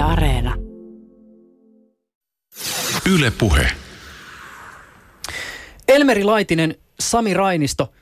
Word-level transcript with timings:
Yle 0.00 0.08
Areena. 0.08 0.54
Yle 3.14 3.30
Puhe. 3.30 3.72
Elmeri 5.88 6.24
Laitinen, 6.24 6.74
Sami 7.00 7.34
Rainisto, 7.34 7.92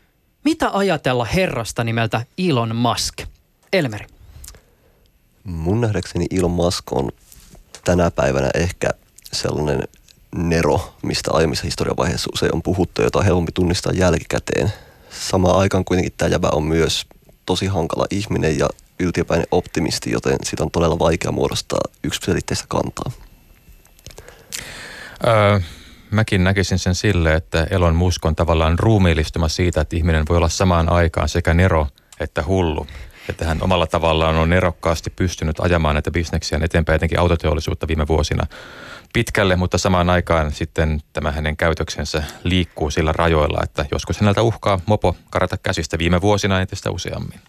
mitä 0.45 0.71
ajatella 0.73 1.25
herrasta 1.25 1.85
nimeltä 1.85 2.27
Elon 2.39 2.77
Musk? 2.77 3.23
Elmeri. 3.73 4.07
Mun 5.45 5.81
nähdäkseni 5.81 6.27
Elon 6.31 6.51
Musk 6.51 6.93
on 6.93 7.11
tänä 7.85 8.11
päivänä 8.11 8.51
ehkä 8.55 8.91
sellainen 9.33 9.83
nero, 10.35 10.95
mistä 11.03 11.31
aiemmissa 11.33 11.65
historiavaiheissa 11.65 12.31
usein 12.35 12.55
on 12.55 12.63
puhuttu, 12.63 13.03
jota 13.03 13.19
on 13.19 13.25
helpompi 13.25 13.53
tunnistaa 13.53 13.93
jälkikäteen. 13.93 14.73
Samaan 15.11 15.59
aikaan 15.59 15.85
kuitenkin 15.85 16.15
tämä 16.17 16.29
jäbä 16.29 16.49
on 16.53 16.63
myös 16.63 17.07
tosi 17.47 17.67
hankala 17.67 18.07
ihminen 18.11 18.59
ja 18.59 18.69
yltiöpäinen 19.01 19.47
optimisti, 19.51 20.11
joten 20.11 20.37
sitä 20.43 20.63
on 20.63 20.71
todella 20.71 20.99
vaikea 20.99 21.33
muodostaa 21.33 21.81
yksiselitteistä 22.05 22.65
kantaa. 22.69 23.13
Öö, 25.27 25.61
mäkin 26.11 26.45
näkisin 26.45 26.79
sen 26.79 26.95
sille, 26.95 27.35
että 27.35 27.67
Elon 27.71 27.95
Musk 27.95 28.25
on 28.25 28.37
tavallaan 28.37 28.79
ruumiillistuma 28.79 29.49
siitä, 29.49 29.81
että 29.81 29.97
ihminen 29.97 30.25
voi 30.29 30.37
olla 30.37 30.49
samaan 30.49 30.89
aikaan 30.93 31.29
sekä 31.29 31.55
nero 31.55 31.87
että 32.21 32.45
hullu. 32.47 32.87
Että 33.29 33.45
hän 33.45 33.63
omalla 33.63 33.87
tavallaan 33.87 34.37
on 34.37 34.51
nerokkaasti 34.51 35.11
pystynyt 35.11 35.61
ajamaan 35.61 35.95
näitä 35.95 36.11
bisneksiä 36.11 36.59
eteenpäin, 36.63 36.97
etenkin 36.97 37.19
autoteollisuutta 37.19 37.89
viime 37.89 38.09
vuosina 38.09 38.47
pitkälle, 39.13 39.57
mutta 39.57 39.79
samaan 39.79 40.11
aikaan 40.11 40.53
sitten 40.53 41.01
tämä 41.13 41.33
hänen 41.33 41.57
käytöksensä 41.57 42.23
liikkuu 42.45 42.91
sillä 42.91 43.13
rajoilla, 43.13 43.61
että 43.63 43.87
joskus 43.93 44.21
häneltä 44.21 44.43
uhkaa 44.43 44.81
mopo 44.87 45.17
karata 45.31 45.57
käsistä 45.57 45.99
viime 45.99 46.21
vuosina 46.21 46.61
entistä 46.61 46.91
useammin. 46.91 47.41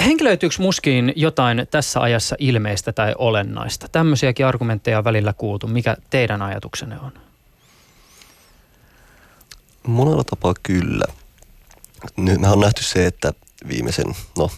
Henkilöityykö 0.00 0.56
muskiin 0.58 1.12
jotain 1.16 1.66
tässä 1.70 2.00
ajassa 2.00 2.36
ilmeistä 2.38 2.92
tai 2.92 3.14
olennaista? 3.18 3.88
Tämmöisiäkin 3.88 4.46
argumentteja 4.46 4.98
on 4.98 5.04
välillä 5.04 5.32
kuultu. 5.32 5.66
Mikä 5.66 5.96
teidän 6.10 6.42
ajatuksenne 6.42 6.96
on? 7.00 7.12
Monella 9.86 10.24
tapaa 10.24 10.54
kyllä. 10.62 11.04
Nyt 12.16 12.40
me 12.40 12.48
on 12.48 12.60
nähty 12.60 12.82
se, 12.82 13.06
että 13.06 13.32
viimeisen, 13.68 14.06
no 14.38 14.50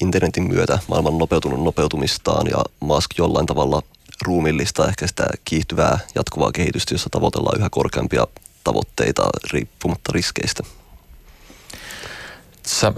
internetin 0.00 0.48
myötä 0.48 0.78
maailman 0.88 1.18
nopeutunut 1.18 1.64
nopeutumistaan 1.64 2.46
ja 2.46 2.64
Musk 2.80 3.10
jollain 3.18 3.46
tavalla 3.46 3.82
ruumillista 4.22 4.88
ehkä 4.88 5.06
sitä 5.06 5.26
kiihtyvää 5.44 5.98
jatkuvaa 6.14 6.52
kehitystä, 6.52 6.94
jossa 6.94 7.10
tavoitellaan 7.10 7.58
yhä 7.58 7.68
korkeampia 7.70 8.26
tavoitteita 8.64 9.22
riippumatta 9.52 10.12
riskeistä. 10.12 10.62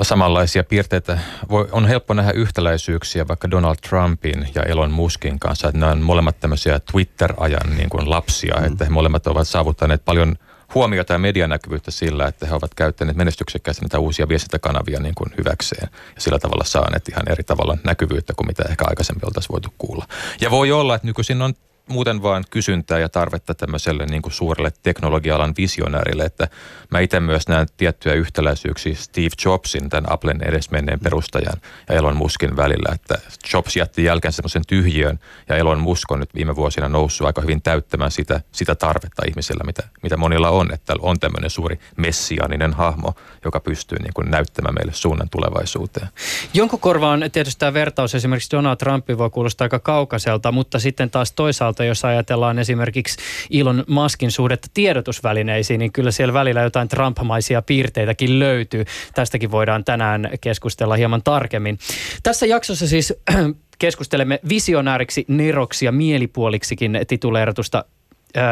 Samanlaisia 0.03 0.65
piirteitä. 0.65 1.19
Voi, 1.51 1.69
on 1.73 1.87
helppo 1.87 2.15
nähdä 2.15 2.33
yhtäläisyyksiä 2.33 3.29
vaikka 3.29 3.51
Donald 3.51 3.77
Trumpin 3.89 4.49
ja 4.55 4.63
Elon 4.63 4.91
Muskin 4.91 5.39
kanssa, 5.39 5.69
että 5.69 5.79
nämä 5.79 5.93
on 5.93 6.01
molemmat 6.01 6.41
tämmöisiä 6.41 6.81
Twitter-ajan 6.81 7.77
niin 7.77 7.91
kuin 7.91 8.11
lapsia, 8.11 8.57
mm. 8.61 8.65
että 8.65 8.85
he 8.85 8.91
molemmat 8.91 9.27
ovat 9.27 9.49
saavuttaneet 9.49 10.05
paljon– 10.05 10.37
huomiota 10.75 11.13
ja 11.13 11.19
medianäkyvyyttä 11.19 11.91
sillä, 11.91 12.27
että 12.27 12.47
he 12.47 12.55
ovat 12.55 12.75
käyttäneet 12.75 13.17
menestyksekkäästi 13.17 13.83
näitä 13.83 13.99
uusia 13.99 14.29
viestintäkanavia 14.29 15.01
niin 15.01 15.15
kuin 15.15 15.31
hyväkseen 15.39 15.89
ja 16.15 16.21
sillä 16.21 16.39
tavalla 16.39 16.65
saaneet 16.65 17.09
ihan 17.09 17.29
eri 17.29 17.45
tavalla 17.45 17.79
näkyvyyttä 17.85 18.33
kuin 18.37 18.47
mitä 18.47 18.63
ehkä 18.71 18.85
aikaisemmin 18.89 19.27
oltaisiin 19.27 19.53
voitu 19.53 19.69
kuulla. 19.79 20.07
Ja 20.41 20.51
voi 20.51 20.73
olla, 20.73 20.95
että 20.95 21.07
nykyisin 21.07 21.43
on 21.43 21.55
muuten 21.91 22.23
vaan 22.23 22.45
kysyntää 22.51 22.99
ja 22.99 23.09
tarvetta 23.09 23.55
tämmöiselle 23.55 24.07
niin 24.07 24.23
kuin 24.23 24.33
suurelle 24.33 24.73
teknologialan 24.83 25.55
visionäärille, 25.57 26.25
että 26.25 26.49
mä 26.91 27.01
itse 27.01 27.21
myös 27.21 27.49
näen 27.49 27.67
tiettyjä 27.77 28.15
yhtäläisyyksiä 28.15 28.95
Steve 28.95 29.29
Jobsin, 29.45 29.91
tämän 29.91 30.13
Applen 30.13 30.43
edesmenneen 30.43 31.01
perustajan 31.01 31.61
ja 31.89 31.95
Elon 31.95 32.17
Muskin 32.17 32.57
välillä, 32.57 32.95
että 32.95 33.19
Jobs 33.53 33.77
jätti 33.77 34.05
jälkeen 34.05 34.33
semmoisen 34.33 34.63
tyhjiön 34.67 35.19
ja 35.49 35.57
Elon 35.57 35.81
Musk 35.81 36.13
on 36.13 36.21
nyt 36.21 36.35
viime 36.35 36.57
vuosina 36.57 36.89
noussut 36.89 37.27
aika 37.27 37.41
hyvin 37.41 37.63
täyttämään 37.63 38.11
sitä, 38.11 38.41
sitä 38.53 38.75
tarvetta 38.75 39.23
ihmisillä, 39.29 39.65
mitä, 39.65 39.83
mitä 40.03 40.17
monilla 40.17 40.51
on, 40.51 40.75
että 40.75 40.95
on 41.01 41.21
tämmöinen 41.21 41.51
suuri 41.51 41.81
messiaaninen 41.97 42.73
hahmo, 42.73 43.15
joka 43.45 43.61
pystyy 43.61 43.99
niin 43.99 44.15
kuin 44.15 44.31
näyttämään 44.31 44.75
meille 44.75 44.93
suunnan 44.93 45.29
tulevaisuuteen. 45.31 46.09
Jonkun 46.55 46.81
korvaan 46.81 47.25
tietysti 47.33 47.61
tämä 47.61 47.75
vertaus 47.75 48.15
esimerkiksi 48.15 48.51
Donald 48.51 48.77
Trumpin 48.77 49.19
voi 49.19 49.31
kuulostaa 49.31 49.65
aika 49.65 49.79
kaukaiselta, 49.79 50.53
mutta 50.53 50.79
sitten 50.79 51.11
taas 51.11 51.33
toisaalta, 51.33 51.80
jos 51.85 52.05
ajatellaan 52.05 52.59
esimerkiksi 52.59 53.19
Elon 53.51 53.85
Muskin 53.89 54.31
suhdetta 54.31 54.69
tiedotusvälineisiin, 54.75 55.79
niin 55.79 55.93
kyllä 55.93 56.11
siellä 56.11 56.35
välillä 56.35 56.61
jotain 56.61 56.89
Trump-maisia 56.89 57.63
piirteitäkin 57.63 58.39
löytyy. 58.39 58.85
Tästäkin 59.15 59.51
voidaan 59.51 59.85
tänään 59.85 60.31
keskustella 60.41 60.97
hieman 60.97 61.23
tarkemmin. 61.23 61.79
Tässä 62.23 62.47
jaksossa 62.47 62.87
siis 62.87 63.15
keskustelemme 63.79 64.41
visionääriksi, 64.49 65.25
neroksi 65.29 65.85
ja 65.85 65.93
mielipuoliksikin 65.93 67.01
tituleeratusta 67.09 67.85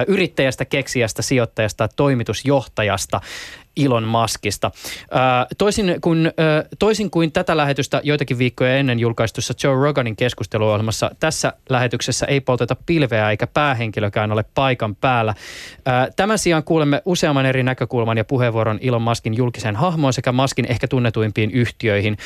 yrittäjästä, 0.06 0.64
keksijästä, 0.64 1.22
sijoittajasta, 1.22 1.88
toimitusjohtajasta 1.96 3.20
Elon 3.84 4.04
Muskista. 4.04 4.70
Toisin 5.58 5.96
kuin, 6.00 6.32
toisin 6.78 7.10
kuin 7.10 7.32
tätä 7.32 7.56
lähetystä 7.56 8.00
joitakin 8.04 8.38
viikkoja 8.38 8.76
ennen 8.76 8.98
julkaistussa 8.98 9.54
Joe 9.64 9.74
Roganin 9.74 10.16
keskusteluohjelmassa, 10.16 11.10
tässä 11.20 11.52
lähetyksessä 11.68 12.26
ei 12.26 12.40
polteta 12.40 12.76
pilveä 12.86 13.30
eikä 13.30 13.46
päähenkilökään 13.46 14.32
ole 14.32 14.44
paikan 14.54 14.96
päällä. 14.96 15.34
Tämän 16.16 16.38
sijaan 16.38 16.64
kuulemme 16.64 17.02
useamman 17.04 17.46
eri 17.46 17.62
näkökulman 17.62 18.18
ja 18.18 18.24
puheenvuoron 18.24 18.78
Elon 18.82 19.02
Muskin 19.02 19.36
julkisen 19.36 19.76
hahmoon 19.76 20.12
sekä 20.12 20.32
Muskin 20.32 20.66
ehkä 20.70 20.88
tunnetuimpiin 20.88 21.50
yhtiöihin, 21.50 22.16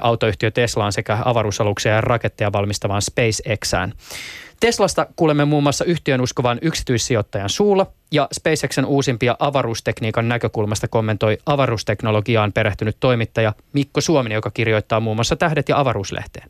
autoyhtiö 0.00 0.50
Teslaan 0.50 0.92
sekä 0.92 1.18
avaruusaluksia 1.24 1.92
ja 1.92 2.00
raketteja 2.00 2.52
valmistavaan 2.52 3.02
SpaceXään. 3.02 3.92
Teslasta 4.60 5.06
kuulemme 5.16 5.44
muun 5.44 5.62
muassa 5.62 5.84
yhtiön 5.84 6.20
uskovan 6.20 6.58
yksityissijoittajan 6.62 7.50
suulla 7.50 7.86
ja 8.12 8.28
SpaceXen 8.32 8.84
uusimpia 8.84 9.36
avaruustekniikan 9.38 10.28
näkökulmasta 10.28 10.88
kommentoi 10.88 11.38
avaruusteknologiaan 11.46 12.52
perehtynyt 12.52 12.96
toimittaja 13.00 13.52
Mikko 13.72 14.00
Suominen, 14.00 14.36
joka 14.36 14.50
kirjoittaa 14.50 15.00
muun 15.00 15.16
muassa 15.16 15.36
Tähdet 15.36 15.68
ja 15.68 15.80
avaruuslehteen. 15.80 16.48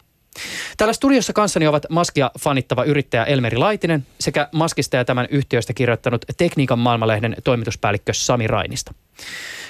Täällä 0.76 0.92
studiossa 0.92 1.32
kanssani 1.32 1.66
ovat 1.66 1.86
Maskia 1.90 2.30
fanittava 2.38 2.84
yrittäjä 2.84 3.24
Elmeri 3.24 3.56
Laitinen 3.56 4.06
sekä 4.20 4.48
Maskista 4.52 4.96
ja 4.96 5.04
tämän 5.04 5.26
yhtiöstä 5.30 5.72
kirjoittanut 5.72 6.24
Tekniikan 6.36 6.78
maailmanlehden 6.78 7.36
toimituspäällikkö 7.44 8.12
Sami 8.14 8.46
Rainista. 8.46 8.94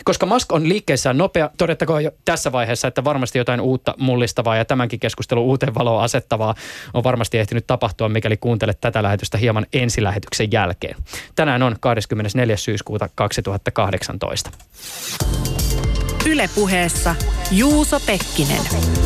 Koska 0.04 0.26
Musk 0.26 0.52
on 0.52 0.68
liikkeessään 0.68 1.18
nopea, 1.18 1.50
todettakoon 1.58 2.04
jo 2.04 2.10
tässä 2.24 2.52
vaiheessa, 2.52 2.88
että 2.88 3.04
varmasti 3.04 3.38
jotain 3.38 3.60
uutta 3.60 3.94
mullistavaa 3.98 4.56
ja 4.56 4.64
tämänkin 4.64 5.00
keskustelun 5.00 5.44
uuteen 5.44 5.74
valoon 5.74 6.04
asettavaa 6.04 6.54
on 6.94 7.04
varmasti 7.04 7.38
ehtinyt 7.38 7.66
tapahtua, 7.66 8.08
mikäli 8.08 8.36
kuuntelet 8.36 8.80
tätä 8.80 9.02
lähetystä 9.02 9.38
hieman 9.38 9.66
ensilähetyksen 9.72 10.52
jälkeen. 10.52 10.96
Tänään 11.34 11.62
on 11.62 11.76
24. 11.80 12.56
syyskuuta 12.56 13.08
2018. 13.14 14.50
Ylepuheessa 16.26 17.14
Juuso 17.50 18.00
Pekkinen. 18.00 19.05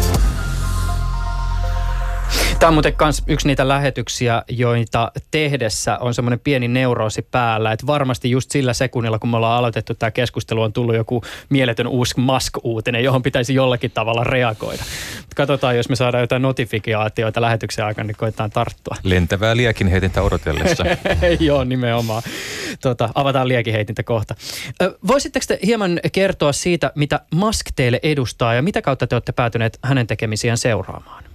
Tämä 2.61 2.69
on 2.69 2.75
muuten 2.75 2.95
myös 3.01 3.23
yksi 3.27 3.47
niitä 3.47 3.69
lähetyksiä, 3.69 4.43
joita 4.49 5.13
tehdessä 5.31 5.99
on 5.99 6.15
semmoinen 6.15 6.41
pieni 6.41 6.69
neuroosi 6.69 7.23
päällä, 7.23 7.73
että 7.73 7.87
varmasti 7.87 8.31
just 8.31 8.51
sillä 8.51 8.73
sekunnilla, 8.73 9.19
kun 9.19 9.31
me 9.31 9.37
ollaan 9.37 9.59
aloitettu 9.59 9.95
tämä 9.95 10.11
keskustelu, 10.11 10.63
on 10.63 10.73
tullut 10.73 10.95
joku 10.95 11.23
mieletön 11.49 11.87
uusi 11.87 12.15
Musk-uutinen, 12.21 13.05
johon 13.05 13.23
pitäisi 13.23 13.55
jollakin 13.55 13.91
tavalla 13.91 14.25
reagoida. 14.25 14.83
Katsotaan, 15.37 15.77
jos 15.77 15.89
me 15.89 15.97
saadaan 15.97 16.21
jotain 16.21 16.43
notifikaatioita 16.43 17.41
lähetyksen 17.41 17.85
aikana, 17.85 18.07
niin 18.07 18.17
koetaan 18.17 18.51
tarttua. 18.51 18.97
Lentävää 19.03 19.57
liekinheitintä 19.57 20.23
odotellessa. 20.23 20.85
Joo, 21.41 21.65
nimenomaan. 21.65 22.23
Tota, 22.81 23.09
avataan 23.15 23.49
liekinheitintä 23.49 24.03
kohta. 24.03 24.35
Voisitteko 25.07 25.45
te 25.49 25.59
hieman 25.67 26.01
kertoa 26.13 26.53
siitä, 26.53 26.93
mitä 26.95 27.21
Musk 27.35 27.67
teille 27.77 28.01
edustaa 28.03 28.55
ja 28.55 28.63
mitä 28.63 28.83
kautta 28.83 29.07
te 29.07 29.15
olette 29.15 29.33
päätyneet 29.33 29.79
hänen 29.83 30.07
tekemisiään 30.07 30.59
seuraamaan? 30.59 31.30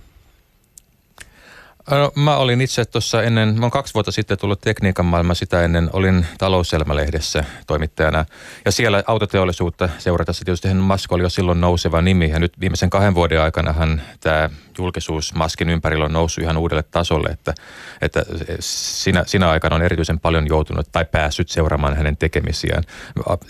No, 1.91 2.11
mä 2.15 2.37
olin 2.37 2.61
itse 2.61 2.85
tuossa 2.85 3.23
ennen, 3.23 3.59
mä 3.59 3.65
oon 3.65 3.71
kaksi 3.71 3.93
vuotta 3.93 4.11
sitten 4.11 4.37
tullut 4.37 4.61
tekniikan 4.61 5.05
maailma, 5.05 5.33
sitä 5.33 5.63
ennen 5.63 5.89
olin 5.93 6.25
talouselmälehdessä 6.37 7.43
toimittajana. 7.67 8.25
Ja 8.65 8.71
siellä 8.71 9.03
autoteollisuutta 9.07 9.89
seuratessa 9.97 10.45
tietysti 10.45 10.73
Musk 10.73 11.11
oli 11.11 11.23
jo 11.23 11.29
silloin 11.29 11.61
nouseva 11.61 12.01
nimi. 12.01 12.29
Ja 12.29 12.39
nyt 12.39 12.59
viimeisen 12.59 12.89
kahden 12.89 13.15
vuoden 13.15 13.41
aikanahan 13.41 14.01
tämä 14.19 14.49
julkisuus 14.77 15.33
Maskin 15.33 15.69
ympärillä 15.69 16.05
on 16.05 16.13
noussut 16.13 16.43
ihan 16.43 16.57
uudelle 16.57 16.83
tasolle, 16.83 17.29
että, 17.29 17.53
että 18.01 18.25
siinä, 18.59 19.23
siinä 19.27 19.49
aikana 19.49 19.75
on 19.75 19.81
erityisen 19.81 20.19
paljon 20.19 20.47
joutunut 20.47 20.87
tai 20.91 21.05
päässyt 21.05 21.49
seuraamaan 21.49 21.97
hänen 21.97 22.17
tekemisiään. 22.17 22.83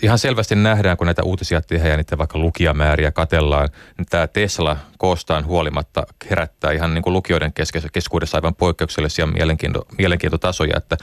Ihan 0.02 0.20
selvästi 0.20 0.56
nähdään, 0.56 0.98
kun 0.98 1.08
näitä 1.08 1.24
uutisia 1.24 1.62
tehdään 1.62 1.92
ja 1.92 1.98
niitä 1.98 2.18
vaikka 2.18 2.40
lukijamääriä 2.40 3.12
katellaan, 3.12 3.70
niin 3.98 4.06
tämä 4.10 4.28
Tesla 4.28 4.78
koostaan 4.98 5.46
huolimatta 5.46 6.04
herättää 6.30 6.72
ihan 6.72 6.94
niin 6.94 7.02
kuin 7.02 7.14
lukijoiden 7.14 7.54
keskuudessa 7.92 8.38
aivan 8.38 8.56
poikkeuksellisia 8.56 9.28
mielenkiinto, 9.28 9.86
mielenkiintotasoja, 9.98 10.78
että 10.78 10.98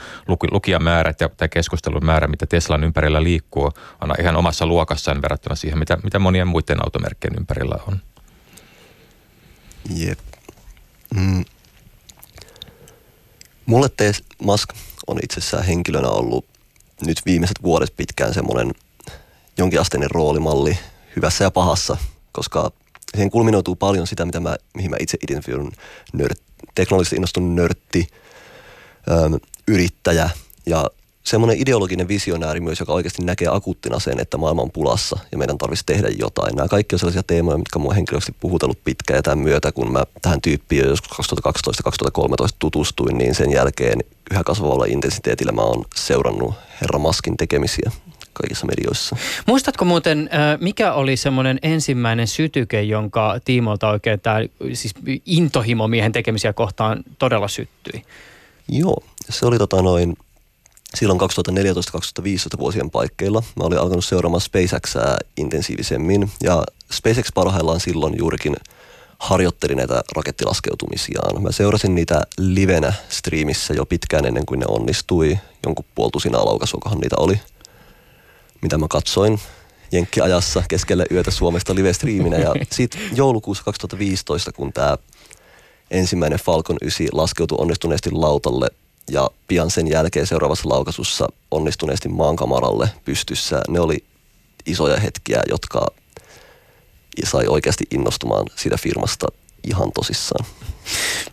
lukijamäärät 0.51 1.21
ja 1.21 1.29
tämä 1.29 1.49
keskustelun 1.49 2.05
määrä, 2.05 2.27
mitä 2.27 2.45
Teslan 2.45 2.83
ympärillä 2.83 3.23
liikkuu, 3.23 3.71
on 4.01 4.13
ihan 4.19 4.35
omassa 4.35 4.65
luokassaan 4.65 5.21
verrattuna 5.21 5.55
siihen, 5.55 5.79
mitä, 5.79 5.97
mitä 6.03 6.19
monien 6.19 6.47
muiden 6.47 6.85
automerkkien 6.85 7.33
ympärillä 7.37 7.75
on. 7.87 8.12
Jep. 9.95 10.19
Mm. 11.15 11.45
Mulle 13.65 13.89
Tes 13.97 14.23
Musk 14.41 14.69
on 15.07 15.19
itsessään 15.23 15.63
henkilönä 15.63 16.09
ollut 16.09 16.45
nyt 17.05 17.21
viimeiset 17.25 17.63
vuodet 17.63 17.93
pitkään 17.97 18.33
semmoinen 18.33 18.71
jonkinasteinen 19.57 20.11
roolimalli 20.11 20.77
hyvässä 21.15 21.43
ja 21.43 21.51
pahassa, 21.51 21.97
koska 22.31 22.71
siihen 23.11 23.31
kulminoituu 23.31 23.75
paljon 23.75 24.07
sitä, 24.07 24.25
mitä 24.25 24.39
mä, 24.39 24.55
mihin 24.73 24.91
mä 24.91 24.97
itse 24.99 25.17
identifioidun 25.27 25.71
nört, 26.13 26.41
teknologisesti 26.75 27.15
innostunut 27.15 27.53
nörtti, 27.53 28.07
yrittäjä 29.67 30.29
ja 30.65 30.89
semmoinen 31.23 31.61
ideologinen 31.61 32.07
visionääri 32.07 32.59
myös, 32.59 32.79
joka 32.79 32.93
oikeasti 32.93 33.23
näkee 33.23 33.47
akuuttina 33.51 33.99
sen, 33.99 34.19
että 34.19 34.37
maailma 34.37 34.61
on 34.61 34.71
pulassa 34.71 35.19
ja 35.31 35.37
meidän 35.37 35.57
tarvitsisi 35.57 35.85
tehdä 35.85 36.07
jotain. 36.19 36.55
Nämä 36.55 36.67
kaikki 36.67 36.95
on 36.95 36.99
sellaisia 36.99 37.23
teemoja, 37.23 37.57
mitkä 37.57 37.79
mua 37.79 37.93
henkilöisesti 37.93 38.35
puhutellut 38.39 38.83
pitkään 38.83 39.17
ja 39.17 39.23
tämän 39.23 39.39
myötä, 39.39 39.71
kun 39.71 39.91
mä 39.91 40.03
tähän 40.21 40.41
tyyppiin 40.41 40.83
jo 40.83 40.89
joskus 40.89 41.29
2012-2013 42.19 42.55
tutustuin, 42.59 43.17
niin 43.17 43.35
sen 43.35 43.51
jälkeen 43.51 43.99
yhä 44.31 44.43
kasvavalla 44.43 44.85
intensiteetillä 44.85 45.51
mä 45.51 45.61
oon 45.61 45.85
seurannut 45.95 46.53
Herra 46.81 46.99
Maskin 46.99 47.37
tekemisiä 47.37 47.91
kaikissa 48.33 48.65
medioissa. 48.65 49.15
Muistatko 49.47 49.85
muuten, 49.85 50.29
mikä 50.59 50.93
oli 50.93 51.17
semmoinen 51.17 51.59
ensimmäinen 51.61 52.27
sytyke, 52.27 52.81
jonka 52.81 53.39
tiimoilta 53.45 53.89
oikein 53.89 54.19
tämä 54.19 54.39
siis 54.73 54.93
intohimo 55.25 55.87
miehen 55.87 56.11
tekemisiä 56.11 56.53
kohtaan 56.53 57.03
todella 57.19 57.47
syttyi? 57.47 58.03
Joo, 58.69 59.03
se 59.29 59.45
oli 59.45 59.57
tota 59.57 59.81
noin, 59.81 60.17
silloin 60.95 61.19
2014-2015 61.19 62.59
vuosien 62.59 62.89
paikkeilla. 62.89 63.43
Mä 63.55 63.63
olin 63.63 63.79
alkanut 63.79 64.05
seuraamaan 64.05 64.41
SpaceXää 64.41 65.17
intensiivisemmin 65.37 66.31
ja 66.43 66.63
SpaceX 66.91 67.27
parhaillaan 67.33 67.79
silloin 67.79 68.17
juurikin 68.17 68.55
harjoitteli 69.19 69.75
näitä 69.75 70.03
rakettilaskeutumisiaan. 70.15 71.43
Mä 71.43 71.51
seurasin 71.51 71.95
niitä 71.95 72.21
livenä 72.37 72.93
striimissä 73.09 73.73
jo 73.73 73.85
pitkään 73.85 74.25
ennen 74.25 74.45
kuin 74.45 74.59
ne 74.59 74.65
onnistui. 74.67 75.39
Jonkun 75.65 75.85
puoltusina 75.95 76.45
laukasuakohan 76.45 76.97
niitä 76.97 77.15
oli, 77.19 77.41
mitä 78.61 78.77
mä 78.77 78.87
katsoin 78.89 79.39
Jenkkiajassa 79.91 80.63
keskellä 80.67 81.05
yötä 81.11 81.31
Suomesta 81.31 81.75
live-striiminä. 81.75 82.37
Ja 82.37 82.53
sitten 82.71 83.01
joulukuussa 83.15 83.63
2015, 83.63 84.51
kun 84.51 84.73
tämä 84.73 84.97
ensimmäinen 85.91 86.39
Falcon 86.39 86.77
9 86.81 87.07
laskeutui 87.11 87.57
onnistuneesti 87.61 88.11
lautalle 88.11 88.67
ja 89.11 89.29
pian 89.47 89.71
sen 89.71 89.87
jälkeen 89.87 90.27
seuraavassa 90.27 90.69
laukasussa 90.69 91.27
onnistuneesti 91.51 92.09
maankamaralle 92.09 92.89
pystyssä. 93.05 93.61
Ne 93.69 93.79
oli 93.79 94.03
isoja 94.65 94.99
hetkiä, 94.99 95.41
jotka 95.49 95.87
sai 97.23 97.47
oikeasti 97.47 97.83
innostumaan 97.91 98.45
siitä 98.55 98.77
firmasta 98.77 99.27
ihan 99.63 99.91
tosissaan. 99.91 100.45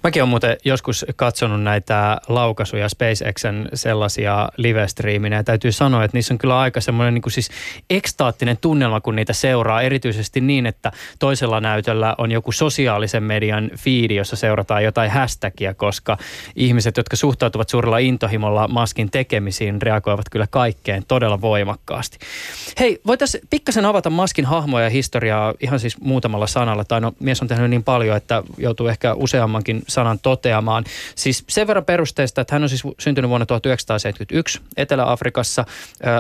Mäkin 0.03 0.23
olen 0.23 0.31
muuten 0.31 0.57
joskus 0.65 1.07
katsonut 1.17 1.63
näitä 1.63 2.19
laukaisuja 2.29 2.89
SpaceXen 2.89 3.69
sellaisia 3.75 4.49
live-striiminä 4.57 5.37
ja 5.37 5.45
täytyy 5.45 5.73
sanoa, 5.73 6.05
että 6.05 6.17
niissä 6.17 6.35
on 6.35 6.39
kyllä 6.39 6.59
aika 6.59 6.81
semmoinen 6.81 7.15
niin 7.15 7.23
kuin 7.23 7.33
siis 7.33 7.51
ekstaattinen 7.91 8.57
tunnelma, 8.57 9.01
kun 9.01 9.17
niitä 9.17 9.33
seuraa. 9.33 9.83
Erityisesti 9.83 10.41
niin, 10.41 10.67
että 10.67 10.93
toisella 11.19 11.61
näytöllä 11.61 12.15
on 12.19 12.31
joku 12.31 12.53
sosiaalisen 12.53 13.23
median 13.23 13.71
fiidi, 13.79 14.15
jossa 14.15 14.37
seurataan 14.37 14.85
jotain 14.85 15.11
hashtagia, 15.11 15.75
koska 15.75 16.19
ihmiset, 16.57 16.97
jotka 16.97 17.17
suhtautuvat 17.17 17.69
suurella 17.69 17.99
intohimolla 17.99 18.69
maskin 18.69 19.11
tekemisiin, 19.11 19.83
reagoivat 19.83 20.29
kyllä 20.31 20.47
kaikkeen 20.51 21.05
todella 21.09 21.41
voimakkaasti. 21.41 22.19
Hei, 22.81 23.01
voitaisiin 23.07 23.45
pikkasen 23.51 23.87
avata 23.87 24.11
maskin 24.11 24.45
hahmoja 24.45 24.85
ja 24.85 24.91
historiaa 24.91 25.55
ihan 25.61 25.81
siis 25.81 26.01
muutamalla 26.01 26.47
sanalla. 26.47 26.85
Tai 26.85 27.01
no, 27.01 27.13
mies 27.21 27.43
on 27.43 27.49
tehnyt 27.49 27.71
niin 27.71 27.85
paljon, 27.85 28.17
että 28.17 28.43
joutuu 28.59 28.87
ehkä 28.87 29.15
useammankin 29.41 29.83
sanan 29.89 30.19
toteamaan. 30.19 30.85
Siis 31.15 31.45
sen 31.49 31.67
verran 31.67 31.85
perusteista, 31.85 32.41
että 32.41 32.55
hän 32.55 32.63
on 32.63 32.69
siis 32.69 32.83
syntynyt 32.99 33.29
vuonna 33.29 33.47
1971 33.47 34.61
Etelä-Afrikassa, 34.77 35.65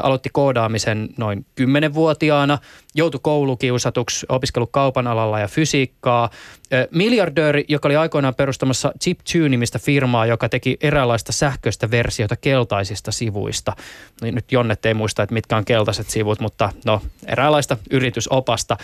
aloitti 0.03 0.29
koodaamisen 0.33 1.09
noin 1.17 1.47
10-vuotiaana, 1.61 2.59
joutui 2.95 3.21
koulukiusatuksi, 3.23 4.27
opiskellut 4.29 4.71
kaupan 4.73 5.07
alalla 5.07 5.41
ja 5.41 5.49
fysiikkaa. 5.49 6.31
Ä, 6.73 6.87
miljardööri, 6.91 7.65
joka 7.69 7.89
oli 7.89 7.97
aikoinaan 7.97 8.35
perustamassa 8.35 8.93
Chip 9.03 9.21
2-nimistä 9.21 9.79
firmaa, 9.79 10.27
joka 10.27 10.49
teki 10.49 10.77
eräänlaista 10.81 11.33
sähköistä 11.33 11.91
versiota 11.91 12.37
keltaisista 12.37 13.13
sivuista. 13.13 13.77
Nyt 14.23 14.53
Jonnet 14.53 14.87
ei 14.87 14.95
muista, 14.95 15.23
että 15.23 15.35
mitkä 15.35 15.57
on 15.57 15.65
keltaiset 15.65 16.11
sivut, 16.11 16.41
mutta 16.41 16.73
no 16.85 17.03
eräänlaista 17.27 17.77
yritysopasta. 17.91 18.77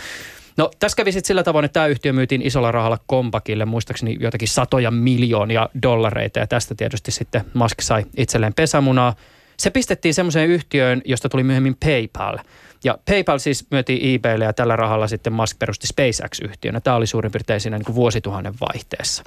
No 0.57 0.71
tässä 0.79 0.95
kävi 0.95 1.11
sitten 1.11 1.27
sillä 1.27 1.43
tavoin, 1.43 1.65
että 1.65 1.73
tämä 1.73 1.87
yhtiö 1.87 2.13
myytiin 2.13 2.41
isolla 2.41 2.71
rahalla 2.71 2.99
Kompakille, 3.07 3.65
muistaakseni 3.65 4.17
jotakin 4.19 4.47
satoja 4.47 4.91
miljoonia 4.91 5.69
dollareita 5.83 6.39
ja 6.39 6.47
tästä 6.47 6.75
tietysti 6.75 7.11
sitten 7.11 7.41
Musk 7.53 7.81
sai 7.81 8.05
itselleen 8.17 8.53
pesämunaa. 8.53 9.15
Se 9.57 9.69
pistettiin 9.69 10.13
semmoiseen 10.13 10.49
yhtiöön, 10.49 11.01
josta 11.05 11.29
tuli 11.29 11.43
myöhemmin 11.43 11.75
PayPal. 11.85 12.37
Ja 12.83 12.97
PayPal 13.05 13.37
siis 13.37 13.65
myytiin 13.71 14.15
eBaylle 14.15 14.45
ja 14.45 14.53
tällä 14.53 14.75
rahalla 14.75 15.07
sitten 15.07 15.33
Musk 15.33 15.59
perusti 15.59 15.87
SpaceX-yhtiönä. 15.87 16.81
Tämä 16.81 16.95
oli 16.95 17.07
suurin 17.07 17.31
piirtein 17.31 17.61
siinä 17.61 17.77
niin 17.77 17.85
kuin 17.85 17.95
vuosituhannen 17.95 18.53
vaihteessa. 18.61 19.23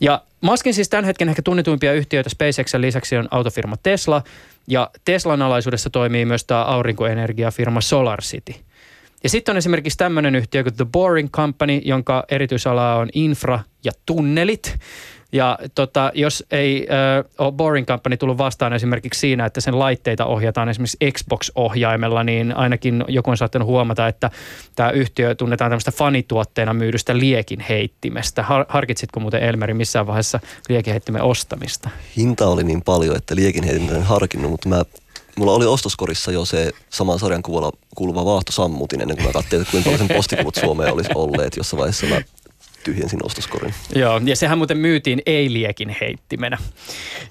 Ja 0.00 0.22
Muskin 0.40 0.74
siis 0.74 0.88
tämän 0.88 1.04
hetken 1.04 1.28
ehkä 1.28 1.42
tunnetuimpia 1.42 1.92
yhtiöitä 1.92 2.30
SpaceXen 2.30 2.80
lisäksi 2.80 3.16
on 3.16 3.28
autofirma 3.30 3.76
Tesla. 3.82 4.22
Ja 4.68 4.90
Teslan 5.04 5.42
alaisuudessa 5.42 5.90
toimii 5.90 6.24
myös 6.24 6.44
tämä 6.44 6.64
aurinkoenergiafirma 6.64 7.80
SolarCity– 7.80 8.54
ja 9.26 9.30
sitten 9.30 9.52
on 9.52 9.56
esimerkiksi 9.56 9.98
tämmöinen 9.98 10.34
yhtiö 10.34 10.62
kuin 10.62 10.74
The 10.74 10.84
Boring 10.92 11.30
Company, 11.30 11.80
jonka 11.84 12.24
erityisala 12.28 12.94
on 12.94 13.08
infra 13.14 13.60
ja 13.84 13.92
tunnelit. 14.06 14.78
Ja 15.32 15.58
tota, 15.74 16.10
jos 16.14 16.44
ei 16.50 16.86
äh, 16.90 17.24
ole 17.38 17.52
Boring 17.52 17.86
Company 17.86 18.16
tullut 18.16 18.38
vastaan 18.38 18.72
esimerkiksi 18.72 19.20
siinä, 19.20 19.46
että 19.46 19.60
sen 19.60 19.78
laitteita 19.78 20.24
ohjataan 20.24 20.68
esimerkiksi 20.68 20.96
Xbox-ohjaimella, 21.12 22.24
niin 22.24 22.56
ainakin 22.56 23.04
joku 23.08 23.30
on 23.30 23.36
saattanut 23.36 23.68
huomata, 23.68 24.08
että 24.08 24.30
tämä 24.76 24.90
yhtiö 24.90 25.34
tunnetaan 25.34 25.70
tämmöistä 25.70 25.92
fanituotteena 25.92 26.74
myydystä 26.74 27.18
liekinheittimestä. 27.18 28.42
Har- 28.42 28.66
harkitsitko 28.68 29.20
muuten 29.20 29.42
Elmeri 29.42 29.74
missään 29.74 30.06
vaiheessa 30.06 30.40
liekinheittimen 30.68 31.22
ostamista? 31.22 31.90
Hinta 32.16 32.46
oli 32.46 32.64
niin 32.64 32.82
paljon, 32.82 33.16
että 33.16 33.36
liekinheittimen 33.36 33.96
en 33.96 34.02
harkinnut, 34.02 34.50
mutta 34.50 34.68
mä 34.68 34.82
mulla 35.38 35.52
oli 35.52 35.66
ostoskorissa 35.66 36.32
jo 36.32 36.44
se 36.44 36.72
saman 36.90 37.18
sarjan 37.18 37.42
kuuluva, 37.42 37.72
kuuluva 37.94 38.24
Vaahto 38.24 38.52
Sammutin 38.52 39.00
ennen 39.00 39.16
kuin 39.16 39.26
mä 39.26 39.32
katsoin, 39.32 39.62
että 39.62 39.70
kuinka 39.70 39.90
paljon 39.90 40.24
sen 40.30 40.64
Suomeen 40.64 40.92
olisi 40.92 41.10
olleet. 41.14 41.56
Jossain 41.56 41.78
vaiheessa 41.78 42.06
mä 42.06 42.20
tyhjensin 42.84 43.26
ostoskorin. 43.26 43.74
Joo, 43.94 44.20
ja 44.24 44.36
sehän 44.36 44.58
muuten 44.58 44.78
myytiin 44.78 45.22
ei-liekin 45.26 45.96
heittimenä. 46.00 46.58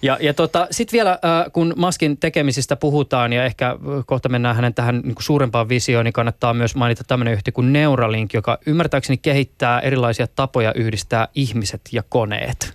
Ja, 0.01 0.17
ja 0.21 0.33
tota, 0.33 0.67
sitten 0.71 0.97
vielä, 0.97 1.11
äh, 1.11 1.51
kun 1.53 1.73
Maskin 1.75 2.17
tekemisistä 2.17 2.75
puhutaan 2.75 3.33
ja 3.33 3.45
ehkä 3.45 3.75
kohta 4.05 4.29
mennään 4.29 4.55
hänen 4.55 4.73
tähän 4.73 5.01
niin 5.03 5.15
kuin 5.15 5.23
suurempaan 5.23 5.69
visioon, 5.69 6.05
niin 6.05 6.13
kannattaa 6.13 6.53
myös 6.53 6.75
mainita 6.75 7.03
tämmöinen 7.03 7.33
yhtiö 7.33 7.51
kuin 7.51 7.73
Neuralink, 7.73 8.33
joka 8.33 8.57
ymmärtääkseni 8.65 9.17
kehittää 9.17 9.79
erilaisia 9.79 10.27
tapoja 10.27 10.73
yhdistää 10.73 11.27
ihmiset 11.35 11.81
ja 11.91 12.03
koneet. 12.09 12.73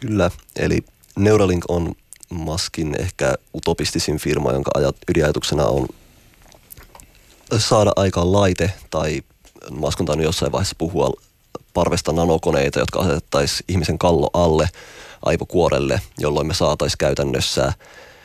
Kyllä, 0.00 0.30
eli 0.56 0.78
Neuralink 1.18 1.64
on 1.68 1.94
Maskin 2.30 2.96
ehkä 3.00 3.34
utopistisin 3.54 4.18
firma, 4.18 4.52
jonka 4.52 4.70
ajat, 4.74 4.96
ydinajatuksena 5.08 5.64
on 5.64 5.86
saada 7.58 7.92
aikaan 7.96 8.32
laite 8.32 8.72
tai 8.90 9.22
Mask 9.70 10.00
on 10.00 10.06
tainnut 10.06 10.24
jossain 10.24 10.52
vaiheessa 10.52 10.74
puhua 10.78 11.12
parvesta 11.74 12.12
nanokoneita, 12.12 12.78
jotka 12.78 13.00
asetettaisiin 13.00 13.64
ihmisen 13.68 13.98
kallo 13.98 14.30
alle 14.32 14.68
aivokuorelle, 15.22 16.00
jolloin 16.18 16.46
me 16.46 16.54
saataisiin 16.54 16.98
käytännössä 16.98 17.72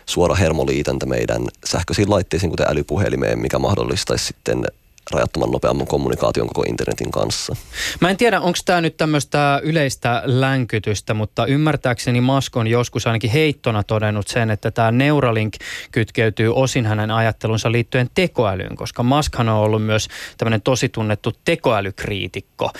suora 0.06 0.36
hermoliitäntä 0.36 1.06
meidän 1.06 1.48
sähköisiin 1.66 2.10
laitteisiin, 2.10 2.50
kuten 2.50 2.68
älypuhelimeen, 2.70 3.40
mikä 3.40 3.60
mahdollistaisi 3.60 4.26
sitten 4.26 4.66
rajattoman 5.12 5.52
nopeamman 5.52 5.88
kommunikaation 5.88 6.48
koko 6.48 6.64
internetin 6.64 7.12
kanssa. 7.12 7.56
Mä 8.02 8.10
en 8.10 8.18
tiedä, 8.18 8.40
onko 8.40 8.60
tämä 8.66 8.82
nyt 8.82 8.98
tämmöistä 8.98 9.60
yleistä 9.64 10.22
länkytystä, 10.26 11.14
mutta 11.14 11.46
ymmärtääkseni 11.46 12.22
Musk 12.22 12.58
on 12.58 12.68
joskus 12.68 13.08
ainakin 13.08 13.30
heittona 13.30 13.84
todennut 13.84 14.28
sen, 14.28 14.50
että 14.50 14.72
tämä 14.72 14.92
Neuralink 14.92 15.54
kytkeytyy 15.92 16.54
osin 16.56 16.86
hänen 16.86 17.12
ajattelunsa 17.12 17.72
liittyen 17.72 18.10
tekoälyyn, 18.16 18.76
koska 18.76 19.04
Muskhan 19.04 19.50
on 19.50 19.58
ollut 19.58 19.84
myös 19.86 20.08
tämmöinen 20.38 20.62
tosi 20.62 20.90
tunnettu 20.90 21.32
tekoälykriitikko. 21.46 22.72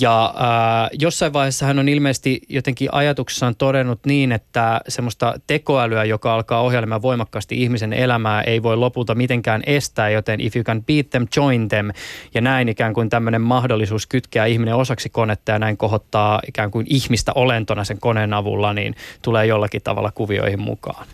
Ja 0.00 0.34
äh, 0.36 0.90
jossain 0.92 1.32
vaiheessa 1.32 1.66
hän 1.66 1.78
on 1.78 1.88
ilmeisesti 1.88 2.40
jotenkin 2.48 2.88
ajatuksessaan 2.92 3.56
todennut 3.56 4.00
niin, 4.06 4.32
että 4.32 4.80
semmoista 4.88 5.34
tekoälyä, 5.46 6.04
joka 6.04 6.34
alkaa 6.34 6.60
ohjelmaa 6.60 7.02
voimakkaasti 7.02 7.62
ihmisen 7.62 7.92
elämää, 7.92 8.42
ei 8.42 8.62
voi 8.62 8.76
lopulta 8.76 9.14
mitenkään 9.14 9.62
estää, 9.66 10.10
joten 10.10 10.40
if 10.40 10.56
you 10.56 10.64
can 10.64 10.84
beat 10.84 11.10
them, 11.10 11.26
join 11.36 11.65
them. 11.68 11.90
Ja 12.34 12.40
näin 12.40 12.68
ikään 12.68 12.94
kuin 12.94 13.10
tämmöinen 13.10 13.40
mahdollisuus 13.40 14.06
kytkeä 14.06 14.46
ihminen 14.46 14.74
osaksi 14.74 15.08
konetta 15.08 15.52
ja 15.52 15.58
näin 15.58 15.76
kohottaa 15.76 16.40
ikään 16.48 16.70
kuin 16.70 16.86
ihmistä 16.88 17.32
olentona 17.34 17.84
sen 17.84 18.00
koneen 18.00 18.34
avulla, 18.34 18.72
niin 18.72 18.96
tulee 19.22 19.46
jollakin 19.46 19.82
tavalla 19.82 20.12
kuvioihin 20.12 20.60
mukaan. 20.60 21.06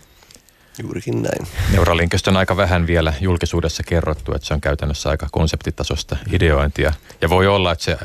Juurikin 0.83 1.23
näin. 1.23 1.47
Neuralinkista 1.73 2.31
on 2.31 2.37
aika 2.37 2.57
vähän 2.57 2.87
vielä 2.87 3.13
julkisuudessa 3.21 3.83
kerrottu, 3.83 4.35
että 4.35 4.49
se 4.49 4.55
on 4.55 4.61
käytännössä 4.61 5.11
aika 5.11 5.27
konseptitasosta 5.33 6.17
ideointia. 6.33 6.93
Ja 7.21 7.31
voi 7.31 7.47
olla, 7.47 7.73
että 7.73 7.85
se 7.85 7.99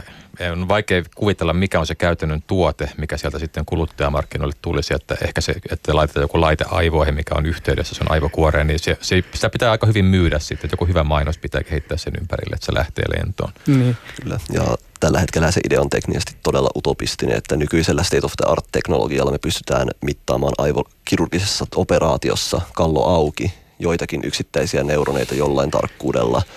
on 0.52 0.68
vaikea 0.68 1.04
kuvitella, 1.16 1.54
mikä 1.54 1.80
on 1.80 1.88
se 1.88 1.96
käytännön 1.96 2.44
tuote, 2.48 2.92
mikä 2.98 3.18
sieltä 3.18 3.40
sitten 3.40 3.66
kuluttajamarkkinoille 3.66 4.56
tulisi, 4.62 4.94
että 4.94 5.18
ehkä 5.24 5.42
se, 5.42 5.56
että 5.72 5.96
laitetaan 5.96 6.24
joku 6.24 6.42
laite 6.42 6.66
aivoihin, 6.72 7.16
mikä 7.16 7.36
on 7.36 7.46
yhteydessä 7.46 7.96
sun 7.96 8.12
aivokuoreen, 8.12 8.68
niin 8.68 8.80
se, 8.80 8.98
se, 9.02 9.24
sitä 9.34 9.50
pitää 9.50 9.72
aika 9.72 9.88
hyvin 9.88 10.06
myydä 10.06 10.40
sitten, 10.40 10.66
että 10.66 10.74
joku 10.74 10.86
hyvä 10.86 11.04
mainos 11.04 11.38
pitää 11.38 11.64
kehittää 11.64 11.98
sen 11.98 12.14
ympärille, 12.22 12.54
että 12.56 12.66
se 12.66 12.74
lähtee 12.74 13.06
lentoon. 13.18 13.52
Niin. 13.68 13.98
Kyllä, 14.22 14.40
ja 14.54 14.64
tällä 15.00 15.20
hetkellä 15.20 15.52
se 15.52 15.62
idea 15.66 15.82
on 15.82 15.90
teknisesti 15.90 16.36
todella 16.44 16.70
utopistinen, 16.76 17.38
että 17.38 17.56
nykyisellä 17.56 18.04
state 18.04 18.26
of 18.26 18.34
the 18.38 18.52
art 18.52 18.66
teknologialla 18.72 19.32
me 19.32 19.38
pystytään 19.38 19.88
mittaamaan 20.02 20.54
aivokirurgisessa 20.58 21.66
operaatiossa 21.76 22.62
kallo 22.74 23.06
auki 23.06 23.54
joitakin 23.80 24.22
yksittäisiä 24.24 24.84
neuroneita 24.84 25.36
jollain 25.36 25.72
tarkkuudella– 25.72 26.42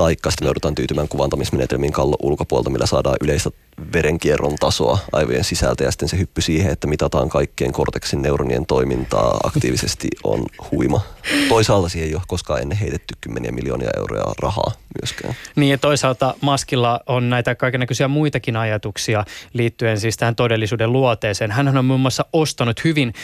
taikka 0.00 0.30
sitten 0.30 0.44
me 0.44 0.48
joudutaan 0.48 0.74
tyytymään 0.74 1.08
kuvantamismenetelmiin 1.08 1.92
kallon 1.92 2.16
ulkopuolelta, 2.22 2.70
millä 2.70 2.86
saadaan 2.86 3.16
yleistä 3.20 3.50
verenkierron 3.92 4.56
tasoa 4.56 4.98
aivojen 5.12 5.44
sisältä 5.44 5.84
ja 5.84 5.90
sitten 5.90 6.08
se 6.08 6.18
hyppy 6.18 6.40
siihen, 6.40 6.72
että 6.72 6.86
mitataan 6.86 7.28
kaikkien 7.28 7.72
korteksin 7.72 8.22
neuronien 8.22 8.66
toimintaa 8.66 9.40
aktiivisesti 9.44 10.08
on 10.24 10.46
huima. 10.70 11.00
Toisaalta 11.48 11.88
siihen 11.88 12.08
ei 12.08 12.14
ole 12.14 12.22
koskaan 12.26 12.62
ennen 12.62 12.78
heitetty 12.78 13.14
kymmeniä 13.20 13.52
miljoonia 13.52 13.90
euroja 13.96 14.24
rahaa 14.42 14.72
myöskään. 15.00 15.34
Niin 15.56 15.70
ja 15.70 15.78
toisaalta 15.78 16.34
Maskilla 16.40 17.00
on 17.06 17.30
näitä 17.30 17.54
kaikenlaisia 17.54 18.08
muitakin 18.08 18.56
ajatuksia 18.56 19.24
liittyen 19.52 20.00
siis 20.00 20.16
tähän 20.16 20.36
todellisuuden 20.36 20.92
luoteeseen. 20.92 21.50
Hän 21.50 21.78
on 21.78 21.84
muun 21.84 22.00
muassa 22.00 22.24
ostanut 22.32 22.84
hyvin 22.84 23.14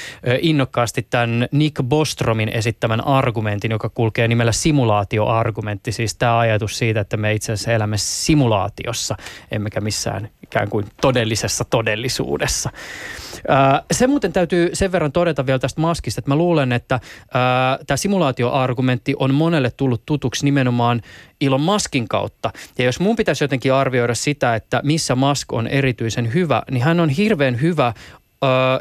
innokkaasti 0.40 1.06
tämän 1.10 1.48
Nick 1.52 1.82
Bostromin 1.82 2.48
esittämän 2.48 3.06
argumentin, 3.06 3.70
joka 3.70 3.88
kulkee 3.88 4.28
nimellä 4.28 4.52
simulaatioargumentti. 4.52 5.92
Siis 5.92 6.14
tämä 6.14 6.38
ajatus 6.38 6.78
siitä, 6.78 7.00
että 7.00 7.16
me 7.16 7.32
itse 7.32 7.52
asiassa 7.52 7.72
elämme 7.72 7.96
simulaatiossa, 7.98 9.16
emmekä 9.50 9.80
missään 9.80 10.28
ikään 10.46 10.68
kuin 10.68 10.86
todellisessa 11.00 11.64
todellisuudessa. 11.64 12.70
Se 13.92 14.06
muuten 14.06 14.32
täytyy 14.32 14.70
sen 14.72 14.92
verran 14.92 15.12
todeta 15.12 15.46
vielä 15.46 15.58
tästä 15.58 15.80
maskista, 15.80 16.20
että 16.20 16.30
mä 16.30 16.36
luulen, 16.36 16.72
että 16.72 17.00
tämä 17.86 17.96
simulaatioargumentti 17.96 19.14
on 19.18 19.34
monelle 19.34 19.70
tullut 19.70 20.02
tutuksi 20.06 20.44
nimenomaan 20.44 21.02
Ilon 21.40 21.60
Maskin 21.60 22.08
kautta. 22.08 22.50
Ja 22.78 22.84
jos 22.84 23.00
mun 23.00 23.16
pitäisi 23.16 23.44
jotenkin 23.44 23.72
arvioida 23.72 24.14
sitä, 24.14 24.54
että 24.54 24.80
missä 24.84 25.14
Mask 25.14 25.52
on 25.52 25.66
erityisen 25.66 26.34
hyvä, 26.34 26.62
niin 26.70 26.82
hän 26.82 27.00
on 27.00 27.08
hirveän 27.08 27.60
hyvä 27.60 27.92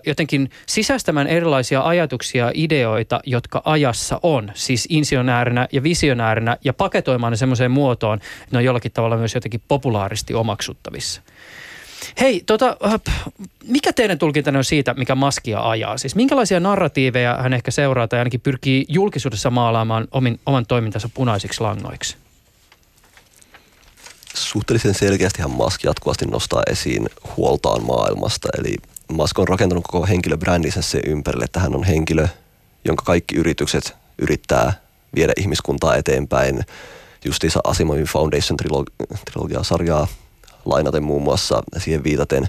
jotenkin 0.06 0.50
sisäistämään 0.68 1.28
erilaisia 1.28 1.82
ajatuksia, 1.82 2.52
ideoita, 2.54 3.20
jotka 3.26 3.62
ajassa 3.66 4.20
on, 4.24 4.52
siis 4.54 4.88
insionäärinä 4.90 5.68
ja 5.72 5.84
visionäärinä 5.84 6.58
ja 6.64 6.74
paketoimaan 6.74 7.32
ne 7.32 7.38
semmoiseen 7.38 7.72
muotoon, 7.72 8.18
että 8.18 8.50
ne 8.52 8.58
on 8.58 8.66
jollakin 8.66 8.92
tavalla 8.92 9.18
myös 9.18 9.36
jotenkin 9.36 9.62
populaaristi 9.68 10.34
omaksuttavissa. 10.34 11.22
Hei, 12.20 12.44
tota, 12.46 12.78
mikä 13.68 13.94
teidän 13.94 14.20
tulkintanne 14.20 14.58
on 14.58 14.64
siitä, 14.64 14.94
mikä 14.94 15.16
maskia 15.16 15.70
ajaa? 15.70 15.98
Siis 15.98 16.16
minkälaisia 16.16 16.60
narratiiveja 16.60 17.38
hän 17.42 17.54
ehkä 17.54 17.72
seuraa 17.72 18.08
tai 18.08 18.20
ainakin 18.20 18.42
pyrkii 18.42 18.86
julkisuudessa 18.90 19.50
maalaamaan 19.50 20.08
omin, 20.12 20.40
oman 20.46 20.66
toimintansa 20.66 21.10
punaisiksi 21.14 21.62
langoiksi? 21.62 22.18
Suhteellisen 24.34 24.94
selkeästi 24.94 25.42
hän 25.42 25.52
Musk 25.52 25.84
jatkuvasti 25.84 26.26
nostaa 26.26 26.64
esiin 26.72 27.10
huoltaan 27.38 27.84
maailmasta. 27.84 28.50
Eli 28.60 28.76
Musk 29.12 29.40
on 29.40 29.48
rakentanut 29.48 29.84
koko 29.92 30.06
henkilöbrändinsä 30.06 30.82
se 30.82 31.00
ympärille, 31.06 31.46
että 31.46 31.60
hän 31.60 31.76
on 31.76 31.84
henkilö, 31.84 32.28
jonka 32.86 33.04
kaikki 33.06 33.36
yritykset 33.36 33.96
yrittää 34.20 34.74
viedä 35.16 35.34
ihmiskuntaa 35.38 35.96
eteenpäin. 35.96 36.62
Justiinsa 37.26 37.60
Asimovin 37.64 38.06
Foundation 38.06 38.58
trilogia-sarjaa 39.26 40.08
lainaten 40.66 41.04
muun 41.04 41.24
muassa 41.24 41.64
siihen 41.78 42.04
viitaten. 42.04 42.48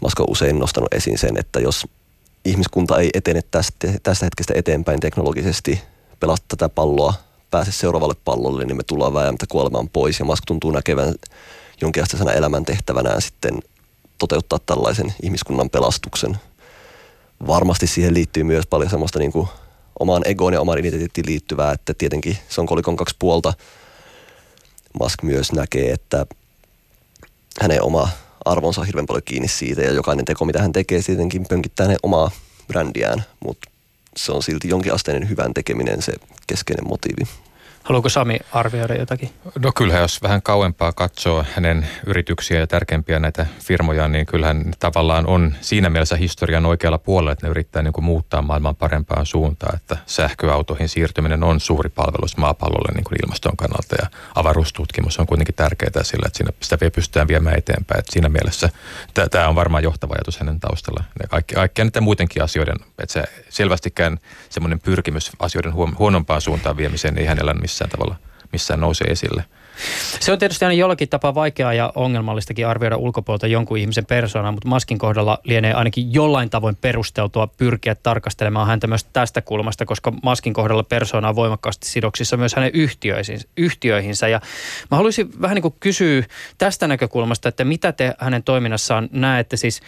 Musk 0.00 0.20
on 0.20 0.26
usein 0.28 0.58
nostanut 0.58 0.94
esiin 0.94 1.18
sen, 1.18 1.36
että 1.36 1.60
jos 1.60 1.86
ihmiskunta 2.44 2.98
ei 2.98 3.10
etene 3.14 3.40
tästä, 3.50 3.88
tästä 4.02 4.26
hetkestä 4.26 4.54
eteenpäin 4.56 5.00
teknologisesti, 5.00 5.80
pelasta 6.20 6.44
tätä 6.48 6.68
palloa, 6.68 7.14
pääse 7.50 7.72
seuraavalle 7.72 8.14
pallolle, 8.24 8.64
niin 8.64 8.76
me 8.76 8.82
tullaan 8.82 9.14
vääjäämättä 9.14 9.46
kuolemaan 9.48 9.88
pois. 9.88 10.18
Ja 10.18 10.24
Musk 10.24 10.44
tuntuu 10.46 10.70
näkevän 10.70 11.14
jonkinasteisena 11.80 12.32
elämäntehtävänään 12.32 13.22
sitten 13.22 13.58
toteuttaa 14.18 14.58
tällaisen 14.58 15.14
ihmiskunnan 15.22 15.70
pelastuksen. 15.70 16.36
Varmasti 17.46 17.86
siihen 17.86 18.14
liittyy 18.14 18.42
myös 18.42 18.66
paljon 18.66 18.90
semmoista 18.90 19.18
niin 19.18 19.32
kuin 19.32 19.48
omaan 19.98 20.22
egoon 20.24 20.52
ja 20.52 20.60
omaan 20.60 20.78
identiteettiin 20.78 21.26
liittyvää, 21.26 21.72
että 21.72 21.94
tietenkin 21.94 22.38
se 22.48 22.60
on 22.60 22.66
kolikon 22.66 22.96
kaksi 22.96 23.16
puolta. 23.18 23.52
Musk 25.00 25.22
myös 25.22 25.52
näkee, 25.52 25.92
että 25.92 26.26
hänen 27.60 27.82
oma 27.82 28.08
arvonsa 28.44 28.80
on 28.80 28.86
hirveän 28.86 29.06
paljon 29.06 29.22
kiinni 29.24 29.48
siitä 29.48 29.82
ja 29.82 29.92
jokainen 29.92 30.24
teko, 30.24 30.44
mitä 30.44 30.62
hän 30.62 30.72
tekee, 30.72 31.02
tietenkin 31.02 31.46
pönkittää 31.46 31.86
hänen 31.86 31.98
omaa 32.02 32.30
brändiään, 32.66 33.24
mutta 33.44 33.70
se 34.16 34.32
on 34.32 34.42
silti 34.42 34.68
jonkinasteinen 34.68 35.28
hyvän 35.28 35.54
tekeminen 35.54 36.02
se 36.02 36.12
keskeinen 36.46 36.88
motiivi. 36.88 37.22
Haluatko 37.84 38.08
Sami 38.08 38.38
arvioida 38.52 38.94
jotakin? 38.94 39.30
No 39.58 39.72
kyllä, 39.72 39.98
jos 39.98 40.22
vähän 40.22 40.42
kauempaa 40.42 40.92
katsoo 40.92 41.44
hänen 41.54 41.88
yrityksiä 42.06 42.60
ja 42.60 42.66
tärkeimpiä 42.66 43.18
näitä 43.18 43.46
firmoja, 43.60 44.08
niin 44.08 44.26
kyllähän 44.26 44.64
tavallaan 44.78 45.26
on 45.26 45.54
siinä 45.60 45.90
mielessä 45.90 46.16
historian 46.16 46.66
oikealla 46.66 46.98
puolella, 46.98 47.32
että 47.32 47.46
ne 47.46 47.50
yrittää 47.50 47.82
niin 47.82 47.92
kuin 47.92 48.04
muuttaa 48.04 48.42
maailman 48.42 48.76
parempaan 48.76 49.26
suuntaan, 49.26 49.76
että 49.76 49.96
sähköautoihin 50.06 50.88
siirtyminen 50.88 51.44
on 51.44 51.60
suuri 51.60 51.90
palvelus 51.90 52.36
maapallolle 52.36 52.92
niin 52.94 53.04
kuin 53.04 53.18
ilmaston 53.24 53.56
kannalta 53.56 53.96
ja 54.02 54.06
avaruustutkimus 54.34 55.18
on 55.18 55.26
kuitenkin 55.26 55.54
tärkeää 55.54 56.02
sillä, 56.02 56.26
että 56.26 56.36
siinä 56.36 56.50
sitä 56.62 56.78
vielä 56.80 56.90
pystytään 56.90 57.28
viemään 57.28 57.58
eteenpäin. 57.58 57.98
Että 57.98 58.12
siinä 58.12 58.28
mielessä 58.28 58.68
tämä 59.30 59.48
on 59.48 59.54
varmaan 59.54 59.82
johtava 59.82 60.14
ajatus 60.14 60.38
hänen 60.38 60.60
taustalla. 60.60 61.04
Ja 61.22 61.28
kaikki, 61.28 61.54
kaikkia 61.54 61.84
näiden 61.84 62.02
muidenkin 62.02 62.42
asioiden, 62.42 62.76
että 62.98 63.12
se 63.12 63.24
selvästikään 63.48 64.18
semmoinen 64.50 64.80
pyrkimys 64.80 65.30
asioiden 65.38 65.74
huonompaan 65.74 66.40
suuntaan 66.40 66.76
viemiseen 66.76 67.18
ei 67.18 67.26
hänellä 67.26 67.54
missään 67.74 67.90
tavalla 67.90 68.16
missään 68.52 68.80
nousee 68.80 69.06
esille. 69.06 69.44
Se 70.20 70.32
on 70.32 70.38
tietysti 70.38 70.64
aina 70.64 70.74
jollakin 70.74 71.08
tapaa 71.08 71.34
vaikeaa 71.34 71.74
ja 71.74 71.92
ongelmallistakin 71.94 72.66
arvioida 72.66 72.96
ulkopuolelta 72.96 73.46
jonkun 73.46 73.78
ihmisen 73.78 74.06
persoonaa, 74.06 74.52
mutta 74.52 74.68
Maskin 74.68 74.98
kohdalla 74.98 75.38
lienee 75.44 75.72
ainakin 75.72 76.14
jollain 76.14 76.50
tavoin 76.50 76.76
perusteltua 76.76 77.46
pyrkiä 77.46 77.94
tarkastelemaan 77.94 78.66
häntä 78.66 78.86
myös 78.86 79.04
tästä 79.04 79.42
kulmasta, 79.42 79.84
koska 79.84 80.12
Maskin 80.22 80.52
kohdalla 80.52 80.82
persoona 80.82 81.28
on 81.28 81.36
voimakkaasti 81.36 81.88
sidoksissa 81.88 82.36
myös 82.36 82.54
hänen 82.54 82.70
yhtiöihinsä. 83.56 84.28
Ja 84.28 84.40
mä 84.90 84.96
haluaisin 84.96 85.40
vähän 85.40 85.54
niin 85.54 85.62
kuin 85.62 85.74
kysyä 85.80 86.22
tästä 86.58 86.86
näkökulmasta, 86.86 87.48
että 87.48 87.64
mitä 87.64 87.92
te 87.92 88.14
hänen 88.18 88.42
toiminnassaan 88.42 89.08
näette, 89.12 89.56
siis 89.56 89.80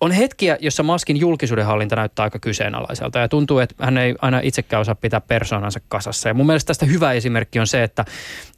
on 0.00 0.10
hetkiä, 0.12 0.58
jossa 0.60 0.82
Maskin 0.82 1.16
julkisuuden 1.16 1.66
hallinta 1.66 1.96
näyttää 1.96 2.22
aika 2.22 2.38
kyseenalaiselta 2.38 3.18
ja 3.18 3.28
tuntuu, 3.28 3.58
että 3.58 3.74
hän 3.84 3.98
ei 3.98 4.14
aina 4.22 4.40
itsekään 4.42 4.80
osaa 4.80 4.94
pitää 4.94 5.20
persoonansa 5.20 5.80
kasassa. 5.88 6.28
Ja 6.28 6.34
mun 6.34 6.46
mielestä 6.46 6.66
tästä 6.66 6.86
hyvä 6.86 7.12
esimerkki 7.12 7.60
on 7.60 7.66
se, 7.66 7.82
että, 7.82 8.04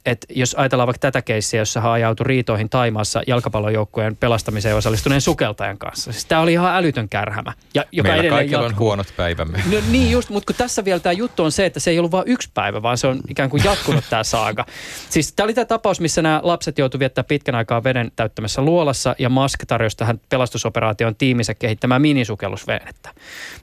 että 0.05 0.27
jos 0.29 0.55
ajatellaan 0.55 0.87
vaikka 0.87 0.99
tätä 0.99 1.21
keissiä, 1.21 1.61
jossa 1.61 1.81
hän 1.81 1.91
ajautui 1.91 2.23
riitoihin 2.23 2.69
Taimaassa 2.69 3.21
jalkapallojoukkueen 3.27 4.15
pelastamiseen 4.15 4.75
osallistuneen 4.75 5.21
sukeltajan 5.21 5.77
kanssa. 5.77 6.11
Siis 6.11 6.25
tämä 6.25 6.41
oli 6.41 6.53
ihan 6.53 6.75
älytön 6.75 7.09
kärhämä. 7.09 7.53
Ja, 7.73 7.85
joka 7.91 8.09
Meillä 8.09 8.29
kaikilla 8.29 8.63
jatkuu. 8.63 8.75
on 8.75 8.79
huonot 8.79 9.13
päivämme. 9.17 9.63
No, 9.71 9.77
niin 9.91 10.11
just, 10.11 10.29
mutta 10.29 10.47
kun 10.47 10.55
tässä 10.55 10.85
vielä 10.85 10.99
tämä 10.99 11.13
juttu 11.13 11.43
on 11.43 11.51
se, 11.51 11.65
että 11.65 11.79
se 11.79 11.91
ei 11.91 11.99
ollut 11.99 12.11
vain 12.11 12.27
yksi 12.27 12.49
päivä, 12.53 12.81
vaan 12.81 12.97
se 12.97 13.07
on 13.07 13.19
ikään 13.29 13.49
kuin 13.49 13.63
jatkunut 13.63 14.03
tämä 14.09 14.23
saaga. 14.23 14.65
Siis 15.09 15.33
tämä 15.33 15.45
oli 15.45 15.53
tämä 15.53 15.65
tapaus, 15.65 15.99
missä 15.99 16.21
nämä 16.21 16.39
lapset 16.43 16.77
joutuivat 16.77 16.99
viettämään 16.99 17.27
pitkän 17.27 17.55
aikaa 17.55 17.83
veden 17.83 18.11
täyttämässä 18.15 18.61
luolassa 18.61 19.15
ja 19.19 19.29
Musk 19.29 19.59
tarjosi 19.67 19.97
tähän 19.97 20.21
pelastusoperaation 20.29 21.15
tiiminsä 21.15 21.53
kehittämään 21.53 22.01
minisukellusvenettä. 22.01 23.09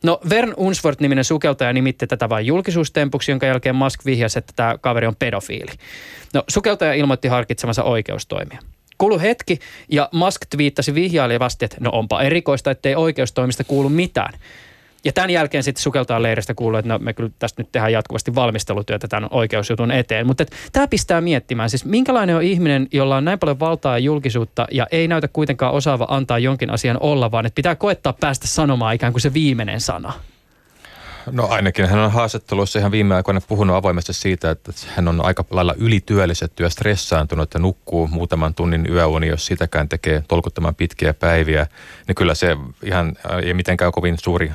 No 0.03 0.21
Vern 0.31 0.55
Unsworth-niminen 0.57 1.25
sukeltaja 1.25 1.73
nimitti 1.73 2.07
tätä 2.07 2.29
vain 2.29 2.47
julkisuustempuksi, 2.47 3.33
jonka 3.33 3.47
jälkeen 3.47 3.77
Musk 3.77 4.05
vihjasi, 4.05 4.39
että 4.39 4.53
tämä 4.57 4.79
kaveri 4.81 5.07
on 5.07 5.17
pedofiili. 5.17 5.73
No 6.37 6.45
sukeltaja 6.49 6.95
ilmoitti 6.95 7.29
harkitsemansa 7.29 7.83
oikeustoimia. 7.83 8.59
Kulu 8.99 9.19
hetki 9.19 9.59
ja 9.89 10.09
Musk 10.13 10.41
twiittasi 10.51 10.95
vihjailevasti, 10.95 11.65
että 11.65 11.77
no 11.81 11.91
onpa 11.93 12.23
erikoista, 12.23 12.71
ettei 12.71 12.95
oikeustoimista 12.95 13.65
kuulu 13.65 13.89
mitään. 13.89 14.33
Ja 15.05 15.13
tämän 15.13 15.31
jälkeen 15.31 15.63
sitten 15.63 15.83
sukeltaan 15.83 16.23
leiristä 16.23 16.55
kuuluu, 16.55 16.79
että 16.79 16.89
no, 16.89 16.99
me 16.99 17.13
kyllä 17.13 17.31
tästä 17.39 17.63
nyt 17.63 17.73
tehdään 17.73 17.93
jatkuvasti 17.93 18.35
valmistelutyötä 18.35 19.09
tämän 19.09 19.29
oikeusjutun 19.33 19.91
eteen. 19.91 20.27
Mutta 20.27 20.45
tämä 20.73 20.89
pistää 20.89 21.21
miettimään, 21.21 21.71
siis 21.71 21.85
minkälainen 21.85 22.37
on 22.37 22.43
ihminen, 22.43 22.87
jolla 22.93 23.17
on 23.17 23.25
näin 23.25 23.39
paljon 23.39 23.61
valtaa 23.61 23.99
ja 23.99 24.05
julkisuutta 24.05 24.67
ja 24.71 24.87
ei 24.93 25.09
näytä 25.09 25.29
kuitenkaan 25.29 25.75
osaava 25.75 26.07
antaa 26.11 26.39
jonkin 26.39 26.71
asian 26.71 26.97
olla, 27.01 27.31
vaan 27.31 27.47
että 27.47 27.57
pitää 27.57 27.75
koettaa 27.75 28.13
päästä 28.13 28.47
sanomaan 28.47 28.95
ikään 28.95 29.13
kuin 29.13 29.23
se 29.23 29.35
viimeinen 29.35 29.81
sana. 29.81 30.13
No 31.31 31.47
ainakin 31.47 31.89
hän 31.89 31.99
on 31.99 32.13
haastattelussa 32.13 32.79
ihan 32.79 32.91
viime 32.91 33.15
aikoina 33.15 33.41
puhunut 33.41 33.77
avoimesti 33.77 34.13
siitä, 34.13 34.51
että 34.51 34.73
hän 34.89 35.09
on 35.09 35.25
aika 35.25 35.45
lailla 35.51 35.75
ylityöllisetty 35.79 36.63
ja 36.63 36.71
stressaantunut 36.71 37.55
ja 37.55 37.61
nukkuu 37.61 38.07
muutaman 38.07 38.55
tunnin 38.55 38.87
yöuni, 38.91 39.27
jos 39.27 39.47
sitäkään 39.47 39.89
tekee 39.89 40.25
tolkuttoman 40.29 40.75
pitkiä 40.75 41.15
päiviä. 41.15 41.67
Niin 42.09 42.15
kyllä 42.15 42.35
se 42.35 42.57
ihan 42.83 43.17
ei 43.43 43.55
mitenkään 43.55 43.93
kovin 43.93 44.19
suuri 44.19 44.53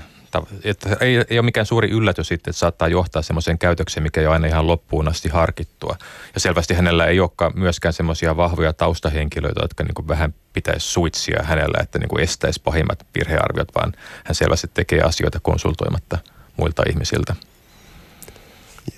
että 0.64 0.98
ei, 1.02 1.16
ei 1.30 1.40
ole 1.40 1.46
mikään 1.46 1.66
suuri 1.66 1.90
yllätys 1.90 2.28
sitten, 2.28 2.52
että 2.52 2.60
saattaa 2.60 2.88
johtaa 2.88 3.22
semmoiseen 3.22 3.58
käytökseen, 3.58 4.04
mikä 4.04 4.22
ei 4.22 4.28
ole 4.28 4.34
aina 4.34 4.48
ihan 4.48 4.68
loppuun 4.68 5.08
asti 5.08 5.30
harkittua. 5.30 5.96
Ja 6.34 6.40
selvästi 6.40 6.74
hänellä 6.74 7.06
ei 7.06 7.20
olekaan 7.20 7.52
myöskään 7.56 7.94
semmoisia 7.94 8.38
vahvoja 8.38 8.74
taustahenkilöitä, 8.74 9.62
jotka 9.62 9.84
niin 9.84 10.08
vähän 10.08 10.34
pitäisi 10.54 10.88
suitsia 10.88 11.44
hänellä, 11.44 11.78
että 11.82 12.00
niin 12.00 12.10
kuin 12.10 12.24
estäisi 12.24 12.62
pahimmat 12.64 13.06
virhearviot, 13.16 13.76
vaan 13.76 13.94
hän 14.26 14.36
selvästi 14.36 14.68
tekee 14.74 15.02
asioita 15.02 15.40
konsultoimatta 15.40 16.18
muilta 16.58 16.84
ihmisiltä. 16.90 17.36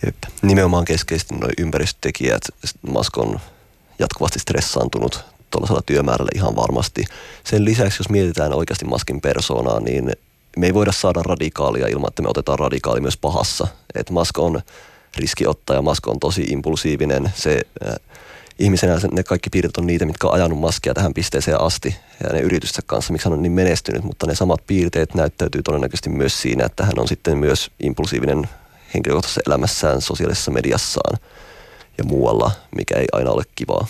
Jep. 0.05 0.15
Nimenomaan 0.41 0.85
keskeisesti 0.85 1.35
nuo 1.35 1.49
ympäristötekijät. 1.57 2.41
Musk 2.81 3.17
on 3.17 3.39
jatkuvasti 3.99 4.39
stressaantunut 4.39 5.25
tuollaisella 5.51 5.81
työmäärällä 5.85 6.31
ihan 6.35 6.55
varmasti. 6.55 7.05
Sen 7.43 7.65
lisäksi, 7.65 7.99
jos 7.99 8.09
mietitään 8.09 8.53
oikeasti 8.53 8.85
Maskin 8.85 9.21
persoonaa, 9.21 9.79
niin 9.79 10.11
me 10.57 10.65
ei 10.65 10.73
voida 10.73 10.91
saada 10.91 11.23
radikaalia 11.23 11.87
ilman, 11.87 12.07
että 12.07 12.21
me 12.21 12.29
otetaan 12.29 12.59
radikaali 12.59 13.01
myös 13.01 13.17
pahassa. 13.17 13.67
Et 13.95 14.09
Musk 14.09 14.39
on 14.39 14.61
riskiottaja, 15.17 15.81
Musk 15.81 16.07
on 16.07 16.19
tosi 16.19 16.43
impulsiivinen. 16.43 17.33
Se, 17.35 17.61
äh, 17.87 17.95
ihmisenä 18.59 18.99
ne 19.11 19.23
kaikki 19.23 19.49
piirteet 19.49 19.77
on 19.77 19.87
niitä, 19.87 20.05
mitkä 20.05 20.27
on 20.27 20.33
ajanut 20.33 20.59
Maskia 20.59 20.93
tähän 20.93 21.13
pisteeseen 21.13 21.61
asti 21.61 21.95
ja 22.23 22.29
ne 22.33 22.39
yritystä 22.39 22.81
kanssa, 22.85 23.13
miksi 23.13 23.25
hän 23.25 23.33
on 23.33 23.41
niin 23.41 23.51
menestynyt, 23.51 24.03
mutta 24.03 24.27
ne 24.27 24.35
samat 24.35 24.67
piirteet 24.67 25.13
näyttäytyy 25.15 25.61
todennäköisesti 25.63 26.09
myös 26.09 26.41
siinä, 26.41 26.65
että 26.65 26.85
hän 26.85 26.99
on 26.99 27.07
sitten 27.07 27.37
myös 27.37 27.71
impulsiivinen 27.79 28.49
henkilökohtaisessa 28.93 29.41
elämässään, 29.47 30.01
sosiaalisessa 30.01 30.51
mediassaan 30.51 31.17
ja 31.97 32.03
muualla, 32.03 32.51
mikä 32.75 32.95
ei 32.97 33.07
aina 33.11 33.31
ole 33.31 33.43
kivaa 33.55 33.87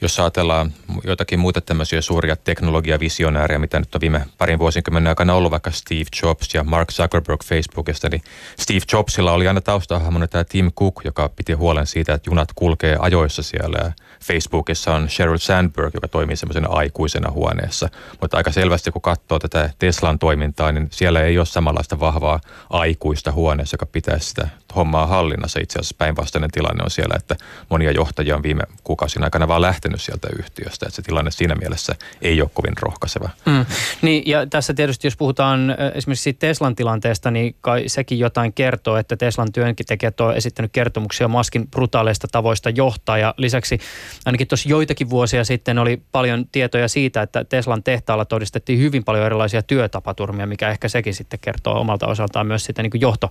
jos 0.00 0.20
ajatellaan 0.20 0.72
joitakin 1.04 1.38
muita 1.38 1.60
tämmöisiä 1.60 2.00
suuria 2.00 2.36
teknologiavisionäärejä, 2.36 3.58
mitä 3.58 3.78
nyt 3.78 3.94
on 3.94 4.00
viime 4.00 4.26
parin 4.38 4.58
vuosikymmenen 4.58 5.08
aikana 5.08 5.34
ollut, 5.34 5.50
vaikka 5.50 5.70
Steve 5.70 6.04
Jobs 6.22 6.54
ja 6.54 6.64
Mark 6.64 6.92
Zuckerberg 6.92 7.44
Facebookista, 7.44 8.08
niin 8.08 8.22
Steve 8.58 8.80
Jobsilla 8.92 9.32
oli 9.32 9.48
aina 9.48 9.60
taustahahmona 9.60 10.26
tämä 10.26 10.44
Tim 10.44 10.72
Cook, 10.72 11.00
joka 11.04 11.28
piti 11.28 11.52
huolen 11.52 11.86
siitä, 11.86 12.14
että 12.14 12.30
junat 12.30 12.48
kulkee 12.54 12.96
ajoissa 13.00 13.42
siellä. 13.42 13.78
Ja 13.84 13.92
Facebookissa 14.24 14.94
on 14.94 15.08
Sheryl 15.08 15.38
Sandberg, 15.38 15.94
joka 15.94 16.08
toimii 16.08 16.36
semmoisena 16.36 16.68
aikuisena 16.68 17.30
huoneessa. 17.30 17.88
Mutta 18.20 18.36
aika 18.36 18.52
selvästi, 18.52 18.90
kun 18.90 19.02
katsoo 19.02 19.38
tätä 19.38 19.70
Teslan 19.78 20.18
toimintaa, 20.18 20.72
niin 20.72 20.88
siellä 20.90 21.22
ei 21.22 21.38
ole 21.38 21.46
samanlaista 21.46 22.00
vahvaa 22.00 22.40
aikuista 22.70 23.32
huoneessa, 23.32 23.74
joka 23.74 23.86
pitäisi 23.86 24.28
sitä 24.28 24.48
hommaa 24.76 25.06
hallinnassa. 25.06 25.60
Itse 25.62 25.78
asiassa 25.78 25.94
päinvastainen 25.98 26.50
tilanne 26.50 26.84
on 26.84 26.90
siellä, 26.90 27.14
että 27.16 27.36
monia 27.70 27.90
johtajia 27.90 28.36
on 28.36 28.42
viime 28.42 28.62
kuukausina 28.84 29.26
aikana 29.26 29.48
vaan 29.48 29.62
lähtenyt 29.62 30.02
sieltä 30.02 30.28
yhtiöstä. 30.38 30.86
Että 30.86 30.96
se 30.96 31.02
tilanne 31.02 31.30
siinä 31.30 31.54
mielessä 31.54 31.94
ei 32.22 32.42
ole 32.42 32.50
kovin 32.54 32.74
rohkaiseva. 32.80 33.28
Mm. 33.46 33.66
Niin, 34.02 34.22
ja 34.26 34.46
tässä 34.46 34.74
tietysti, 34.74 35.06
jos 35.06 35.16
puhutaan 35.16 35.76
esimerkiksi 35.94 36.32
Teslan 36.32 36.76
tilanteesta, 36.76 37.30
niin 37.30 37.56
kai 37.60 37.84
sekin 37.86 38.18
jotain 38.18 38.52
kertoo, 38.52 38.96
että 38.96 39.16
Teslan 39.16 39.52
työntekijät 39.52 40.20
on 40.20 40.36
esittänyt 40.36 40.72
kertomuksia 40.72 41.28
Maskin 41.28 41.68
brutaaleista 41.68 42.28
tavoista 42.32 42.70
johtaa. 42.70 43.18
Ja 43.18 43.34
lisäksi 43.36 43.78
ainakin 44.26 44.46
tuossa 44.46 44.68
joitakin 44.68 45.10
vuosia 45.10 45.44
sitten 45.44 45.78
oli 45.78 46.02
paljon 46.12 46.48
tietoja 46.52 46.88
siitä, 46.88 47.22
että 47.22 47.44
Teslan 47.44 47.82
tehtaalla 47.82 48.24
todistettiin 48.24 48.78
hyvin 48.78 49.04
paljon 49.04 49.26
erilaisia 49.26 49.62
työtapaturmia, 49.62 50.46
mikä 50.46 50.70
ehkä 50.70 50.88
sekin 50.88 51.14
sitten 51.14 51.38
kertoo 51.40 51.80
omalta 51.80 52.06
osaltaan 52.06 52.46
myös 52.46 52.64
sitten 52.64 52.82
niin 52.82 53.00
johto, 53.00 53.30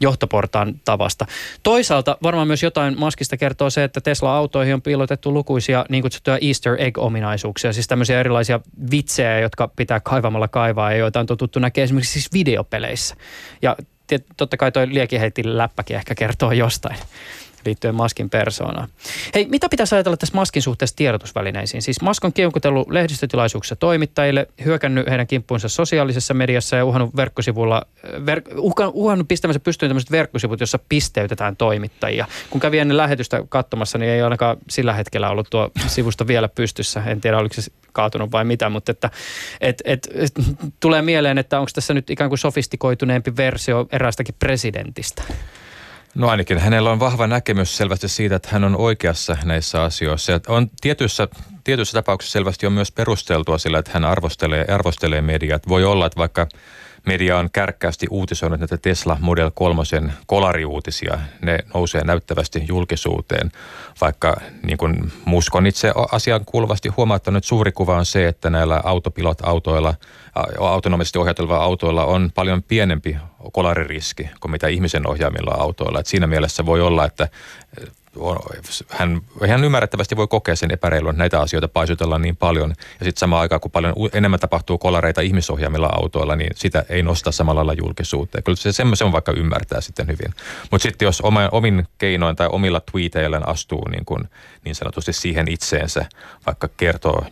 johtoportaan 0.00 0.77
tavasta. 0.84 1.26
Toisaalta 1.62 2.16
varmaan 2.22 2.46
myös 2.46 2.62
jotain 2.62 3.00
Maskista 3.00 3.36
kertoo 3.36 3.70
se, 3.70 3.84
että 3.84 4.00
Tesla-autoihin 4.00 4.74
on 4.74 4.82
piilotettu 4.82 5.32
lukuisia 5.32 5.84
niin 5.88 6.02
kutsuttuja 6.02 6.38
Easter 6.40 6.76
egg-ominaisuuksia, 6.78 7.72
siis 7.72 7.88
tämmöisiä 7.88 8.20
erilaisia 8.20 8.60
vitsejä, 8.90 9.38
jotka 9.38 9.68
pitää 9.68 10.00
kaivamalla 10.00 10.48
kaivaa 10.48 10.92
ja 10.92 10.98
joita 10.98 11.20
on 11.20 11.26
totuttu 11.26 11.58
näkemään 11.58 11.84
esimerkiksi 11.84 12.12
siis 12.12 12.32
videopeleissä. 12.32 13.14
Ja 13.62 13.76
totta 14.36 14.56
kai 14.56 14.72
toi 14.72 14.94
liekiheitin 14.94 15.58
läppäkin 15.58 15.96
ehkä 15.96 16.14
kertoo 16.14 16.52
jostain 16.52 16.96
liittyen 17.64 17.94
Maskin 17.94 18.30
persoonaan. 18.30 18.88
Hei, 19.34 19.46
mitä 19.50 19.68
pitäisi 19.68 19.94
ajatella 19.94 20.16
tässä 20.16 20.34
Maskin 20.34 20.62
suhteessa 20.62 20.96
tiedotusvälineisiin? 20.96 21.82
Siis 21.82 22.00
Mask 22.00 22.24
on 22.24 22.32
kiukutellut 22.32 22.90
lehdistötilaisuuksissa 22.90 23.76
toimittajille, 23.76 24.46
hyökännyt 24.64 25.06
heidän 25.08 25.26
kimppuunsa 25.26 25.68
sosiaalisessa 25.68 26.34
mediassa 26.34 26.76
ja 26.76 26.84
uhannut 26.84 27.16
verkkosivulla, 27.16 27.86
ver, 28.26 28.42
uhannut 28.92 29.28
pistämänsä 29.28 29.60
pystyyn 29.60 29.90
tämmöiset 29.90 30.10
verkkosivut, 30.10 30.60
jossa 30.60 30.78
pisteytetään 30.88 31.56
toimittajia. 31.56 32.26
Kun 32.50 32.60
kävi 32.60 32.78
ennen 32.78 32.96
lähetystä 32.96 33.42
katsomassa, 33.48 33.98
niin 33.98 34.10
ei 34.10 34.22
ainakaan 34.22 34.56
sillä 34.70 34.92
hetkellä 34.92 35.30
ollut 35.30 35.50
tuo 35.50 35.70
sivusto 35.86 36.26
vielä 36.26 36.48
pystyssä. 36.48 37.02
En 37.06 37.20
tiedä, 37.20 37.38
oliko 37.38 37.54
se 37.54 37.62
kaatunut 37.92 38.32
vai 38.32 38.44
mitä, 38.44 38.68
mutta 38.68 38.92
että, 38.92 39.10
et, 39.60 39.82
et, 39.84 40.08
et, 40.14 40.32
tulee 40.80 41.02
mieleen, 41.02 41.38
että 41.38 41.60
onko 41.60 41.70
tässä 41.74 41.94
nyt 41.94 42.10
ikään 42.10 42.30
kuin 42.30 42.38
sofistikoituneempi 42.38 43.36
versio 43.36 43.86
eräästäkin 43.92 44.34
presidentistä. 44.38 45.22
No 46.14 46.28
ainakin 46.28 46.58
hänellä 46.58 46.90
on 46.90 47.00
vahva 47.00 47.26
näkemys 47.26 47.76
selvästi 47.76 48.08
siitä, 48.08 48.36
että 48.36 48.48
hän 48.52 48.64
on 48.64 48.76
oikeassa 48.76 49.36
näissä 49.44 49.82
asioissa. 49.82 50.32
Ja 50.32 50.40
on 50.48 50.70
tietyissä, 50.80 51.28
tietyissä 51.64 51.98
tapauksissa 51.98 52.32
selvästi 52.32 52.66
on 52.66 52.72
myös 52.72 52.92
perusteltua 52.92 53.58
sillä, 53.58 53.78
että 53.78 53.90
hän 53.94 54.04
arvostelee, 54.04 54.64
arvostelee 54.68 55.20
mediaa. 55.20 55.58
Voi 55.68 55.84
olla, 55.84 56.06
että 56.06 56.18
vaikka 56.18 56.48
media 57.08 57.38
on 57.38 57.48
kärkkäästi 57.52 58.06
uutisoinut 58.10 58.60
näitä 58.60 58.76
Tesla 58.76 59.16
Model 59.20 59.50
3 59.54 59.82
kolariuutisia. 60.26 61.18
Ne 61.42 61.58
nousee 61.74 62.04
näyttävästi 62.04 62.64
julkisuuteen, 62.68 63.52
vaikka 64.00 64.40
niin 64.62 64.78
kuin 64.78 65.12
Muskon 65.24 65.66
itse 65.66 65.92
asian 66.12 66.44
kuuluvasti 66.44 66.88
huomauttanut, 66.88 67.38
että 67.38 67.48
suuri 67.48 67.72
kuva 67.72 67.96
on 67.96 68.06
se, 68.06 68.28
että 68.28 68.50
näillä 68.50 68.80
autopilot-autoilla, 68.84 69.94
autonomisesti 70.60 71.18
ohjatelvilla 71.18 71.64
autoilla 71.64 72.04
on 72.04 72.30
paljon 72.34 72.62
pienempi 72.62 73.16
kolaririski 73.52 74.30
kuin 74.40 74.52
mitä 74.52 74.68
ihmisen 74.68 75.08
ohjaamilla 75.08 75.54
autoilla. 75.58 76.00
Et 76.00 76.06
siinä 76.06 76.26
mielessä 76.26 76.66
voi 76.66 76.80
olla, 76.80 77.04
että 77.04 77.28
hän 78.88 79.20
ihan 79.44 79.64
ymmärrettävästi 79.64 80.16
voi 80.16 80.26
kokea 80.26 80.56
sen 80.56 80.70
epäreilun, 80.70 81.10
että 81.10 81.18
näitä 81.18 81.40
asioita 81.40 81.68
paisutellaan 81.68 82.22
niin 82.22 82.36
paljon. 82.36 82.70
Ja 82.70 83.04
sitten 83.04 83.20
samaan 83.20 83.42
aikaan, 83.42 83.60
kun 83.60 83.70
paljon 83.70 83.94
enemmän 84.12 84.40
tapahtuu 84.40 84.78
kolareita 84.78 85.20
ihmisohjaamilla 85.20 85.90
autoilla, 85.92 86.36
niin 86.36 86.50
sitä 86.54 86.84
ei 86.88 87.02
nosta 87.02 87.32
samalla 87.32 87.58
lailla 87.58 87.82
julkisuuteen. 87.82 88.44
Kyllä 88.44 88.56
se 88.94 89.04
on 89.04 89.12
vaikka 89.12 89.32
ymmärtää 89.32 89.80
sitten 89.80 90.06
hyvin. 90.06 90.34
Mutta 90.70 90.82
sitten 90.82 91.06
jos 91.06 91.20
oma, 91.20 91.48
omin 91.52 91.88
keinoin 91.98 92.36
tai 92.36 92.48
omilla 92.52 92.80
tweeteilleen 92.80 93.48
astuu 93.48 93.88
niin, 93.88 94.04
kuin, 94.04 94.28
niin 94.64 94.74
sanotusti 94.74 95.12
siihen 95.12 95.48
itseensä, 95.48 96.06
vaikka 96.46 96.68
kertoo 96.76 97.26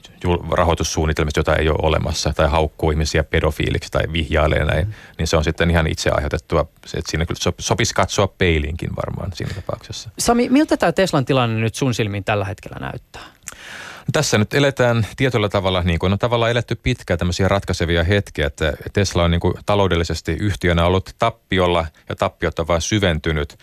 rahoitussuunnitelmista, 0.51 1.41
jota 1.41 1.57
ei 1.57 1.69
ole 1.69 1.79
olemassa, 1.83 2.33
tai 2.33 2.49
haukkuu 2.49 2.91
ihmisiä 2.91 3.25
pedofiiliksi 3.25 3.91
tai 3.91 4.03
vihjailee 4.13 4.65
näin, 4.65 4.87
mm. 4.87 4.93
niin 5.19 5.27
se 5.27 5.37
on 5.37 5.45
sitten 5.45 5.71
ihan 5.71 5.87
itse 5.87 6.11
aiheutettua. 6.11 6.61
Että 6.85 7.11
siinä 7.11 7.27
kyllä 7.27 7.53
sopisi 7.59 7.95
katsoa 7.95 8.27
peiliinkin 8.27 8.91
varmaan 8.97 9.31
siinä 9.35 9.55
tapauksessa. 9.55 10.11
Sami, 10.19 10.49
miltä 10.49 10.76
tämä 10.77 10.93
Teslan 10.93 11.25
tilanne 11.25 11.61
nyt 11.61 11.75
sun 11.75 11.95
silmiin 11.95 12.25
tällä 12.25 12.45
hetkellä 12.45 12.79
näyttää? 12.81 13.23
Tässä 14.13 14.39
nyt 14.39 14.55
eletään 14.55 15.07
tietyllä 15.17 15.49
tavalla, 15.49 15.83
niin 15.83 15.99
kuin 15.99 16.13
on 16.13 16.19
tavallaan 16.19 16.51
eletty 16.51 16.75
pitkään 16.75 17.19
tämmöisiä 17.19 17.49
ratkaisevia 17.49 18.05
hetkiä, 18.05 18.47
että 18.47 18.73
Tesla 18.93 19.25
on 19.25 19.31
niin 19.31 19.41
kuin 19.41 19.55
taloudellisesti 19.67 20.33
yhtiönä 20.33 20.87
ollut 20.87 21.11
tappiolla 21.19 21.87
ja 22.09 22.17
tappiot 22.17 22.59
on 22.59 22.69
vain 22.69 22.81
syventynyt. 22.81 23.59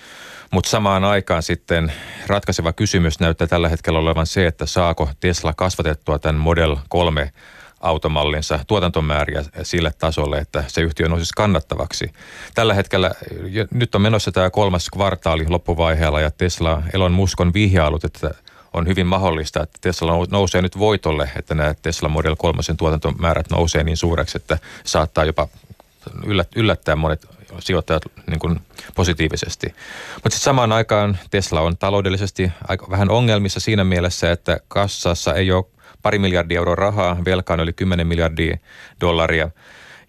Mutta 0.51 0.69
samaan 0.69 1.03
aikaan 1.03 1.43
sitten 1.43 1.93
ratkaiseva 2.27 2.73
kysymys 2.73 3.19
näyttää 3.19 3.47
tällä 3.47 3.69
hetkellä 3.69 3.99
olevan 3.99 4.27
se, 4.27 4.47
että 4.47 4.65
saako 4.65 5.09
Tesla 5.19 5.53
kasvatettua 5.53 6.19
tämän 6.19 6.41
Model 6.41 6.77
3 6.89 7.31
automallinsa 7.83 8.59
tuotantomääriä 8.67 9.43
sille 9.63 9.93
tasolle, 9.99 10.37
että 10.37 10.63
se 10.67 10.81
yhtiö 10.81 11.07
nousisi 11.07 11.33
kannattavaksi. 11.35 12.13
Tällä 12.55 12.73
hetkellä 12.73 13.11
nyt 13.73 13.95
on 13.95 14.01
menossa 14.01 14.31
tämä 14.31 14.49
kolmas 14.49 14.89
kvartaali 14.89 15.45
loppuvaiheella 15.47 16.21
ja 16.21 16.31
Tesla 16.31 16.83
Elon 16.93 17.11
Musk 17.11 17.39
on 17.39 17.53
vihjailut, 17.53 18.03
että 18.03 18.31
on 18.73 18.87
hyvin 18.87 19.07
mahdollista, 19.07 19.63
että 19.63 19.77
Tesla 19.81 20.11
nousee 20.31 20.61
nyt 20.61 20.79
voitolle, 20.79 21.29
että 21.35 21.55
nämä 21.55 21.73
Tesla 21.81 22.09
Model 22.09 22.35
3 22.35 22.61
tuotantomäärät 22.77 23.49
nousee 23.49 23.83
niin 23.83 23.97
suureksi, 23.97 24.37
että 24.37 24.57
saattaa 24.83 25.25
jopa 25.25 25.47
yllättää 26.55 26.95
monet 26.95 27.27
sijoittajat 27.59 28.03
niin 28.27 28.39
kuin 28.39 28.59
positiivisesti. 28.95 29.67
Mutta 30.13 30.29
sitten 30.29 30.43
samaan 30.43 30.71
aikaan 30.71 31.17
Tesla 31.31 31.61
on 31.61 31.77
taloudellisesti 31.77 32.51
aika 32.67 32.89
vähän 32.89 33.11
ongelmissa 33.11 33.59
siinä 33.59 33.83
mielessä, 33.83 34.31
että 34.31 34.59
kassassa 34.67 35.33
ei 35.33 35.51
ole 35.51 35.65
pari 36.03 36.19
miljardia 36.19 36.57
euroa 36.57 36.75
rahaa, 36.75 37.17
velkaan 37.25 37.59
yli 37.59 37.73
10 37.73 38.07
miljardia 38.07 38.57
dollaria. 39.01 39.49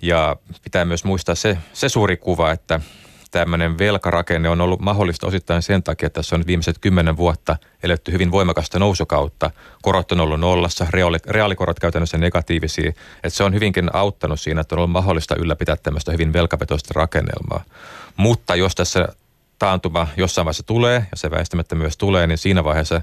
Ja 0.03 0.37
pitää 0.65 0.85
myös 0.85 1.05
muistaa 1.05 1.35
se, 1.35 1.59
se 1.73 1.89
suuri 1.89 2.17
kuva, 2.17 2.51
että 2.51 2.81
tämmöinen 3.31 3.79
velkarakenne 3.79 4.49
on 4.49 4.61
ollut 4.61 4.81
mahdollista 4.81 5.27
osittain 5.27 5.63
sen 5.63 5.83
takia, 5.83 6.07
että 6.07 6.19
tässä 6.21 6.37
on 6.37 6.45
viimeiset 6.47 6.79
kymmenen 6.81 7.17
vuotta 7.17 7.57
eletty 7.83 8.13
hyvin 8.13 8.31
voimakasta 8.31 8.79
nousukautta. 8.79 9.51
Korot 9.83 10.13
on 10.13 10.21
ollut 10.21 10.41
nollassa, 10.41 10.87
reaali, 10.91 11.19
reaalikorot 11.27 11.81
käytännössä 11.81 12.19
negatiivisia. 12.19 12.89
Että 12.89 13.31
se 13.31 13.45
on 13.45 13.55
hyvinkin 13.55 13.91
auttanut 13.93 14.41
siinä, 14.41 14.61
että 14.61 14.75
on 14.75 14.79
ollut 14.79 14.91
mahdollista 14.91 15.37
ylläpitää 15.37 15.77
tämmöistä 15.77 16.13
hyvin 16.13 16.33
velkavetoista 16.33 16.93
rakennelmaa. 16.95 17.65
Mutta 18.17 18.57
jos 18.57 18.75
tässä 18.75 19.09
taantuma 19.59 20.09
jossain 20.17 20.45
vaiheessa 20.45 20.67
tulee, 20.67 21.07
ja 21.11 21.17
se 21.17 21.31
väistämättä 21.31 21.75
myös 21.75 21.97
tulee, 21.97 22.27
niin 22.27 22.39
siinä 22.39 22.65
vaiheessa 22.65 23.01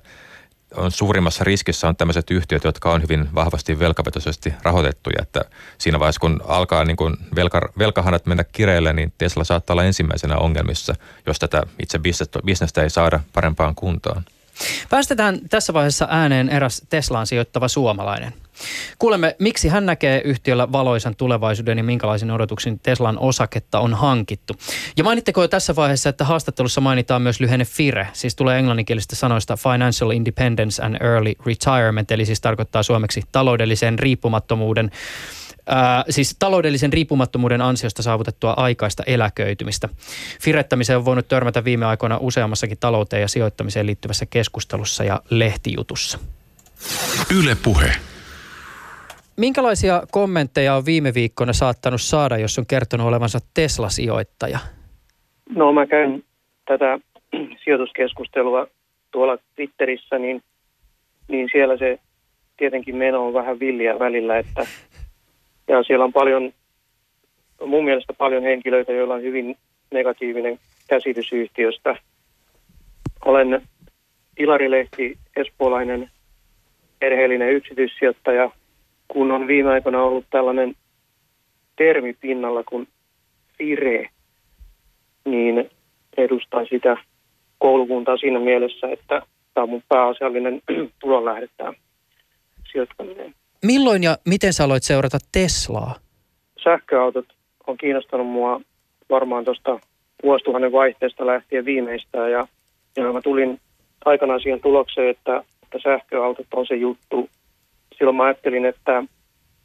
on 0.76 0.92
suurimmassa 0.92 1.44
riskissä 1.44 1.88
on 1.88 1.96
tämmöiset 1.96 2.32
yhtiöt, 2.32 2.64
jotka 2.64 2.92
on 2.92 3.02
hyvin 3.02 3.36
vahvasti 3.36 3.80
velkavetoisesti 3.80 4.54
rahoitettuja. 4.64 5.22
Että 5.22 5.42
siinä 5.78 6.00
vaiheessa, 6.00 6.20
kun 6.20 6.42
alkaa 6.48 6.86
niin 6.86 6.98
kuin 6.98 7.18
velka, 7.36 7.70
velkahanat 7.78 8.26
mennä 8.26 8.44
kireille, 8.44 8.94
niin 8.94 9.14
Tesla 9.18 9.44
saattaa 9.44 9.74
olla 9.74 9.84
ensimmäisenä 9.84 10.38
ongelmissa, 10.38 10.96
jos 11.26 11.40
tätä 11.40 11.64
itse 11.80 12.00
bisnestä 12.46 12.84
ei 12.84 12.90
saada 12.90 13.20
parempaan 13.34 13.76
kuntoon. 13.76 14.24
Päästetään 14.90 15.40
tässä 15.50 15.74
vaiheessa 15.74 16.08
ääneen 16.10 16.50
eräs 16.50 16.82
Teslaan 16.90 17.28
sijoittava 17.28 17.68
suomalainen. 17.68 18.34
Kuulemme, 19.02 19.36
miksi 19.40 19.68
hän 19.68 19.86
näkee 19.86 20.22
yhtiöllä 20.26 20.72
valoisan 20.72 21.16
tulevaisuuden 21.16 21.78
ja 21.78 21.84
minkälaisin 21.84 22.32
odotuksin 22.32 22.80
Teslan 22.80 23.20
osaketta 23.20 23.80
on 23.80 23.94
hankittu. 23.94 24.54
Ja 24.98 25.04
mainitteko 25.04 25.42
jo 25.42 25.48
tässä 25.48 25.76
vaiheessa, 25.76 26.10
että 26.10 26.26
haastattelussa 26.26 26.82
mainitaan 26.82 27.22
myös 27.22 27.40
lyhenne 27.40 27.66
FIRE, 27.66 28.08
siis 28.14 28.36
tulee 28.36 28.60
englanninkielisistä 28.60 29.16
sanoista 29.16 29.58
Financial 29.58 30.12
Independence 30.12 30.84
and 30.84 30.96
Early 31.02 31.34
Retirement, 31.46 32.12
eli 32.12 32.26
siis 32.26 32.42
tarkoittaa 32.42 32.84
suomeksi 32.84 33.22
taloudellisen 33.32 34.00
riippumattomuuden 34.00 34.92
Ää, 35.66 36.04
siis 36.10 36.36
taloudellisen 36.40 36.94
riippumattomuuden 36.94 37.62
ansiosta 37.62 38.02
saavutettua 38.02 38.54
aikaista 38.58 39.04
eläköitymistä. 39.04 39.90
Firettämiseen 40.42 40.98
on 40.98 41.06
voinut 41.06 41.28
törmätä 41.28 41.64
viime 41.64 41.86
aikoina 41.86 42.18
useammassakin 42.18 42.78
talouteen 42.78 43.22
ja 43.22 43.28
sijoittamiseen 43.28 43.86
liittyvässä 43.86 44.26
keskustelussa 44.26 45.04
ja 45.04 45.22
lehtijutussa. 45.30 46.20
Yle 47.30 47.56
puhe. 47.56 47.96
Minkälaisia 49.42 50.04
kommentteja 50.12 50.76
on 50.76 50.86
viime 50.86 51.14
viikkoina 51.14 51.54
saattanut 51.54 52.02
saada, 52.02 52.38
jos 52.38 52.60
on 52.60 52.66
kertonut 52.66 53.08
olevansa 53.08 53.40
Tesla-sijoittaja? 53.54 54.60
No 55.50 55.74
mä 55.74 55.88
käyn 55.88 56.24
tätä 56.66 57.00
sijoituskeskustelua 57.64 58.68
tuolla 59.12 59.38
Twitterissä, 59.56 60.20
niin, 60.20 60.44
niin 61.28 61.50
siellä 61.52 61.78
se 61.78 62.00
tietenkin 62.58 62.96
meno 62.96 63.28
on 63.28 63.34
vähän 63.34 63.60
villiä 63.60 64.00
välillä, 64.00 64.38
että 64.38 64.68
ja 65.68 65.84
siellä 65.84 66.06
on 66.06 66.14
paljon, 66.14 66.54
mun 67.66 67.86
mielestä 67.86 68.14
paljon 68.14 68.44
henkilöitä, 68.44 68.92
joilla 68.92 69.14
on 69.14 69.22
hyvin 69.22 69.58
negatiivinen 69.92 70.60
käsitys 70.88 71.34
yhtiöstä. 71.34 71.96
Olen 73.26 73.62
Ilari 74.40 74.72
Lehti, 74.72 75.18
espoolainen 75.36 76.10
perheellinen 77.00 77.54
yksityissijoittaja, 77.54 78.52
kun 79.12 79.32
on 79.32 79.48
viime 79.48 79.70
aikoina 79.70 80.04
ollut 80.04 80.26
tällainen 80.30 80.76
termi 81.76 82.14
pinnalla 82.14 82.64
kuin 82.64 82.88
FIRE, 83.58 84.10
niin 85.26 85.70
edustan 86.18 86.68
sitä 86.70 86.98
koulukuntaa 87.58 88.18
siinä 88.18 88.40
mielessä, 88.40 88.88
että 88.88 89.22
tämä 89.54 89.64
on 89.64 89.70
mun 89.70 89.84
pääasiallinen 89.90 90.62
tulonlähde 91.02 91.48
tämä 91.58 91.74
sijoittaminen. 92.72 93.36
Milloin 93.66 94.04
ja 94.04 94.18
miten 94.26 94.54
sä 94.54 94.64
aloit 94.64 94.84
seurata 94.84 95.18
Teslaa? 95.32 95.96
Sähköautot 96.64 97.26
on 97.68 97.78
kiinnostanut 97.78 98.28
mua 98.28 98.62
varmaan 99.10 99.46
tuosta 99.46 99.80
vuosituhannen 100.24 100.72
vaihteesta 100.72 101.26
lähtien 101.26 101.66
viimeistään 101.66 102.32
ja, 102.32 102.48
ja 102.96 103.14
mä 103.14 103.22
tulin 103.22 103.60
aikanaan 104.06 104.42
siihen 104.42 104.62
tulokseen, 104.62 105.10
että, 105.10 105.44
että 105.64 105.80
sähköautot 105.84 106.48
on 106.54 106.68
se 106.68 106.76
juttu. 106.76 107.30
Silloin 108.02 108.18
mä 108.18 108.24
ajattelin, 108.24 108.66
että 108.66 109.04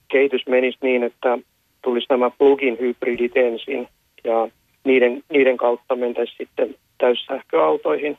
kehitys 0.08 0.46
menisi 0.46 0.78
niin, 0.82 1.02
että 1.02 1.38
tulisi 1.82 2.06
nämä 2.10 2.30
plug-in 2.30 2.78
hybridit 2.80 3.36
ensin 3.36 3.88
ja 4.24 4.48
niiden, 4.84 5.22
niiden 5.30 5.56
kautta 5.56 5.96
mentäisiin 5.96 6.36
sitten 6.36 6.74
täyssähköautoihin. 6.98 8.18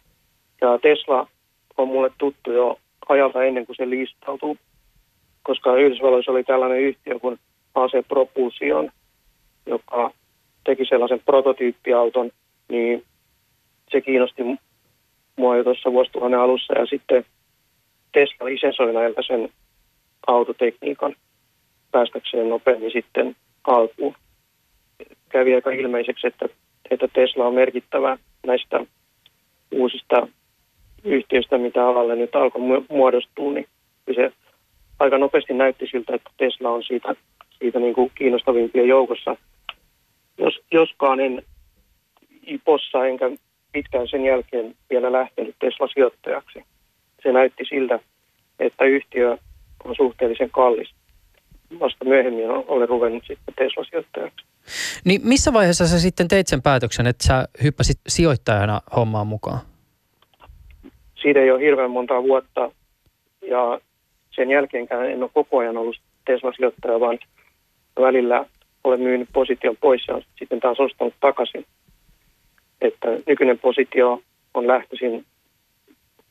Ja 0.62 0.80
Tesla 0.82 1.28
on 1.78 1.88
mulle 1.88 2.12
tuttu 2.18 2.52
jo 2.52 2.80
ajalta 3.10 3.44
ennen 3.44 3.66
kuin 3.66 3.76
se 3.76 3.90
listautui 3.90 4.56
koska 5.44 5.76
Yhdysvalloissa 5.76 6.32
oli 6.32 6.44
tällainen 6.44 6.82
yhtiö 6.82 7.20
kuin 7.20 7.40
AC 7.76 8.08
Propulsion, 8.08 8.92
joka 9.66 10.12
teki 10.64 10.86
sellaisen 10.86 11.22
prototyyppiauton, 11.26 12.32
niin 12.70 13.04
se 13.92 14.02
kiinnosti 14.02 14.44
mua 15.36 15.58
jo 15.58 15.64
tuossa 15.64 15.92
vuosituhannen 15.92 16.40
alussa 16.40 16.80
ja 16.80 16.86
sitten 16.86 17.26
Tesla 18.12 18.46
lisensoi 18.46 18.94
näiltä 18.94 19.22
sen 19.28 19.50
autotekniikan 20.28 21.16
päästäkseen 21.92 22.50
nopeammin 22.50 22.92
sitten 22.92 23.36
alkuun. 23.68 24.16
Kävi 25.30 25.56
aika 25.56 25.72
ilmeiseksi, 25.72 26.28
että, 26.28 26.50
että 26.90 27.08
Tesla 27.14 27.48
on 27.48 27.54
merkittävä 27.54 28.18
näistä 28.48 28.86
uusista 29.72 30.28
yhtiöistä, 31.04 31.58
mitä 31.58 31.88
alalle 31.88 32.16
nyt 32.16 32.36
alkoi 32.36 32.62
muodostua, 32.90 33.54
niin 33.54 33.68
se 34.16 34.32
aika 35.00 35.18
nopeasti 35.18 35.54
näytti 35.54 35.88
siltä, 35.92 36.16
että 36.16 36.30
Tesla 36.38 36.70
on 36.70 36.84
siitä, 36.84 37.16
siitä 37.60 37.80
niin 37.80 37.94
kuin 37.94 38.12
kiinnostavimpien 38.16 38.88
joukossa. 38.88 39.36
Jos, 40.38 40.60
joskaan 40.72 41.20
en 41.20 41.44
IPOssa 42.46 43.06
enkä 43.06 43.32
pitkään 43.72 44.08
sen 44.08 44.26
jälkeen 44.26 44.76
vielä 44.90 45.12
lähtenyt 45.12 45.56
Tesla-sijoittajaksi. 45.60 46.64
Se 47.24 47.32
näytti 47.32 47.66
siltä, 47.70 48.00
että 48.60 48.86
yhtiö 48.86 49.38
on 49.84 49.96
suhteellisen 49.96 50.50
kallis. 50.50 50.94
Vasta 51.80 52.06
myöhemmin 52.06 52.50
olen 52.50 52.90
ruvennut 52.90 53.24
sitten 53.28 53.54
Tesla-sijoittajaksi. 53.56 54.46
Niin 55.06 55.22
missä 55.24 55.54
vaiheessa 55.54 55.88
sä 55.88 56.00
sitten 56.00 56.28
teit 56.28 56.48
sen 56.48 56.62
päätöksen, 56.62 57.08
että 57.08 57.28
sä 57.28 57.48
hyppäsit 57.64 58.00
sijoittajana 58.08 58.82
hommaan 58.96 59.28
mukaan? 59.28 59.60
Siitä 61.22 61.40
ei 61.40 61.52
ole 61.52 61.62
hirveän 61.62 61.92
monta 61.92 62.24
vuotta 62.24 62.72
ja 63.50 63.80
sen 64.36 64.50
jälkeenkään 64.52 65.12
en 65.12 65.24
ole 65.24 65.32
koko 65.34 65.58
ajan 65.58 65.78
ollut 65.78 66.02
Tesla-sijoittaja, 66.26 67.00
vaan 67.00 67.20
välillä 68.02 68.46
olen 68.84 69.00
myynyt 69.00 69.30
position 69.34 69.78
pois 69.82 70.08
ja 70.08 70.22
sitten 70.40 70.60
taas 70.60 70.80
ostanut 70.80 71.14
takaisin. 71.20 71.66
Että 72.82 73.08
nykyinen 73.28 73.60
positio 73.60 74.22
on 74.54 74.68
lähtöisin 74.68 75.26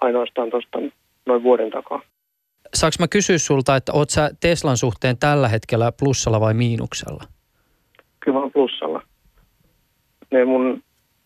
ainoastaan 0.01 0.51
tuosta 0.51 0.79
noin 1.27 1.43
vuoden 1.43 1.71
takaa. 1.71 2.03
Saanko 2.77 2.97
mä 2.99 3.09
kysyä 3.09 3.39
sulta, 3.39 3.77
että 3.77 3.93
oot 3.93 4.11
sä 4.11 4.31
Teslan 4.41 4.77
suhteen 4.77 5.19
tällä 5.19 5.49
hetkellä 5.49 5.93
plussalla 5.93 6.41
vai 6.41 6.55
miinuksella? 6.55 7.25
Kyllä 8.21 8.41
mä 8.41 8.51
plussalla. 8.51 9.03
Ne 10.31 10.45
mun 10.45 10.83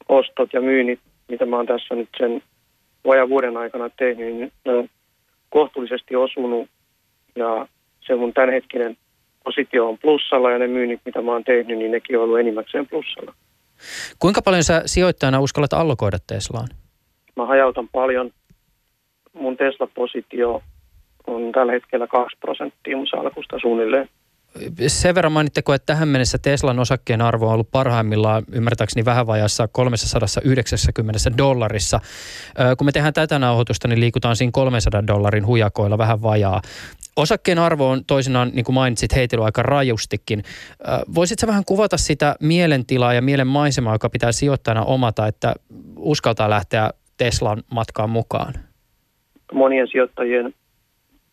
ostot 0.08 0.52
ja 0.52 0.60
myynnit, 0.60 1.00
mitä 1.28 1.46
mä 1.46 1.56
oon 1.56 1.66
tässä 1.66 1.94
nyt 1.94 2.08
sen 2.18 2.42
vajan 3.06 3.28
vuoden 3.28 3.56
aikana 3.56 3.90
tehnyt, 3.98 4.34
niin 4.34 4.52
ne 4.64 4.72
on 4.72 4.88
kohtuullisesti 5.48 6.16
osunut 6.16 6.68
ja 7.36 7.66
se 8.06 8.14
mun 8.14 8.32
tämänhetkinen 8.32 8.96
positio 9.44 9.88
on 9.88 9.98
plussalla 9.98 10.50
ja 10.50 10.58
ne 10.58 10.66
myynnit, 10.66 11.00
mitä 11.04 11.22
mä 11.22 11.32
oon 11.32 11.44
tehnyt, 11.44 11.78
niin 11.78 11.90
nekin 11.90 12.18
on 12.18 12.24
ollut 12.24 12.38
enimmäkseen 12.38 12.86
plussalla. 12.86 13.34
Kuinka 14.18 14.42
paljon 14.42 14.64
sä 14.64 14.82
sijoittajana 14.86 15.40
uskallat 15.40 15.72
allokoida 15.72 16.18
Teslaan? 16.26 16.68
Mä 17.36 17.46
hajautan 17.46 17.88
paljon. 17.88 18.30
Mun 19.32 19.56
Tesla-positio 19.56 20.62
on 21.26 21.52
tällä 21.52 21.72
hetkellä 21.72 22.06
2 22.06 22.37
prosenttia 22.40 22.96
mun 22.96 23.06
salkusta 23.06 23.59
suunnilleen. 23.61 24.09
Sen 24.87 25.14
verran 25.14 25.33
mainitteko, 25.33 25.74
että 25.74 25.87
tähän 25.87 26.09
mennessä 26.09 26.38
Teslan 26.38 26.78
osakkeen 26.78 27.22
arvo 27.22 27.46
on 27.46 27.52
ollut 27.52 27.70
parhaimmillaan 27.70 28.42
ymmärtääkseni 28.52 29.04
vähän 29.04 29.26
vajassa 29.26 29.68
390 29.68 31.38
dollarissa. 31.38 32.00
Kun 32.78 32.85
me 32.85 32.92
tehdään 32.92 33.14
tätä 33.14 33.38
nauhoitusta, 33.38 33.88
niin 33.88 34.00
liikutaan 34.00 34.37
siinä 34.37 34.50
300 34.52 35.06
dollarin 35.06 35.46
hujakoilla 35.46 35.98
vähän 35.98 36.22
vajaa. 36.22 36.62
Osakkeen 37.16 37.59
arvo 37.59 37.90
on 37.90 38.04
toisinaan, 38.04 38.50
niin 38.54 38.64
kuin 38.64 38.74
mainitsit, 38.74 39.14
heitellyt 39.14 39.44
aika 39.44 39.62
rajustikin. 39.62 40.42
Voisitko 41.14 41.46
vähän 41.46 41.64
kuvata 41.64 41.96
sitä 41.96 42.37
mielentilaa 42.40 43.14
ja 43.14 43.22
mielen 43.22 43.46
maisemaa, 43.46 43.94
joka 43.94 44.11
pitää 44.11 44.33
sijoittajana 44.33 44.83
omata, 44.83 45.26
että 45.26 45.54
uskaltaa 45.96 46.50
lähteä 46.50 46.90
Teslan 47.16 47.62
matkaan 47.70 48.11
mukaan? 48.11 48.54
Monien 49.52 49.88
sijoittajien, 49.88 50.54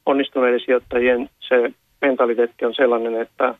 onnistuneiden 0.08 0.60
sijoittajien 0.65 1.30
se 1.39 1.74
mentaliteetti 2.02 2.65
on 2.65 2.76
sellainen, 2.76 3.22
että 3.22 3.56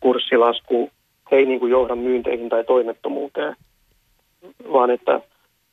kurssilasku 0.00 0.90
ei 1.30 1.46
niin 1.46 1.60
kuin 1.60 1.70
johda 1.70 1.96
myynteihin 1.96 2.48
tai 2.48 2.64
toimettomuuteen, 2.64 3.56
vaan 4.72 4.90
että, 4.90 5.20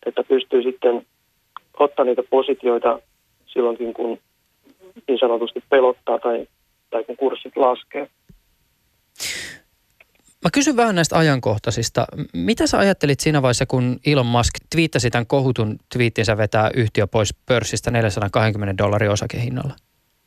että 0.05 0.23
pystyy 0.23 0.63
sitten 0.63 1.05
ottaa 1.79 2.05
niitä 2.05 2.23
positioita 2.29 2.99
silloinkin, 3.45 3.93
kun 3.93 4.19
niin 5.07 5.19
sanotusti 5.19 5.63
pelottaa 5.69 6.19
tai, 6.19 6.47
tai 6.89 7.03
kun 7.03 7.17
kurssit 7.17 7.57
laskee. 7.57 8.09
Mä 10.43 10.49
kysyn 10.53 10.77
vähän 10.77 10.95
näistä 10.95 11.17
ajankohtaisista. 11.17 12.05
Mitä 12.33 12.67
sä 12.67 12.77
ajattelit 12.77 13.19
siinä 13.19 13.41
vaiheessa, 13.41 13.65
kun 13.65 13.99
Elon 14.05 14.25
Musk 14.25 14.53
twiittasi 14.75 15.09
tämän 15.09 15.27
kohutun 15.27 15.79
twiittinsä 15.93 16.37
vetää 16.37 16.69
yhtiö 16.73 17.07
pois 17.07 17.33
pörssistä 17.45 17.91
420 17.91 18.83
dollarin 18.83 19.11
osakehinnalla? 19.11 19.75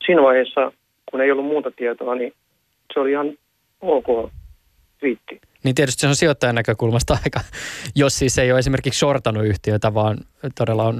Siinä 0.07 0.23
vaiheessa 0.23 0.73
kun 1.11 1.21
ei 1.21 1.31
ollut 1.31 1.47
muuta 1.47 1.71
tietoa, 1.71 2.15
niin 2.15 2.33
se 2.95 3.01
oli 3.01 3.11
ihan 3.11 3.39
ok 3.81 4.31
twiitti. 4.99 5.41
Niin 5.65 5.75
tietysti 5.75 6.01
se 6.01 6.09
on 6.09 6.17
sijoittajan 6.17 6.55
näkökulmasta 6.55 7.19
aika, 7.25 7.41
jos 7.95 8.19
siis 8.19 8.39
ei 8.39 8.53
ole 8.53 8.59
esimerkiksi 8.59 8.99
shortannut 8.99 9.47
yhtiötä, 9.47 9.95
vaan 9.95 10.19
todella 10.59 10.85
on 10.85 10.97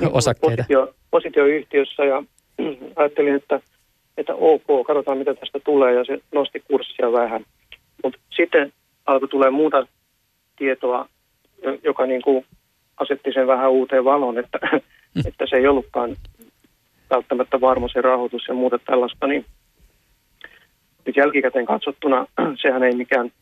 Niin, 0.00 0.12
osakkeita. 0.12 0.56
Positio, 0.56 0.94
positioyhtiössä 1.10 2.04
ja 2.04 2.22
ajattelin, 2.96 3.34
että, 3.34 3.60
että 4.16 4.34
ok, 4.34 4.86
katsotaan 4.86 5.18
mitä 5.18 5.34
tästä 5.34 5.60
tulee 5.60 5.94
ja 5.94 6.04
se 6.04 6.18
nosti 6.32 6.60
kurssia 6.60 7.12
vähän. 7.12 7.44
Mutta 8.04 8.18
sitten 8.36 8.72
alkoi 9.06 9.28
tulee 9.28 9.50
muuta 9.50 9.86
tietoa, 10.56 11.08
jo- 11.62 11.78
joka 11.82 12.06
niin 12.06 12.22
kuin 12.22 12.46
asetti 12.96 13.32
sen 13.32 13.46
vähän 13.46 13.70
uuteen 13.70 14.04
valoon, 14.04 14.38
että, 14.38 14.58
että 15.28 15.46
se 15.50 15.56
ei 15.56 15.66
ollutkaan 15.66 16.16
välttämättä 17.10 17.60
varma 17.60 17.88
se 17.88 18.00
rahoitus 18.00 18.48
ja 18.48 18.54
muuta 18.54 18.78
tällaista, 18.78 19.26
niin 19.26 19.44
nyt 21.06 21.16
jälkikäteen 21.16 21.66
katsottuna 21.66 22.26
sehän 22.62 22.82
ei 22.82 22.94
mikään, 22.96 23.32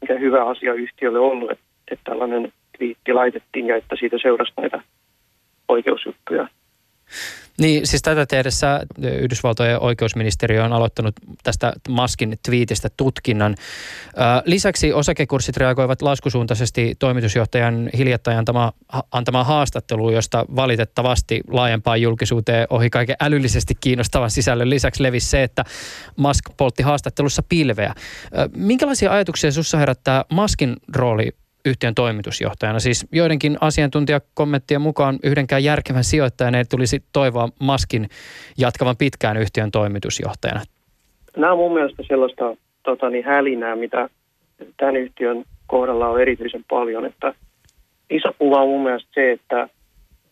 mikään 0.00 0.20
hyvä 0.20 0.44
asia 0.44 0.74
yhtiölle 0.74 1.18
ollut, 1.18 1.50
että, 1.50 1.64
että 1.90 2.10
tällainen 2.10 2.52
twiitti 2.78 3.12
laitettiin 3.12 3.66
ja 3.66 3.76
että 3.76 3.96
siitä 3.98 4.16
seurasi 4.22 4.52
näitä 4.56 4.82
oikeusjuttuja. 5.68 6.48
Niin, 7.60 7.86
siis 7.86 8.02
tätä 8.02 8.26
tehdessä 8.26 8.80
Yhdysvaltojen 9.02 9.80
oikeusministeriö 9.80 10.64
on 10.64 10.72
aloittanut 10.72 11.14
tästä 11.42 11.72
Maskin 11.88 12.38
twiitistä 12.46 12.88
tutkinnan. 12.96 13.54
Lisäksi 14.44 14.92
osakekurssit 14.92 15.56
reagoivat 15.56 16.02
laskusuuntaisesti 16.02 16.94
toimitusjohtajan 16.98 17.90
hiljattain 17.98 18.38
antama, 18.38 18.72
antamaan 19.12 19.46
haastatteluun, 19.46 20.14
josta 20.14 20.44
valitettavasti 20.56 21.40
laajempaan 21.48 22.02
julkisuuteen 22.02 22.66
ohi 22.70 22.90
kaiken 22.90 23.16
älyllisesti 23.20 23.74
kiinnostavan 23.80 24.30
sisällön 24.30 24.70
lisäksi 24.70 25.02
levisi 25.02 25.28
se, 25.28 25.42
että 25.42 25.64
Musk 26.16 26.44
poltti 26.56 26.82
haastattelussa 26.82 27.42
pilveä. 27.48 27.94
Minkälaisia 28.56 29.12
ajatuksia 29.12 29.52
sinussa 29.52 29.78
herättää 29.78 30.24
Maskin 30.32 30.76
rooli 30.94 31.30
yhtiön 31.64 31.94
toimitusjohtajana. 31.94 32.78
Siis 32.78 33.06
joidenkin 33.12 33.58
asiantuntijakommenttien 33.60 34.80
mukaan 34.80 35.18
yhdenkään 35.24 35.64
järkevän 35.64 36.04
sijoittajan 36.04 36.54
ei 36.54 36.64
tulisi 36.64 37.02
toivoa 37.12 37.48
Maskin 37.60 38.08
jatkavan 38.58 38.96
pitkään 38.96 39.36
yhtiön 39.36 39.70
toimitusjohtajana. 39.70 40.60
Nämä 41.36 41.52
on 41.52 41.58
mun 41.58 41.74
mielestä 41.74 42.02
sellaista 42.08 42.56
tota, 42.82 43.10
niin 43.10 43.24
hälinää, 43.24 43.76
mitä 43.76 44.08
tämän 44.76 44.96
yhtiön 44.96 45.44
kohdalla 45.66 46.08
on 46.08 46.20
erityisen 46.20 46.64
paljon. 46.70 47.06
Että 47.06 47.34
iso 48.10 48.28
kuva 48.38 48.62
on 48.62 48.68
mun 48.68 48.82
mielestä 48.82 49.10
se, 49.14 49.32
että 49.32 49.68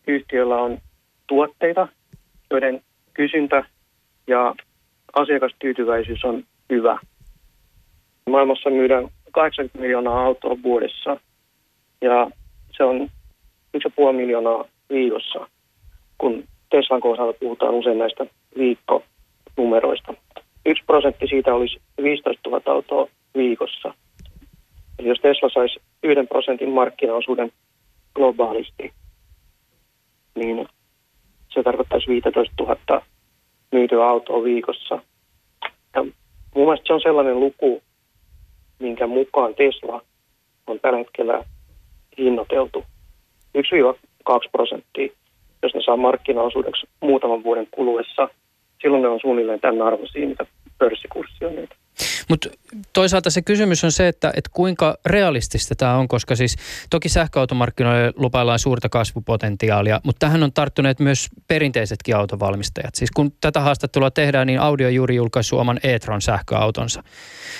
yhtiöllä 0.07 0.55
on 0.55 0.77
tuotteita, 1.27 1.87
joiden 2.51 2.81
kysyntä 3.13 3.63
ja 4.27 4.55
asiakastyytyväisyys 5.13 6.25
on 6.25 6.43
hyvä. 6.69 6.99
Maailmassa 8.29 8.69
myydään 8.69 9.07
80 9.31 9.79
miljoonaa 9.79 10.25
autoa 10.25 10.57
vuodessa 10.63 11.17
ja 12.01 12.31
se 12.77 12.83
on 12.83 13.09
1,5 13.77 14.13
miljoonaa 14.13 14.65
viikossa, 14.89 15.47
kun 16.17 16.43
Teslan 16.69 17.01
kohdalla 17.01 17.33
puhutaan 17.33 17.73
usein 17.73 17.97
näistä 17.97 18.25
viikkonumeroista. 18.57 20.13
Yksi 20.65 20.83
prosentti 20.85 21.27
siitä 21.27 21.53
olisi 21.53 21.81
15 22.03 22.49
000 22.49 22.61
autoa 22.65 23.07
viikossa. 23.37 23.93
Eli 24.99 25.07
jos 25.07 25.19
Tesla 25.19 25.49
saisi 25.53 25.79
yhden 26.03 26.27
prosentin 26.27 26.69
markkinaosuuden 26.69 27.51
globaalisti, 28.15 28.93
niin 30.35 30.67
se 31.49 31.63
tarkoittaisi 31.63 32.07
15 32.07 32.63
000 32.63 33.01
myytyä 33.71 34.07
autoa 34.07 34.43
viikossa. 34.43 34.99
Ja 35.95 36.03
mun 36.55 36.65
mielestä 36.65 36.87
se 36.87 36.93
on 36.93 37.01
sellainen 37.01 37.39
luku, 37.39 37.83
minkä 38.79 39.07
mukaan 39.07 39.55
Tesla 39.55 40.01
on 40.67 40.79
tällä 40.79 40.97
hetkellä 40.97 41.43
hinnoiteltu 42.17 42.83
1-2 43.57 43.61
prosenttia, 44.51 45.07
jos 45.63 45.73
ne 45.73 45.81
saa 45.85 45.97
markkinaosuudeksi 45.97 46.87
muutaman 47.01 47.43
vuoden 47.43 47.67
kuluessa. 47.71 48.29
Silloin 48.81 49.01
ne 49.03 49.09
on 49.09 49.19
suunnilleen 49.21 49.59
tämän 49.59 49.81
arvoisia, 49.81 50.27
mitä 50.27 50.45
pörssikurssi 50.77 51.45
on 51.45 51.55
nyt. 51.55 51.69
Mutta 52.29 52.49
toisaalta 52.93 53.29
se 53.29 53.41
kysymys 53.41 53.83
on 53.83 53.91
se, 53.91 54.07
että, 54.07 54.31
että 54.35 54.49
kuinka 54.53 54.97
realistista 55.05 55.75
tämä 55.75 55.95
on, 55.95 56.07
koska 56.07 56.35
siis 56.35 56.55
toki 56.89 57.09
sähköautomarkkinoille 57.09 58.13
lupaillaan 58.15 58.59
suurta 58.59 58.89
kasvupotentiaalia, 58.89 60.01
mutta 60.03 60.19
tähän 60.19 60.43
on 60.43 60.53
tarttuneet 60.53 60.99
myös 60.99 61.27
perinteisetkin 61.47 62.15
autovalmistajat. 62.15 62.95
Siis 62.95 63.11
kun 63.11 63.31
tätä 63.41 63.59
haastattelua 63.59 64.11
tehdään, 64.11 64.47
niin 64.47 64.59
Audi 64.59 64.85
on 64.85 64.95
juuri 64.95 65.15
julkaissut 65.15 65.59
oman 65.59 65.79
e-tron 65.83 66.21
sähköautonsa. 66.21 67.03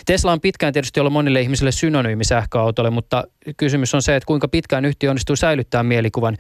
Tesla 0.06 0.32
on 0.32 0.42
pitkään 0.42 0.74
tietysti 0.74 1.00
ollut 1.00 1.14
monille 1.14 1.42
ihmisille 1.42 1.72
synonyymi 1.72 2.24
sähköautolle, 2.24 2.90
mutta 2.90 3.24
kysymys 3.58 3.96
on 3.96 4.02
se, 4.02 4.16
että 4.16 4.28
kuinka 4.28 4.48
pitkään 4.48 4.86
yhtiö 4.86 5.10
onnistuu 5.10 5.36
säilyttämään 5.36 5.86
mielikuvan 5.86 6.38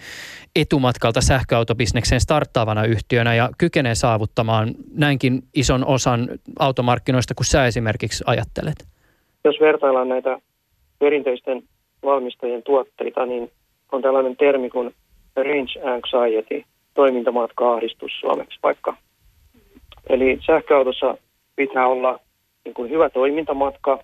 etumatkalta 0.55 1.21
sähköautobisnekseen 1.21 2.21
starttaavana 2.21 2.83
yhtiönä 2.83 3.35
ja 3.35 3.49
kykenee 3.57 3.95
saavuttamaan 3.95 4.75
näinkin 4.91 5.43
ison 5.53 5.85
osan 5.85 6.29
automarkkinoista 6.59 7.35
kuin 7.35 7.45
sä 7.45 7.65
esimerkiksi 7.65 8.18
ajattelet? 8.27 8.87
Jos 9.43 9.59
vertaillaan 9.59 10.09
näitä 10.09 10.39
perinteisten 10.99 11.63
valmistajien 12.03 12.63
tuotteita, 12.63 13.25
niin 13.25 13.51
on 13.91 14.01
tällainen 14.01 14.37
termi 14.37 14.69
kuin 14.69 14.95
range 15.35 15.93
anxiety, 15.93 16.63
toimintamatka-ahdistus 16.93 18.11
suomeksi 18.19 18.59
vaikka. 18.63 18.95
Eli 20.09 20.39
sähköautossa 20.47 21.17
pitää 21.55 21.87
olla 21.87 22.19
niin 22.65 22.73
kuin 22.73 22.89
hyvä 22.89 23.09
toimintamatka, 23.09 24.03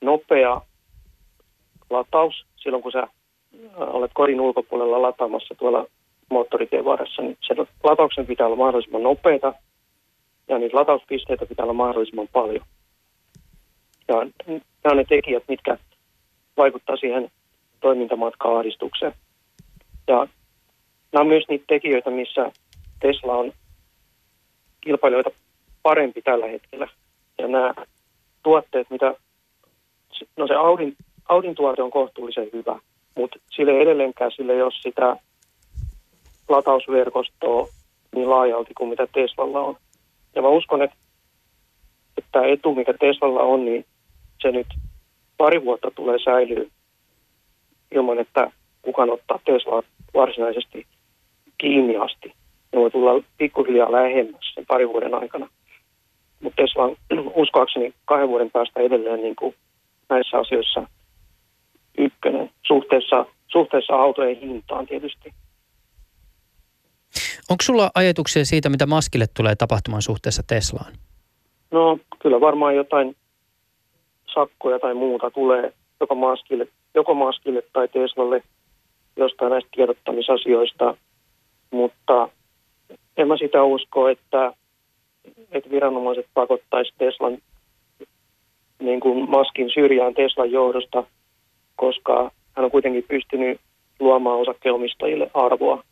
nopea 0.00 0.60
lataus 1.90 2.44
silloin, 2.56 2.82
kun 2.82 2.92
sä 2.92 3.08
olet 3.76 4.10
kodin 4.14 4.40
ulkopuolella 4.40 5.02
lataamassa 5.02 5.54
tuolla 5.54 5.86
moottoritien 6.30 6.84
varressa, 6.84 7.22
niin 7.22 7.38
sen 7.40 7.56
latauksen 7.84 8.26
pitää 8.26 8.46
olla 8.46 8.56
mahdollisimman 8.56 9.02
nopeita 9.02 9.54
ja 10.48 10.58
niitä 10.58 10.76
latauspisteitä 10.76 11.46
pitää 11.46 11.64
olla 11.64 11.72
mahdollisimman 11.72 12.28
paljon. 12.32 12.64
Ja 14.08 14.14
nämä 14.46 14.60
on 14.90 14.96
ne 14.96 15.04
tekijät, 15.08 15.42
mitkä 15.48 15.78
vaikuttaa 16.56 16.96
siihen 16.96 17.30
toimintamatka-ahdistukseen. 17.80 19.12
Ja 20.06 20.26
nämä 21.12 21.20
on 21.20 21.26
myös 21.26 21.44
niitä 21.48 21.64
tekijöitä, 21.68 22.10
missä 22.10 22.52
Tesla 23.00 23.32
on 23.32 23.52
kilpailijoita 24.80 25.30
parempi 25.82 26.22
tällä 26.22 26.46
hetkellä. 26.46 26.88
Ja 27.38 27.48
nämä 27.48 27.74
tuotteet, 28.42 28.90
mitä, 28.90 29.14
no 30.36 30.46
se 30.46 30.54
Audin, 30.54 30.96
Audin 31.28 31.54
tuote 31.54 31.82
on 31.82 31.90
kohtuullisen 31.90 32.48
hyvä, 32.52 32.78
mutta 33.16 33.38
sille 33.50 33.72
ei 33.72 33.82
edelleenkään 33.82 34.32
sille 34.36 34.52
ei 34.52 34.62
ole 34.62 34.72
sitä 34.82 35.16
latausverkostoa 36.48 37.68
niin 38.14 38.30
laajalti 38.30 38.74
kuin 38.74 38.90
mitä 38.90 39.06
Teslalla 39.06 39.60
on. 39.60 39.76
Ja 40.34 40.42
mä 40.42 40.48
uskon, 40.48 40.82
että, 40.82 40.96
että 42.18 42.28
tämä 42.32 42.46
etu, 42.46 42.74
mikä 42.74 42.94
Teslalla 43.00 43.40
on, 43.40 43.64
niin 43.64 43.84
se 44.42 44.50
nyt 44.50 44.66
pari 45.36 45.64
vuotta 45.64 45.90
tulee 45.90 46.18
säilyä 46.24 46.64
ilman, 47.90 48.18
että 48.18 48.52
kukaan 48.82 49.10
ottaa 49.10 49.40
Teslaa 49.44 49.82
varsinaisesti 50.14 50.86
kiinni 51.58 51.96
asti. 51.96 52.32
Ne 52.72 52.80
voi 52.80 52.90
tulla 52.90 53.24
pikkuhiljaa 53.38 53.92
lähemmäs 53.92 54.54
sen 54.54 54.66
parin 54.66 54.88
vuoden 54.88 55.14
aikana. 55.14 55.48
Mutta 56.40 56.62
Tesla 56.62 56.82
on 56.84 56.96
uskoakseni 57.34 57.94
kahden 58.04 58.28
vuoden 58.28 58.50
päästä 58.50 58.80
edelleen 58.80 59.20
niin 59.22 59.36
kuin 59.36 59.54
näissä 60.08 60.38
asioissa 60.38 60.86
ykkönen 61.98 62.50
suhteessa, 62.66 63.26
suhteessa 63.48 63.94
autojen 63.94 64.40
hintaan 64.40 64.86
tietysti. 64.86 65.34
Onko 67.50 67.62
sulla 67.62 67.90
ajatuksia 67.94 68.44
siitä, 68.44 68.68
mitä 68.68 68.86
Maskille 68.86 69.26
tulee 69.36 69.56
tapahtumaan 69.56 70.02
suhteessa 70.02 70.42
Teslaan? 70.46 70.92
No 71.70 71.98
kyllä 72.18 72.40
varmaan 72.40 72.76
jotain 72.76 73.16
sakkoja 74.34 74.78
tai 74.78 74.94
muuta 74.94 75.30
tulee 75.30 75.72
joko 76.00 76.14
Maskille, 76.14 76.68
joko 76.94 77.14
Maskille 77.14 77.62
tai 77.72 77.88
Teslalle 77.88 78.42
jostain 79.16 79.50
näistä 79.50 79.70
tiedottamisasioista, 79.76 80.94
mutta 81.70 82.28
en 83.16 83.28
mä 83.28 83.36
sitä 83.36 83.62
usko, 83.62 84.08
että, 84.08 84.52
että 85.52 85.70
viranomaiset 85.70 86.26
pakottaisi 86.34 86.92
Teslan 86.98 87.38
niin 88.80 89.00
kuin 89.00 89.30
Maskin 89.30 89.70
syrjään 89.74 90.14
Teslan 90.14 90.50
johdosta, 90.50 91.04
koska 91.76 92.30
hän 92.56 92.64
on 92.64 92.70
kuitenkin 92.70 93.04
pystynyt 93.08 93.60
luomaan 94.00 94.40
osakkeenomistajille 94.40 95.30
arvoa. 95.34 95.82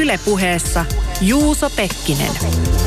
Ylepuheessa 0.00 0.84
Juuso 1.28 1.66
Pekkinen. 1.76 2.83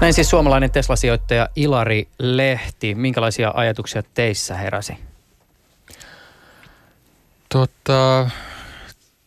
Näin 0.00 0.14
siis 0.14 0.30
suomalainen 0.30 0.70
Tesla-sijoittaja 0.70 1.48
Ilari 1.56 2.08
Lehti. 2.18 2.94
Minkälaisia 2.94 3.52
ajatuksia 3.54 4.02
teissä 4.14 4.54
heräsi? 4.56 4.98
Tota, 7.48 8.30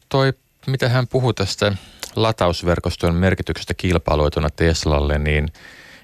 toi, 0.10 0.34
mitä 0.68 0.90
hän 0.90 1.08
puhui 1.08 1.34
tästä 1.34 1.72
latausverkoston 2.16 3.16
merkityksestä 3.16 3.74
kilpailuituna 3.74 4.50
Teslalle, 4.50 5.20
niin 5.20 5.48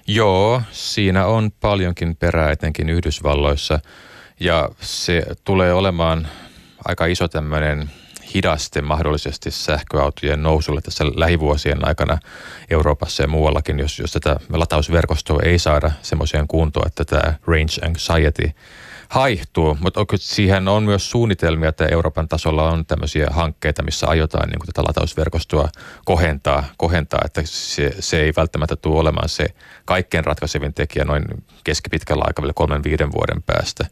Joo, 0.08 0.62
siinä 0.70 1.26
on 1.26 1.50
paljonkin 1.60 2.16
perää 2.16 2.50
etenkin 2.50 2.88
Yhdysvalloissa 2.88 3.80
ja 4.40 4.68
se 4.80 5.22
tulee 5.44 5.72
olemaan 5.72 6.28
aika 6.84 7.06
iso 7.06 7.28
tämmöinen 7.28 7.90
hidaste 8.36 8.82
mahdollisesti 8.82 9.50
sähköautojen 9.50 10.42
nousulle 10.42 10.80
tässä 10.80 11.04
lähivuosien 11.14 11.88
aikana 11.88 12.18
Euroopassa 12.70 13.22
ja 13.22 13.28
muuallakin, 13.28 13.78
jos, 13.78 13.98
jos 13.98 14.12
tätä 14.12 14.36
latausverkostoa 14.52 15.40
ei 15.42 15.58
saada 15.58 15.90
semmoiseen 16.02 16.48
kuntoon, 16.48 16.86
että 16.86 17.04
tämä 17.04 17.34
range 17.46 17.86
anxiety 17.86 18.50
haihtuu, 19.08 19.78
mutta 19.80 20.00
siihen 20.16 20.68
on 20.68 20.82
myös 20.82 21.10
suunnitelmia, 21.10 21.68
että 21.68 21.86
Euroopan 21.86 22.28
tasolla 22.28 22.70
on 22.70 22.86
tämmöisiä 22.86 23.26
hankkeita, 23.30 23.82
missä 23.82 24.06
aiotaan 24.06 24.48
niin 24.48 24.66
tätä 24.66 24.82
latausverkostoa 24.88 25.68
kohentaa, 26.04 26.64
kohentaa 26.76 27.20
että 27.24 27.42
se, 27.44 27.94
se 28.00 28.20
ei 28.20 28.32
välttämättä 28.36 28.76
tule 28.76 29.00
olemaan 29.00 29.28
se 29.28 29.46
kaikkein 29.84 30.24
ratkaisevin 30.24 30.74
tekijä 30.74 31.04
noin 31.04 31.24
keskipitkällä 31.64 32.24
aikavälillä 32.26 32.54
kolmen 32.56 32.84
viiden 32.84 33.12
vuoden 33.12 33.42
päästä. 33.42 33.86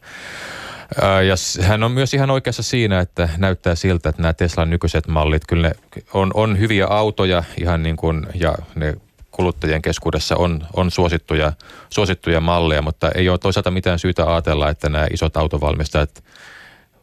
Ja 1.27 1.63
hän 1.63 1.83
on 1.83 1.91
myös 1.91 2.13
ihan 2.13 2.31
oikeassa 2.31 2.63
siinä, 2.63 2.99
että 2.99 3.29
näyttää 3.37 3.75
siltä, 3.75 4.09
että 4.09 4.21
nämä 4.21 4.33
Teslan 4.33 4.69
nykyiset 4.69 5.07
mallit, 5.07 5.43
kyllä 5.47 5.67
ne 5.67 5.75
on, 6.13 6.31
on 6.33 6.59
hyviä 6.59 6.87
autoja 6.87 7.43
ihan 7.61 7.83
niin 7.83 7.95
kuin, 7.95 8.27
ja 8.33 8.55
ne 8.75 8.93
kuluttajien 9.31 9.81
keskuudessa 9.81 10.35
on, 10.35 10.67
on 10.73 10.91
suosittuja, 10.91 11.53
suosittuja 11.89 12.39
malleja, 12.39 12.81
mutta 12.81 13.11
ei 13.15 13.29
ole 13.29 13.37
toisaalta 13.37 13.71
mitään 13.71 13.99
syytä 13.99 14.33
ajatella, 14.33 14.69
että 14.69 14.89
nämä 14.89 15.07
isot 15.13 15.37
autovalmistajat 15.37 16.23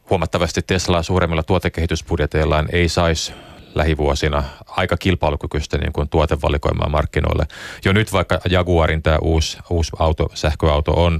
huomattavasti 0.09 0.61
Teslaa 0.61 1.03
suuremmilla 1.03 1.43
tuotekehitysbudjeteillaan 1.43 2.67
ei 2.71 2.89
saisi 2.89 3.33
lähivuosina 3.75 4.43
aika 4.67 4.97
kilpailukykyistä 4.97 5.77
niin 5.77 5.93
kuin 5.93 6.09
tuotevalikoimaa 6.09 6.89
markkinoille. 6.89 7.45
Jo 7.85 7.93
nyt 7.93 8.13
vaikka 8.13 8.39
Jaguarin 8.49 9.03
tämä 9.03 9.17
uusi, 9.21 9.57
uusi 9.69 9.91
auto, 9.99 10.29
sähköauto 10.33 10.91
on 11.03 11.19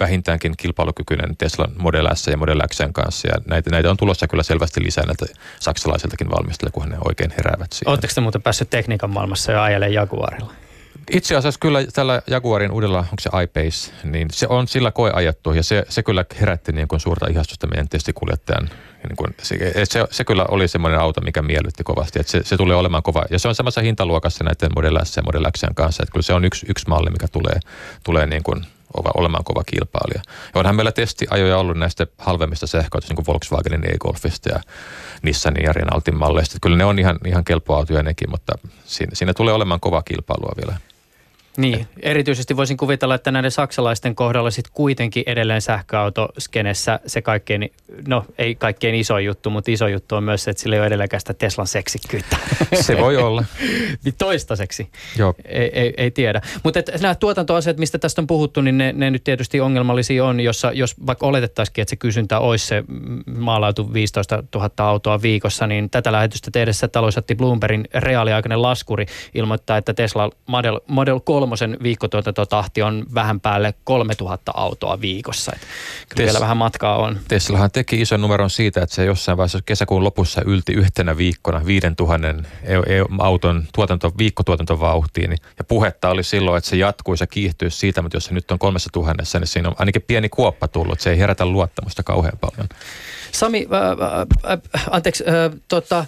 vähintäänkin 0.00 0.54
kilpailukykyinen 0.56 1.36
Tesla 1.36 1.68
Model 1.78 2.08
S 2.14 2.26
ja 2.26 2.36
Model 2.36 2.60
X 2.68 2.78
kanssa. 2.92 3.28
Ja 3.28 3.34
näitä, 3.46 3.70
näitä 3.70 3.90
on 3.90 3.96
tulossa 3.96 4.28
kyllä 4.28 4.42
selvästi 4.42 4.82
lisää 4.82 5.04
näiltä 5.04 5.26
saksalaisiltakin 5.60 6.30
valmistajilta, 6.30 6.74
kun 6.74 6.88
ne 6.88 6.96
oikein 7.04 7.30
heräävät 7.30 7.72
siihen. 7.72 7.90
Oletteko 7.90 8.12
te 8.14 8.20
muuten 8.20 8.42
päässyt 8.42 8.70
tekniikan 8.70 9.10
maailmassa 9.10 9.52
jo 9.52 9.60
ajelemaan 9.60 9.94
Jaguarilla? 9.94 10.52
Itse 11.10 11.36
asiassa 11.36 11.60
kyllä 11.60 11.84
tällä 11.94 12.22
Jaguarin 12.26 12.70
uudella, 12.70 12.98
onko 12.98 13.20
se 13.20 13.30
iPace, 13.42 13.92
niin 14.04 14.28
se 14.30 14.46
on 14.48 14.68
sillä 14.68 14.90
koe 14.90 15.10
ajettu 15.14 15.52
ja 15.52 15.62
se, 15.62 15.84
se 15.88 16.02
kyllä 16.02 16.24
herätti 16.40 16.72
niin 16.72 16.88
kuin 16.88 17.00
suurta 17.00 17.26
ihastusta 17.26 17.66
meidän 17.66 17.88
testikuljettajan. 17.88 18.70
Niin 19.08 19.16
kuin, 19.16 19.34
se, 19.42 19.56
se, 19.84 20.04
se, 20.10 20.24
kyllä 20.24 20.44
oli 20.48 20.68
semmoinen 20.68 21.00
auto, 21.00 21.20
mikä 21.20 21.42
miellytti 21.42 21.84
kovasti, 21.84 22.20
että 22.20 22.32
se, 22.32 22.40
se 22.44 22.56
tulee 22.56 22.76
olemaan 22.76 23.02
kova. 23.02 23.24
Ja 23.30 23.38
se 23.38 23.48
on 23.48 23.54
samassa 23.54 23.80
hintaluokassa 23.80 24.44
näiden 24.44 24.70
Model 24.76 24.98
S 25.04 25.16
ja 25.16 25.22
Model 25.22 25.50
X 25.56 25.62
kanssa, 25.74 26.02
että 26.02 26.12
kyllä 26.12 26.22
se 26.22 26.34
on 26.34 26.44
yksi, 26.44 26.66
yksi 26.68 26.88
malli, 26.88 27.10
mikä 27.10 27.28
tulee, 27.28 27.60
tulee 28.04 28.26
niin 28.26 28.42
kuin 28.42 28.66
olemaan 29.14 29.44
kova 29.44 29.64
kilpailija. 29.64 30.22
Ja 30.54 30.58
onhan 30.58 30.76
meillä 30.76 30.92
testiajoja 30.92 31.58
ollut 31.58 31.76
näistä 31.76 32.06
halvemmista 32.18 32.66
sähköautoista, 32.66 33.10
niin 33.10 33.24
kuin 33.24 33.26
Volkswagenin 33.26 33.94
e-Golfista 33.94 34.48
ja 34.48 34.60
Nissanin 35.22 35.64
ja 35.64 35.72
Renaultin 35.72 36.16
malleista. 36.16 36.58
Kyllä 36.62 36.76
ne 36.76 36.84
on 36.84 36.98
ihan, 36.98 37.18
ihan 37.26 37.44
kelpoautoja 37.44 38.02
nekin, 38.02 38.30
mutta 38.30 38.58
siinä, 38.84 39.10
siinä 39.14 39.34
tulee 39.34 39.54
olemaan 39.54 39.80
kova 39.80 40.02
kilpailua 40.02 40.52
vielä. 40.56 40.78
Niin, 41.58 41.86
erityisesti 42.02 42.56
voisin 42.56 42.76
kuvitella, 42.76 43.14
että 43.14 43.30
näiden 43.30 43.50
saksalaisten 43.50 44.14
kohdalla 44.14 44.50
sitten 44.50 44.72
kuitenkin 44.74 45.22
edelleen 45.26 45.62
sähköautoskenessä 45.62 47.00
se 47.06 47.22
kaikkein, 47.22 47.72
no 48.08 48.24
ei 48.38 48.54
kaikkein 48.54 48.94
iso 48.94 49.18
juttu, 49.18 49.50
mutta 49.50 49.70
iso 49.70 49.88
juttu 49.88 50.16
on 50.16 50.24
myös 50.24 50.44
se, 50.44 50.50
että 50.50 50.62
sillä 50.62 50.76
ei 50.76 50.80
ole 50.80 50.86
edelleenkään 50.86 51.20
sitä 51.20 51.34
Teslan 51.34 51.66
seksikkyyttä. 51.66 52.36
Se 52.80 52.96
voi 52.96 53.16
olla. 53.16 53.44
niin 54.04 54.14
toistaiseksi. 54.18 54.88
Joo. 55.16 55.34
Ei, 55.44 55.70
ei, 55.80 55.94
ei 55.96 56.10
tiedä. 56.10 56.40
Mutta 56.64 56.80
nämä 57.00 57.14
tuotantoasiat, 57.14 57.78
mistä 57.78 57.98
tästä 57.98 58.20
on 58.20 58.26
puhuttu, 58.26 58.60
niin 58.60 58.78
ne, 58.78 58.92
ne 58.92 59.10
nyt 59.10 59.24
tietysti 59.24 59.60
ongelmallisia 59.60 60.24
on, 60.24 60.40
jossa, 60.40 60.72
jos 60.72 61.06
vaikka 61.06 61.26
oletettaisikin, 61.26 61.82
että 61.82 61.90
se 61.90 61.96
kysyntä 61.96 62.38
olisi 62.38 62.66
se 62.66 62.84
maalautu 63.38 63.92
15 63.92 64.44
000 64.54 64.70
autoa 64.78 65.22
viikossa, 65.22 65.66
niin 65.66 65.90
tätä 65.90 66.12
lähetystä 66.12 66.50
tehdessä 66.50 66.88
talousatti 66.88 67.34
Bloombergin 67.34 67.88
reaaliaikainen 67.94 68.62
laskuri 68.62 69.06
ilmoittaa, 69.34 69.76
että 69.76 69.94
Tesla 69.94 70.30
Model, 70.46 70.80
Model 70.86 71.20
3 71.20 71.47
kolmosen 71.48 71.76
viikkotuotantotahti 71.82 72.82
on 72.82 73.06
vähän 73.14 73.40
päälle 73.40 73.74
3000 73.84 74.52
autoa 74.54 75.00
viikossa. 75.00 75.52
Et 75.54 75.60
kyllä 76.08 76.22
Tes- 76.22 76.26
vielä 76.26 76.40
vähän 76.40 76.56
matkaa 76.56 76.96
on. 76.96 77.18
Teslahan 77.28 77.70
teki 77.70 78.00
ison 78.00 78.20
numeron 78.20 78.50
siitä, 78.50 78.82
että 78.82 78.94
se 78.94 79.04
jossain 79.04 79.38
vaiheessa 79.38 79.58
kesäkuun 79.66 80.04
lopussa 80.04 80.42
ylti 80.46 80.72
yhtenä 80.72 81.16
viikkona 81.16 81.66
5000 81.66 82.28
auton 83.18 83.64
tuotanto, 83.74 84.12
viikkotuotantovauhtiin. 84.18 85.30
Ja 85.58 85.64
puhetta 85.64 86.10
oli 86.10 86.22
silloin, 86.22 86.58
että 86.58 86.70
se 86.70 86.76
jatkuisi 86.76 87.22
ja 87.22 87.26
kiihtyisi 87.26 87.78
siitä, 87.78 88.02
mutta 88.02 88.16
jos 88.16 88.24
se 88.24 88.34
nyt 88.34 88.50
on 88.50 88.58
3000, 88.58 89.38
niin 89.38 89.46
siinä 89.46 89.68
on 89.68 89.74
ainakin 89.78 90.02
pieni 90.02 90.28
kuoppa 90.28 90.68
tullut. 90.68 91.00
Se 91.00 91.10
ei 91.10 91.18
herätä 91.18 91.46
luottamusta 91.46 92.02
kauhean 92.02 92.38
paljon. 92.40 92.68
Sami, 93.32 93.68
äh, 93.72 94.50
äh, 94.50 94.52
äh, 94.52 94.88
anteeksi, 94.90 95.24
äh, 95.28 95.60
tota, 95.68 96.04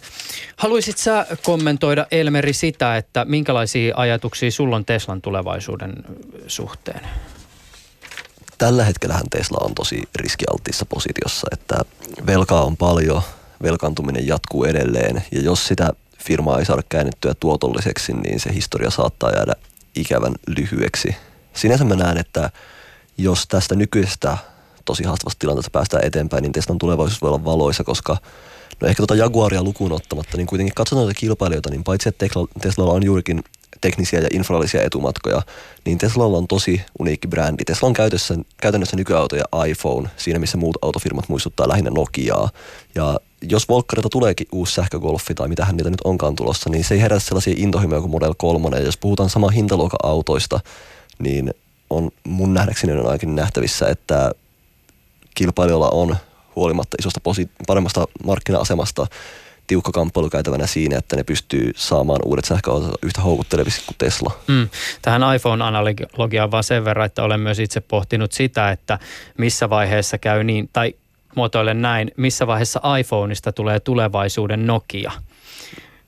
haluaisit 0.57 0.99
sä 0.99 1.27
kommentoida 1.43 2.07
Elmeri 2.11 2.53
sitä, 2.53 2.97
että 2.97 3.25
minkälaisia 3.25 3.95
ajatuksia 3.97 4.51
sulla 4.51 4.77
on 4.77 4.85
Teslan 4.85 5.20
tulevaisuuden 5.23 5.95
suhteen? 6.47 7.01
Tällä 8.59 8.85
hetkellähän 8.85 9.31
Tesla 9.31 9.59
on 9.61 9.75
tosi 9.75 10.03
riskialttiissa 10.15 10.87
positiossa, 10.87 11.47
että 11.53 11.77
velkaa 12.27 12.65
on 12.65 12.77
paljon, 12.77 13.23
velkaantuminen 13.63 14.27
jatkuu 14.27 14.65
edelleen 14.65 15.25
ja 15.33 15.41
jos 15.41 15.67
sitä 15.67 15.91
firmaa 16.19 16.59
ei 16.59 16.65
saada 16.65 16.83
käännettyä 16.89 17.35
tuotolliseksi, 17.41 18.13
niin 18.13 18.41
se 18.41 18.55
historia 18.55 18.91
saattaa 18.91 19.31
jäädä 19.31 19.53
ikävän 19.97 20.33
lyhyeksi. 20.47 21.17
Sinänsä 21.55 21.85
mä 21.85 21.95
näen, 21.95 22.19
että 22.19 22.51
jos 23.19 23.47
tästä 23.47 23.75
nykyisestä 23.75 24.39
tosi 24.85 25.05
haastavasta 25.05 25.39
tilanteesta 25.39 25.71
päästään 25.71 26.05
eteenpäin, 26.05 26.43
niin 26.43 26.53
Teslan 26.53 26.79
tulevaisuus 26.79 27.23
voi 27.23 27.29
olla 27.29 27.45
valoisa, 27.45 27.85
koska 27.85 28.17
no 28.81 28.89
ehkä 28.89 28.97
tuota 28.97 29.15
Jaguaria 29.15 29.63
lukuun 29.63 29.93
ottamatta, 29.93 30.37
niin 30.37 30.47
kuitenkin 30.47 30.75
katsotaan 30.75 31.05
noita 31.05 31.21
kilpailijoita, 31.21 31.71
niin 31.71 31.85
paitsi 31.85 32.09
että 32.09 32.27
Teslalla 32.61 32.93
on 32.93 33.05
juurikin 33.05 33.45
teknisiä 33.81 34.21
ja 34.21 34.29
infrallisia 34.33 34.83
etumatkoja, 34.83 35.43
niin 35.85 35.99
Teslalla 35.99 36.39
on 36.39 36.49
tosi 36.49 36.81
uniikki 36.99 37.29
brändi. 37.29 37.65
Tesla 37.65 37.87
on 37.87 37.93
käytössä, 37.93 38.35
käytännössä 38.57 38.97
nykyauto 38.97 39.37
ja 39.37 39.45
iPhone, 39.67 40.11
siinä 40.17 40.39
missä 40.39 40.59
muut 40.59 40.79
autofirmat 40.83 41.29
muistuttaa 41.29 41.69
lähinnä 41.69 41.91
Nokiaa. 41.91 42.49
Ja 42.95 43.21
jos 43.43 43.69
Volkkarilta 43.69 44.09
tuleekin 44.09 44.47
uusi 44.53 44.75
sähkögolfi 44.75 45.35
tai 45.35 45.49
mitä 45.49 45.65
hän 45.65 45.77
niitä 45.77 45.91
nyt 45.91 46.01
onkaan 46.05 46.37
tulossa, 46.37 46.71
niin 46.71 46.85
se 46.85 46.95
ei 46.95 47.01
herätä 47.01 47.21
sellaisia 47.21 47.55
intohimoja 47.57 48.01
kuin 48.01 48.11
Model 48.11 48.35
3. 48.39 48.77
Ja 48.77 48.85
jos 48.85 48.97
puhutaan 48.97 49.31
sama 49.31 49.49
hintaluokan 49.49 49.99
autoista, 50.03 50.61
niin 51.19 51.51
on 51.91 52.11
mun 52.25 52.55
nähdäkseni 52.55 52.93
on 52.93 53.07
ainakin 53.07 53.37
nähtävissä, 53.37 53.89
että 53.89 54.31
kilpailijoilla 55.35 55.89
on 55.89 56.17
huolimatta 56.57 56.97
isosta 57.01 57.21
posi- 57.21 57.51
paremmasta 57.67 58.05
markkina-asemasta 58.25 59.07
tiukka 59.71 59.93
kamppailu 59.93 60.31
käytävänä 60.31 60.67
siinä, 60.67 60.99
että 60.99 61.17
ne 61.17 61.25
pystyy 61.25 61.73
saamaan 61.77 62.21
uudet 62.25 62.45
sähköautot 62.45 62.91
yhtä 63.03 63.21
houkutteleviksi 63.21 63.83
kuin 63.87 63.97
Tesla. 63.99 64.33
Mm. 64.47 64.69
Tähän 65.03 65.23
iPhone-analogiaan 65.37 66.51
vaan 66.51 66.65
sen 66.65 66.85
verran, 66.85 67.07
että 67.07 67.23
olen 67.23 67.41
myös 67.41 67.59
itse 67.59 67.81
pohtinut 67.81 68.33
sitä, 68.33 68.71
että 68.71 68.99
missä 69.39 69.71
vaiheessa 69.71 70.19
käy 70.19 70.45
niin, 70.45 70.71
tai 70.73 70.95
muotoilen 71.35 71.83
näin, 71.83 72.11
missä 72.17 72.47
vaiheessa 72.47 72.81
iPhoneista 72.99 73.53
tulee 73.53 73.81
tulevaisuuden 73.81 74.67
Nokia– 74.67 75.13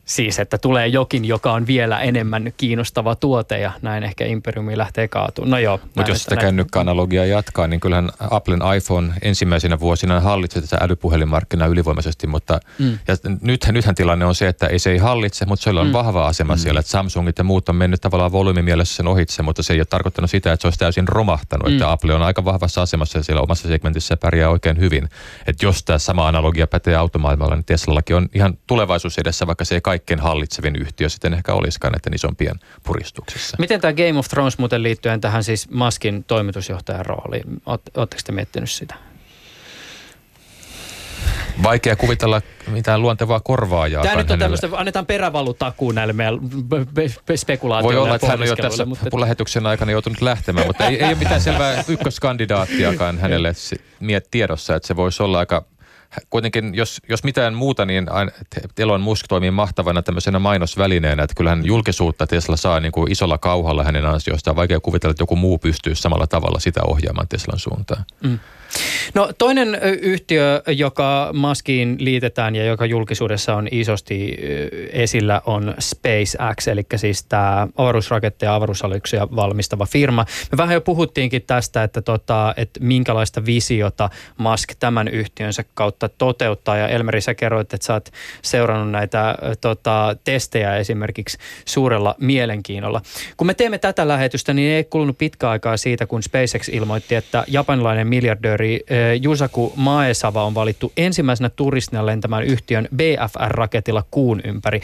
Siis, 0.04 0.38
että 0.38 0.58
tulee 0.58 0.86
jokin, 0.86 1.24
joka 1.24 1.52
on 1.52 1.66
vielä 1.66 2.00
enemmän 2.00 2.52
kiinnostava 2.56 3.14
tuote 3.14 3.58
ja 3.58 3.72
näin 3.82 4.02
ehkä 4.02 4.24
Imperiumi 4.24 4.78
lähtee 4.78 5.08
kaatumaan. 5.08 5.50
No 5.50 5.58
joo. 5.58 5.80
Mutta 5.94 6.10
jos 6.10 6.22
sitä 6.22 6.36
kännykkäanalogiaa 6.36 7.24
jatkaa, 7.24 7.66
niin 7.66 7.80
kyllähän 7.80 8.10
Applen 8.30 8.60
iPhone 8.76 9.14
ensimmäisenä 9.22 9.80
vuosina 9.80 10.20
hallitsi 10.20 10.60
tätä 10.60 10.78
älypuhelinmarkkinaa 10.80 11.66
ylivoimaisesti, 11.66 12.26
mutta 12.26 12.60
mm. 12.78 12.98
ja 13.08 13.16
nythän, 13.40 13.74
nythän 13.74 13.94
tilanne 13.94 14.24
on 14.24 14.34
se, 14.34 14.48
että 14.48 14.66
ei 14.66 14.78
se 14.78 14.90
ei 14.90 14.98
hallitse, 14.98 15.46
mutta 15.46 15.62
sillä 15.62 15.80
on 15.80 15.86
mm. 15.86 15.92
vahva 15.92 16.26
asema 16.26 16.54
mm. 16.54 16.58
siellä, 16.58 16.80
että 16.80 16.90
Samsungit 16.90 17.38
ja 17.38 17.44
muut 17.44 17.68
on 17.68 17.76
mennyt 17.76 18.00
tavallaan 18.00 18.32
volyymimielessä 18.32 18.96
sen 18.96 19.08
ohitse, 19.08 19.42
mutta 19.42 19.62
se 19.62 19.72
ei 19.72 19.80
ole 19.80 19.84
tarkoittanut 19.84 20.30
sitä, 20.30 20.52
että 20.52 20.62
se 20.62 20.66
olisi 20.66 20.78
täysin 20.78 21.08
romahtanut, 21.08 21.68
mm. 21.68 21.72
että 21.72 21.92
Apple 21.92 22.14
on 22.14 22.22
aika 22.22 22.44
vahvassa 22.44 22.82
asemassa 22.82 23.18
ja 23.18 23.22
siellä 23.22 23.42
omassa 23.42 23.68
segmentissä 23.68 24.16
pärjää 24.16 24.50
oikein 24.50 24.78
hyvin. 24.78 25.08
Että 25.46 25.66
jos 25.66 25.84
tämä 25.84 25.98
sama 25.98 26.28
analogia 26.28 26.66
pätee 26.66 26.96
automaailmalla, 26.96 27.54
niin 27.54 27.64
Teslallakin 27.64 28.16
on 28.16 28.28
ihan 28.34 28.58
tulevaisuus 28.66 29.18
edessä, 29.18 29.46
vaikka 29.46 29.64
se 29.64 29.74
ei 29.74 29.80
kaikkein 29.92 30.20
hallitsevin 30.20 30.76
yhtiö 30.76 31.08
sitten 31.08 31.34
ehkä 31.34 31.52
olisikaan 31.54 31.92
näiden 31.92 32.14
isompien 32.14 32.54
puristuksissa. 32.84 33.56
Miten 33.58 33.80
tämä 33.80 33.92
Game 33.92 34.18
of 34.18 34.28
Thrones 34.28 34.58
muuten 34.58 34.82
liittyen 34.82 35.20
tähän 35.20 35.44
siis 35.44 35.70
Maskin 35.70 36.24
toimitusjohtajan 36.24 37.06
rooliin? 37.06 37.62
Oletteko 37.66 38.22
te 38.24 38.32
miettinyt 38.32 38.70
sitä? 38.70 38.94
Vaikea 41.62 41.96
kuvitella 41.96 42.42
mitään 42.66 43.02
luontevaa 43.02 43.40
korvaajaa. 43.40 44.02
Tämä 44.02 44.16
nyt 44.16 44.30
on 44.30 44.38
tämmöistä, 44.38 44.68
annetaan 44.72 45.06
perävalutakuun 45.06 45.94
näille 45.94 46.12
meidän 46.12 46.38
spekulaatioille 47.36 47.98
Voi 47.98 48.04
olla, 48.04 48.14
että 48.14 48.26
hän 48.26 48.40
on 48.40 48.48
jo 48.48 48.56
tässä 48.56 48.84
mutta... 48.84 49.20
lähetyksen 49.20 49.66
aikana 49.66 49.92
joutunut 49.92 50.20
lähtemään, 50.20 50.66
mutta 50.66 50.86
ei, 50.86 50.96
ei 50.96 51.08
ole 51.08 51.14
mitään 51.14 51.40
selvää 51.40 51.84
ykköskandidaattiakaan 51.88 53.18
hänelle 53.18 53.52
tiedossa, 54.30 54.76
että 54.76 54.86
se 54.86 54.96
voisi 54.96 55.22
olla 55.22 55.38
aika 55.38 55.64
kuitenkin, 56.30 56.74
jos, 56.74 57.00
jos 57.08 57.24
mitään 57.24 57.54
muuta, 57.54 57.84
niin 57.84 58.06
Elon 58.78 59.00
Musk 59.00 59.26
toimii 59.28 59.50
mahtavana 59.50 60.02
tämmöisenä 60.02 60.38
mainosvälineenä, 60.38 61.22
että 61.22 61.34
kyllähän 61.34 61.66
julkisuutta 61.66 62.26
Tesla 62.26 62.56
saa 62.56 62.80
niin 62.80 62.92
kuin 62.92 63.12
isolla 63.12 63.38
kauhalla 63.38 63.84
hänen 63.84 64.06
ansiostaan. 64.06 64.56
Vaikea 64.56 64.80
kuvitella, 64.80 65.10
että 65.10 65.22
joku 65.22 65.36
muu 65.36 65.58
pystyy 65.58 65.94
samalla 65.94 66.26
tavalla 66.26 66.60
sitä 66.60 66.80
ohjaamaan 66.86 67.28
Teslan 67.28 67.58
suuntaan. 67.58 68.04
Mm. 68.22 68.38
No 69.14 69.30
toinen 69.38 69.78
yhtiö, 70.00 70.62
joka 70.66 71.30
Maskiin 71.32 71.96
liitetään 71.98 72.56
ja 72.56 72.64
joka 72.64 72.86
julkisuudessa 72.86 73.54
on 73.54 73.68
isosti 73.70 74.36
esillä 74.92 75.42
on 75.46 75.74
SpaceX, 75.80 76.68
eli 76.68 76.82
siis 76.96 77.24
tämä 77.24 77.68
avaruusraketteja 77.76 78.50
ja 78.50 78.56
avaruusaluksia 78.56 79.28
valmistava 79.36 79.86
firma. 79.86 80.24
Me 80.52 80.58
vähän 80.58 80.74
jo 80.74 80.80
puhuttiinkin 80.80 81.42
tästä, 81.46 81.82
että, 81.82 82.02
tota, 82.02 82.54
että 82.56 82.80
minkälaista 82.82 83.46
visiota 83.46 84.10
Musk 84.38 84.72
tämän 84.78 85.08
yhtiönsä 85.08 85.64
kautta 85.74 86.01
toteuttaa. 86.08 86.76
Ja 86.76 86.88
Elmeri, 86.88 87.20
sä 87.20 87.34
kerroit, 87.34 87.74
että 87.74 87.86
sä 87.86 87.92
oot 87.92 88.08
seurannut 88.42 88.90
näitä 88.90 89.34
tota, 89.60 90.16
testejä 90.24 90.76
esimerkiksi 90.76 91.38
suurella 91.64 92.14
mielenkiinnolla. 92.20 93.00
Kun 93.36 93.46
me 93.46 93.54
teemme 93.54 93.78
tätä 93.78 94.08
lähetystä, 94.08 94.54
niin 94.54 94.72
ei 94.72 94.84
kulunut 94.84 95.18
pitkä 95.18 95.50
aikaa 95.50 95.76
siitä, 95.76 96.06
kun 96.06 96.22
SpaceX 96.22 96.68
ilmoitti, 96.68 97.14
että 97.14 97.44
japanilainen 97.46 98.06
miljardööri 98.06 98.80
Jusaku 99.20 99.72
Maesava 99.76 100.44
on 100.44 100.54
valittu 100.54 100.92
ensimmäisenä 100.96 101.50
turistina 101.50 102.06
lentämään 102.06 102.44
yhtiön 102.44 102.88
BFR-raketilla 102.96 104.04
kuun 104.10 104.40
ympäri. 104.44 104.80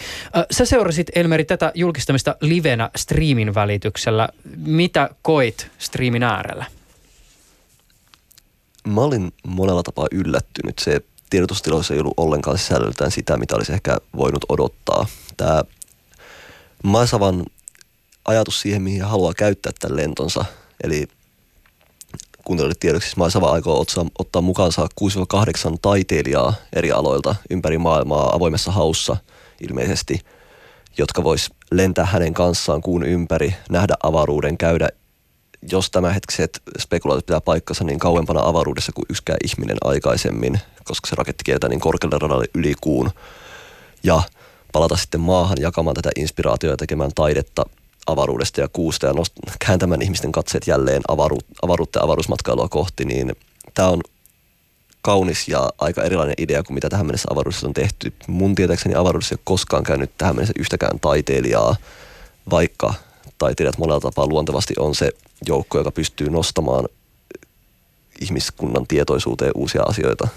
Sä 0.51 0.65
seurasit 0.65 1.11
Elmeri 1.15 1.45
tätä 1.45 1.73
julkistamista 1.75 2.37
livenä 2.41 2.91
streamin 2.97 3.55
välityksellä. 3.55 4.29
Mitä 4.67 5.11
koit 5.23 5.71
streamin 5.79 6.23
äärellä? 6.23 6.78
Mä 8.87 9.01
olin 9.01 9.33
monella 9.47 9.83
tapaa 9.83 10.07
yllättynyt. 10.13 10.79
Se 10.79 11.01
tiedotustiloissa 11.31 11.95
ei 11.95 12.01
ollut 12.01 12.15
ollenkaan 12.17 12.59
sisällöltään 12.59 13.11
sitä, 13.11 13.37
mitä 13.37 13.57
olisi 13.57 13.73
ehkä 13.73 13.99
voinut 14.17 14.45
odottaa. 14.49 15.07
Tämä 15.37 15.63
Maesavan 16.85 17.45
ajatus 18.25 18.61
siihen, 18.61 18.83
mihin 18.83 19.03
haluaa 19.03 19.33
käyttää 19.35 19.73
tämän 19.81 19.97
lentonsa, 19.97 20.45
eli 20.85 21.09
kuuntelijoille 22.45 22.77
tiedoksi, 22.81 23.17
Maisava 23.17 23.51
aikoo 23.51 23.81
ottaa, 23.81 24.07
ottaa 24.19 24.43
mukaansa 24.43 24.89
6-8 25.75 25.77
taiteilijaa 25.83 26.55
eri 26.73 26.93
aloilta 26.93 27.35
ympäri 27.51 27.79
maailmaa 27.79 28.35
avoimessa 28.35 28.73
haussa 28.73 29.17
ilmeisesti, 29.61 30.21
jotka 30.99 31.25
vois 31.25 31.51
lentää 31.71 32.05
hänen 32.05 32.35
kanssaan 32.35 32.81
kuun 32.81 33.03
ympäri, 33.03 33.55
nähdä 33.71 33.95
avaruuden, 34.03 34.59
käydä, 34.59 34.89
jos 35.63 35.91
tämänhetkiset 35.91 36.63
spekulaatit 36.79 37.27
pitää 37.27 37.41
paikkansa, 37.41 37.85
niin 37.85 37.99
kauempana 37.99 38.41
avaruudessa 38.41 38.93
kuin 38.93 39.07
yksikään 39.11 39.39
ihminen 39.45 39.77
aikaisemmin, 39.85 40.61
koska 40.85 41.09
se 41.09 41.17
raketti 41.17 41.45
kiertää 41.45 41.71
niin 41.71 41.81
korkealle 41.81 42.19
radalle 42.19 42.45
yli 42.55 42.75
kuun. 42.81 43.11
Ja 44.03 44.23
palata 44.73 44.97
sitten 44.97 45.21
maahan 45.21 45.61
jakamaan 45.61 45.95
tätä 45.95 46.11
inspiraatiota 46.17 46.73
ja 46.73 46.77
tekemään 46.77 47.11
taidetta 47.15 47.65
avaruudesta 48.07 48.61
ja 48.61 48.69
kuusta 48.69 49.07
ja 49.07 49.13
nost- 49.13 49.57
kääntämään 49.67 50.03
ihmisten 50.03 50.33
katseet 50.33 50.67
jälleen 50.67 51.03
avaru- 51.09 51.55
avaruutta 51.63 51.99
ja 51.99 52.05
avaruusmatkailua 52.05 52.69
kohti, 52.69 53.05
niin 53.05 53.33
tämä 53.75 53.89
on 53.89 54.01
kaunis 55.03 55.49
ja 55.49 55.71
aika 55.79 56.03
erilainen 56.03 56.35
idea 56.39 56.63
kuin 56.63 56.75
mitä 56.75 56.89
tähän 56.89 57.07
mennessä 57.07 57.29
avaruudessa 57.31 57.67
on 57.67 57.75
tehty. 57.75 58.13
Mun 58.27 58.55
tietääkseni 58.55 58.95
avaruudessa 58.95 59.33
ei 59.33 59.37
ole 59.37 59.43
koskaan 59.45 59.85
käynyt 59.85 60.11
tähän 60.19 60.35
mennessä 60.35 60.55
yhtäkään 60.59 61.01
taiteilijaa, 61.01 61.77
vaikka 62.51 62.95
taiteilijat 63.39 63.79
monella 63.79 64.01
tapaa 64.01 64.27
luontevasti 64.27 64.75
on 64.79 64.95
se 64.95 65.11
joukko, 65.47 65.79
joka 65.79 65.91
pystyy 65.91 66.31
nostamaan 66.31 66.85
ihmiskunnan 68.21 68.87
tietoisuuteen 68.87 69.53
uusia 69.55 69.83
asioita. 69.83 70.29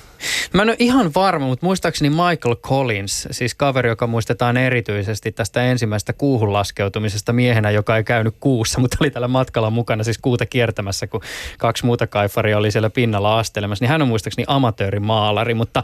Mä 0.54 0.62
en 0.62 0.70
ole 0.70 0.76
ihan 0.80 1.12
varma, 1.16 1.48
mutta 1.48 1.66
muistaakseni 1.66 2.10
Michael 2.10 2.56
Collins, 2.56 3.28
siis 3.32 3.56
kaveri, 3.56 3.90
joka 3.90 4.08
muistetaan 4.08 4.58
erityisesti 4.58 5.32
tästä 5.32 5.64
ensimmäisestä 5.64 6.14
kuuhun 6.14 6.54
laskeutumisesta 6.54 7.34
miehenä, 7.34 7.72
joka 7.72 7.98
ei 7.98 8.04
käynyt 8.04 8.36
kuussa, 8.40 8.80
mutta 8.80 8.98
oli 9.02 9.12
tällä 9.12 9.28
matkalla 9.28 9.70
mukana 9.70 10.04
siis 10.04 10.18
kuuta 10.18 10.46
kiertämässä, 10.46 11.08
kun 11.08 11.22
kaksi 11.58 11.86
muuta 11.86 12.08
kaifaria 12.08 12.58
oli 12.58 12.72
siellä 12.72 12.90
pinnalla 12.90 13.40
astelemassa, 13.40 13.84
niin 13.84 13.90
hän 13.90 14.02
on 14.02 14.08
muistaakseni 14.08 14.46
amatöörimaalari, 14.48 15.54
mutta 15.54 15.84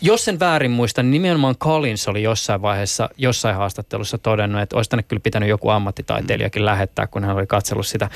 jos 0.00 0.24
sen 0.24 0.40
väärin 0.40 0.70
muistan, 0.70 1.10
niin 1.10 1.22
nimenomaan 1.22 1.56
Collins 1.56 2.08
oli 2.08 2.22
jossain 2.22 2.62
vaiheessa, 2.62 3.10
jossain 3.16 3.56
haastattelussa 3.56 4.18
todennut, 4.18 4.62
että 4.62 4.76
olisi 4.76 4.90
tänne 4.90 5.02
kyllä 5.02 5.20
pitänyt 5.20 5.48
joku 5.48 5.68
ammattitaiteilijakin 5.68 6.64
lähettää, 6.64 7.06
kun 7.06 7.24
hän 7.24 7.36
oli 7.36 7.46
katsellut 7.46 7.86
sitä 7.86 8.10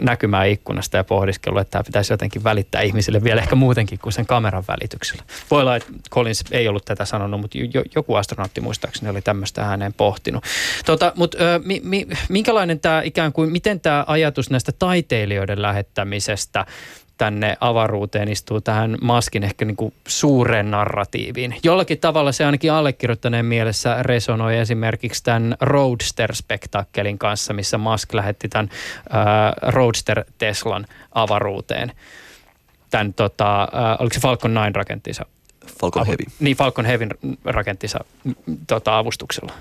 näkymää 0.00 0.44
ikkunasta 0.44 0.96
ja 0.96 1.04
pohdiskellut, 1.04 1.60
että 1.60 1.70
tämä 1.70 1.84
pitäisi 1.84 2.12
jotenkin 2.12 2.44
välittää 2.44 2.80
ihmisille 2.80 3.24
vielä 3.24 3.40
ehkä 3.40 3.54
muutenkin 3.54 3.98
kuin 3.98 4.12
sen 4.12 4.26
kameran 4.26 4.64
välityksellä. 4.68 5.22
Voi 5.50 5.60
olla, 5.60 5.76
että 5.76 5.92
Collins 6.10 6.44
ei 6.50 6.68
ollut 6.68 6.84
tätä 6.84 7.04
sanonut, 7.04 7.40
mutta 7.40 7.58
joku 7.94 8.14
astronautti 8.14 8.60
muistaakseni 8.60 9.10
oli 9.10 9.22
tämmöistä 9.22 9.62
ääneen 9.62 9.92
pohtinut. 9.92 10.44
Tota, 10.86 11.12
mutta 11.16 11.38
mi, 11.64 11.80
mi, 11.84 12.06
minkälainen 12.28 12.80
tämä 12.80 13.02
ikään 13.02 13.32
kuin, 13.32 13.52
miten 13.52 13.80
tämä 13.80 14.04
ajatus 14.06 14.50
näistä 14.50 14.72
taiteilijoiden 14.72 15.62
lähettämisestä 15.62 16.66
tänne 17.20 17.56
avaruuteen 17.60 18.28
istuu 18.28 18.60
tähän 18.60 18.96
maskin 19.00 19.42
ehkä 19.42 19.64
niin 19.64 19.76
kuin 19.76 19.94
suureen 20.08 20.70
narratiiviin. 20.70 21.56
Jollakin 21.62 21.98
tavalla 21.98 22.32
se 22.32 22.44
ainakin 22.44 22.72
allekirjoittaneen 22.72 23.46
mielessä 23.46 24.02
resonoi 24.02 24.58
esimerkiksi 24.58 25.24
tämän 25.24 25.56
Roadster-spektakkelin 25.60 27.18
kanssa, 27.18 27.52
missä 27.52 27.78
Musk 27.78 28.14
lähetti 28.14 28.48
tämän 28.48 28.70
äh, 28.70 29.72
Roadster 29.72 30.24
Teslan 30.38 30.86
avaruuteen. 31.12 31.92
Tämän, 32.90 33.14
tota, 33.14 33.62
äh, 33.62 33.68
oliko 33.98 34.14
se 34.14 34.20
Falcon 34.20 34.52
9 34.52 34.74
rakenttinsa? 34.74 35.26
Falcon 35.80 36.06
Heavy. 36.06 36.24
Niin, 36.40 36.56
Falcon 36.56 36.84
Heavy 36.84 37.08
rakenttinsa 37.44 37.98
tota, 38.66 38.98
avustuksella. 38.98 39.52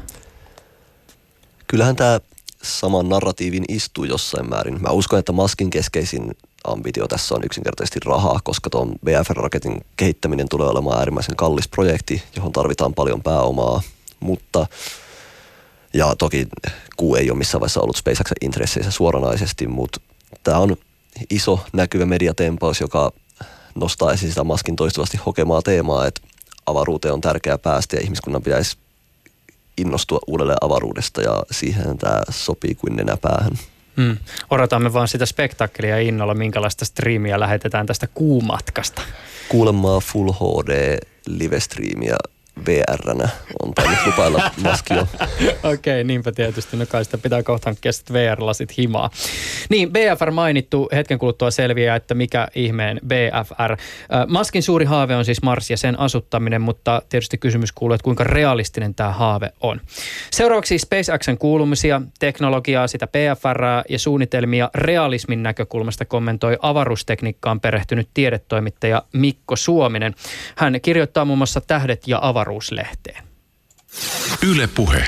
Kyllähän 1.67 1.95
tämä 1.95 2.19
saman 2.61 3.09
narratiivin 3.09 3.65
istuu 3.67 4.03
jossain 4.03 4.49
määrin. 4.49 4.81
Mä 4.81 4.89
uskon, 4.89 5.19
että 5.19 5.31
Maskin 5.31 5.69
keskeisin 5.69 6.31
ambitio 6.63 7.07
tässä 7.07 7.35
on 7.35 7.45
yksinkertaisesti 7.45 7.99
rahaa, 8.05 8.39
koska 8.43 8.69
tuon 8.69 8.95
BFR-raketin 9.05 9.81
kehittäminen 9.97 10.49
tulee 10.49 10.67
olemaan 10.67 10.97
äärimmäisen 10.97 11.35
kallis 11.35 11.67
projekti, 11.67 12.23
johon 12.35 12.51
tarvitaan 12.51 12.93
paljon 12.93 13.23
pääomaa, 13.23 13.81
mutta 14.19 14.67
ja 15.93 16.15
toki 16.15 16.47
Q 17.01 17.17
ei 17.17 17.29
ole 17.29 17.37
missään 17.37 17.59
vaiheessa 17.59 17.81
ollut 17.81 17.97
SpaceXen 17.97 18.37
intresseissä 18.41 18.91
suoranaisesti, 18.91 19.67
mutta 19.67 20.01
tämä 20.43 20.57
on 20.57 20.77
iso 21.29 21.59
näkyvä 21.73 22.05
mediatempaus, 22.05 22.81
joka 22.81 23.11
nostaa 23.75 24.13
esiin 24.13 24.31
sitä 24.31 24.43
Maskin 24.43 24.75
toistuvasti 24.75 25.19
hokemaa 25.25 25.61
teemaa, 25.61 26.07
että 26.07 26.21
avaruuteen 26.65 27.13
on 27.13 27.21
tärkeää 27.21 27.57
päästä 27.57 27.95
ja 27.95 28.01
ihmiskunnan 28.01 28.41
pitäisi 28.41 28.77
innostua 29.77 30.19
uudelleen 30.27 30.57
avaruudesta 30.61 31.21
ja 31.21 31.43
siihen 31.51 31.97
tämä 31.97 32.21
sopii 32.29 32.75
kuin 32.75 32.95
nenäpäähän. 32.95 33.51
Mm. 33.99 34.17
Odotamme 34.49 34.93
vaan 34.93 35.07
sitä 35.07 35.25
spektakkelia 35.25 35.99
innolla, 35.99 36.33
minkälaista 36.33 36.85
striimiä 36.85 37.39
lähetetään 37.39 37.85
tästä 37.85 38.07
kuumatkasta. 38.13 39.01
Kuulemaa 39.49 39.99
Full 39.99 40.31
HD 40.31 40.97
live-striimiä 41.27 42.15
VR-nä 42.65 43.29
on 43.63 43.73
tainnut 43.73 43.99
lupailla 44.05 44.51
maskio. 44.63 45.01
Okei, 45.63 45.73
okay, 45.73 46.03
niinpä 46.03 46.31
tietysti. 46.31 46.77
No 46.77 46.85
kai 46.85 47.05
sitä 47.05 47.17
pitää 47.17 47.43
kohtaan 47.43 47.75
kestää 47.81 48.13
VR-lasit 48.13 48.77
himaa. 48.77 49.09
Niin, 49.69 49.91
BFR 49.91 50.31
mainittu. 50.31 50.89
Hetken 50.93 51.19
kuluttua 51.19 51.51
selviää, 51.51 51.95
että 51.95 52.13
mikä 52.13 52.47
ihmeen 52.55 52.99
BFR. 53.07 53.77
Maskin 54.27 54.63
suuri 54.63 54.85
haave 54.85 55.15
on 55.15 55.25
siis 55.25 55.41
Mars 55.41 55.69
ja 55.69 55.77
sen 55.77 55.99
asuttaminen, 55.99 56.61
mutta 56.61 57.01
tietysti 57.09 57.37
kysymys 57.37 57.71
kuuluu, 57.71 57.93
että 57.93 58.03
kuinka 58.03 58.23
realistinen 58.23 58.95
tämä 58.95 59.11
haave 59.11 59.51
on. 59.61 59.81
Seuraavaksi 60.31 60.77
SpaceXen 60.77 61.37
kuulumisia, 61.37 62.01
teknologiaa, 62.19 62.87
sitä 62.87 63.07
BFR 63.07 63.63
ja 63.89 63.99
suunnitelmia 63.99 64.69
realismin 64.73 65.43
näkökulmasta 65.43 66.05
kommentoi 66.05 66.57
avaruustekniikkaan 66.61 67.59
perehtynyt 67.59 68.09
tiedetoimittaja 68.13 69.03
Mikko 69.13 69.55
Suominen. 69.55 70.15
Hän 70.55 70.81
kirjoittaa 70.81 71.25
muun 71.25 71.37
muassa 71.37 71.61
Tähdet 71.61 72.07
ja 72.07 72.19
avaruus 72.21 72.48
avaruuslehteen. 72.49 73.23
Yle 74.51 74.69
Puhe. 74.75 75.03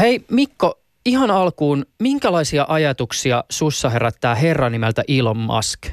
Hei 0.00 0.20
Mikko, 0.30 0.74
ihan 1.06 1.30
alkuun, 1.30 1.84
minkälaisia 2.02 2.64
ajatuksia 2.68 3.44
sussa 3.50 3.88
herättää 3.88 4.34
herra 4.34 4.70
nimeltä 4.70 5.02
Elon 5.08 5.36
Musk? 5.36 5.86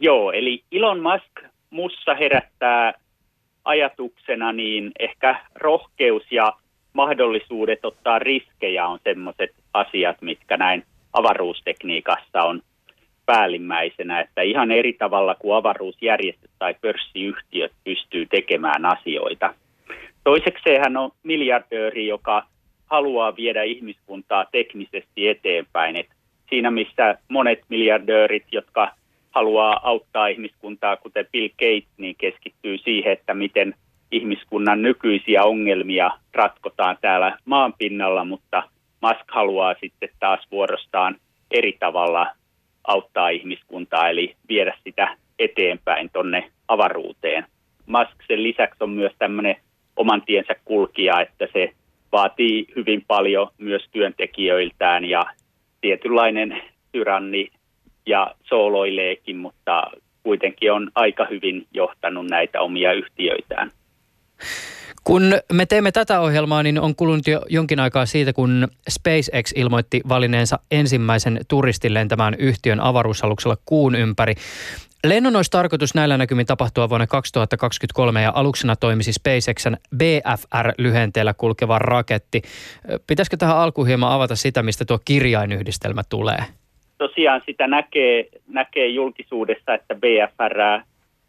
Joo, 0.00 0.32
eli 0.32 0.64
Elon 0.72 1.00
Musk 1.00 1.52
mussa 1.70 2.14
herättää 2.14 2.92
ajatuksena 3.64 4.52
niin 4.52 4.92
ehkä 4.98 5.40
rohkeus 5.54 6.22
ja 6.30 6.52
mahdollisuudet 6.92 7.84
ottaa 7.84 8.18
riskejä 8.18 8.86
on 8.86 8.98
sellaiset 9.04 9.56
asiat, 9.74 10.22
mitkä 10.22 10.56
näin 10.56 10.84
avaruustekniikassa 11.12 12.42
on 12.42 12.60
päällimmäisenä, 13.26 14.20
että 14.20 14.42
ihan 14.42 14.70
eri 14.70 14.92
tavalla 14.92 15.34
kuin 15.34 15.56
avaruusjärjestöt 15.56 16.50
tai 16.58 16.74
pörssiyhtiöt 16.80 17.72
pystyy 17.84 18.26
tekemään 18.26 18.86
asioita. 18.86 19.54
Toisekseen 20.24 20.80
hän 20.80 20.96
on 20.96 21.10
miljardööri, 21.22 22.06
joka 22.06 22.46
haluaa 22.86 23.36
viedä 23.36 23.62
ihmiskuntaa 23.62 24.44
teknisesti 24.52 25.28
eteenpäin. 25.28 25.96
Et 25.96 26.08
siinä 26.50 26.70
missä 26.70 27.18
monet 27.28 27.60
miljardöörit, 27.68 28.44
jotka 28.52 28.94
haluaa 29.30 29.80
auttaa 29.82 30.26
ihmiskuntaa, 30.26 30.96
kuten 30.96 31.26
Bill 31.32 31.48
Gates, 31.48 31.88
niin 31.98 32.14
keskittyy 32.18 32.78
siihen, 32.78 33.12
että 33.12 33.34
miten 33.34 33.74
ihmiskunnan 34.12 34.82
nykyisiä 34.82 35.44
ongelmia 35.44 36.10
ratkotaan 36.32 36.98
täällä 37.00 37.38
maanpinnalla, 37.44 38.24
mutta 38.24 38.62
Musk 39.00 39.24
haluaa 39.30 39.74
sitten 39.80 40.08
taas 40.20 40.46
vuorostaan 40.50 41.16
eri 41.50 41.76
tavalla 41.80 42.26
auttaa 42.84 43.28
ihmiskuntaa, 43.28 44.08
eli 44.08 44.36
viedä 44.48 44.74
sitä 44.84 45.16
eteenpäin 45.38 46.10
tonne 46.12 46.50
avaruuteen. 46.68 47.46
Musk 47.86 48.22
sen 48.26 48.42
lisäksi 48.42 48.84
on 48.84 48.90
myös 48.90 49.12
tämmöinen 49.18 49.56
oman 49.96 50.22
tiensä 50.22 50.54
kulkija, 50.64 51.20
että 51.20 51.48
se 51.52 51.72
vaatii 52.12 52.66
hyvin 52.76 53.04
paljon 53.06 53.48
myös 53.58 53.88
työntekijöiltään 53.92 55.04
ja 55.04 55.24
tietynlainen 55.80 56.62
tyranni 56.92 57.48
ja 58.06 58.34
sooloileekin, 58.42 59.36
mutta 59.36 59.90
kuitenkin 60.22 60.72
on 60.72 60.90
aika 60.94 61.26
hyvin 61.30 61.66
johtanut 61.72 62.26
näitä 62.26 62.60
omia 62.60 62.92
yhtiöitään. 62.92 63.70
Kun 65.04 65.22
me 65.52 65.66
teemme 65.66 65.92
tätä 65.92 66.20
ohjelmaa, 66.20 66.62
niin 66.62 66.80
on 66.80 66.96
kulunut 66.96 67.26
jo 67.26 67.42
jonkin 67.48 67.80
aikaa 67.80 68.06
siitä, 68.06 68.32
kun 68.32 68.68
SpaceX 68.88 69.52
ilmoitti 69.56 70.00
valineensa 70.08 70.58
ensimmäisen 70.70 71.40
turistin 71.48 71.94
lentämään 71.94 72.34
yhtiön 72.38 72.80
avaruusaluksella 72.80 73.56
kuun 73.64 73.94
ympäri. 73.94 74.34
Lennon 75.04 75.36
olisi 75.36 75.50
tarkoitus 75.50 75.94
näillä 75.94 76.18
näkymin 76.18 76.46
tapahtua 76.46 76.88
vuonna 76.88 77.06
2023 77.06 78.22
ja 78.22 78.32
aluksena 78.34 78.76
toimisi 78.76 79.12
SpaceXn 79.12 79.76
BFR-lyhenteellä 79.96 81.34
kulkeva 81.34 81.78
raketti. 81.78 82.42
Pitäisikö 83.06 83.36
tähän 83.36 83.58
alkuun 83.58 83.86
hieman 83.86 84.12
avata 84.12 84.36
sitä, 84.36 84.62
mistä 84.62 84.84
tuo 84.84 84.98
kirjainyhdistelmä 85.04 86.02
tulee? 86.08 86.38
Tosiaan 86.98 87.42
sitä 87.46 87.66
näkee, 87.66 88.28
näkee 88.46 88.86
julkisuudessa, 88.86 89.74
että 89.74 89.94
BFR 89.94 90.84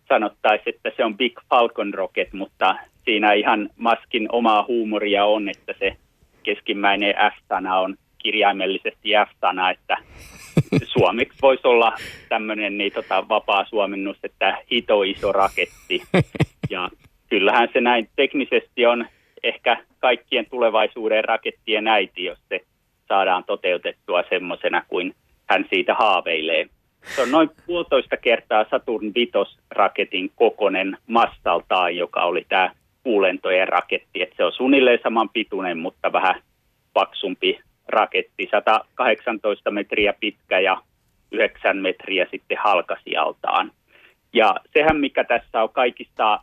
sanottaisiin, 0.09 0.75
että 0.75 0.91
se 0.97 1.05
on 1.05 1.17
Big 1.17 1.39
Falcon 1.49 1.93
Rocket, 1.93 2.33
mutta 2.33 2.75
siinä 3.05 3.33
ihan 3.33 3.69
Maskin 3.77 4.27
omaa 4.31 4.65
huumoria 4.67 5.25
on, 5.25 5.49
että 5.49 5.73
se 5.79 5.97
keskimmäinen 6.43 7.15
F-sana 7.33 7.79
on 7.79 7.95
kirjaimellisesti 8.17 9.09
F-sana, 9.27 9.71
että 9.71 9.97
suomeksi 10.93 11.37
voisi 11.41 11.67
olla 11.67 11.93
tämmöinen 12.29 12.77
niin, 12.77 12.91
tota, 12.93 13.29
vapaa 13.29 13.65
suomennus, 13.65 14.17
että 14.23 14.57
hito 14.71 15.03
iso 15.03 15.31
raketti. 15.31 16.01
Ja 16.69 16.89
kyllähän 17.29 17.69
se 17.73 17.81
näin 17.81 18.09
teknisesti 18.15 18.85
on 18.85 19.05
ehkä 19.43 19.77
kaikkien 19.99 20.45
tulevaisuuden 20.49 21.23
rakettien 21.23 21.87
äiti, 21.87 22.23
jos 22.23 22.39
se 22.49 22.59
saadaan 23.07 23.43
toteutettua 23.43 24.23
semmoisena 24.29 24.83
kuin 24.87 25.15
hän 25.45 25.65
siitä 25.69 25.93
haaveilee. 25.93 26.65
Se 27.15 27.21
on 27.21 27.31
noin 27.31 27.49
puolitoista 27.65 28.17
kertaa 28.17 28.65
Saturn 28.71 29.11
Vitos-raketin 29.15 30.31
kokonen 30.35 30.97
massaltaan, 31.07 31.95
joka 31.95 32.23
oli 32.23 32.45
tämä 32.49 32.71
kuulentojen 33.05 33.67
raketti. 33.67 34.21
Et 34.21 34.33
se 34.37 34.43
on 34.43 34.51
suunnilleen 34.51 34.99
saman 35.03 35.29
pituinen, 35.29 35.77
mutta 35.77 36.13
vähän 36.13 36.41
paksumpi 36.93 37.59
raketti, 37.87 38.47
118 38.51 39.71
metriä 39.71 40.13
pitkä 40.19 40.59
ja 40.59 40.81
9 41.31 41.77
metriä 41.77 42.27
sitten 42.31 42.57
halkasijaltaan. 42.63 43.71
Ja 44.33 44.55
sehän, 44.73 44.97
mikä 44.97 45.23
tässä 45.23 45.63
on 45.63 45.69
kaikista 45.69 46.39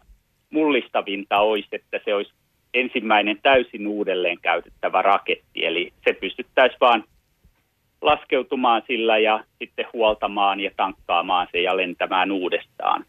mullistavinta, 0.50 1.38
olisi, 1.38 1.68
että 1.72 2.00
se 2.04 2.14
olisi 2.14 2.32
ensimmäinen 2.74 3.38
täysin 3.42 3.86
uudelleen 3.86 4.38
käytettävä 4.42 5.02
raketti. 5.02 5.66
Eli 5.66 5.92
se 6.04 6.12
pystyttäisiin 6.12 6.80
vaan 6.80 7.04
laskeutumaan 8.00 8.82
sillä 8.86 9.18
ja 9.18 9.44
sitten 9.58 9.86
huoltamaan 9.92 10.60
ja 10.60 10.70
tankkaamaan 10.76 11.46
se 11.52 11.60
ja 11.60 11.76
lentämään 11.76 12.32
uudestaan. 12.32 13.04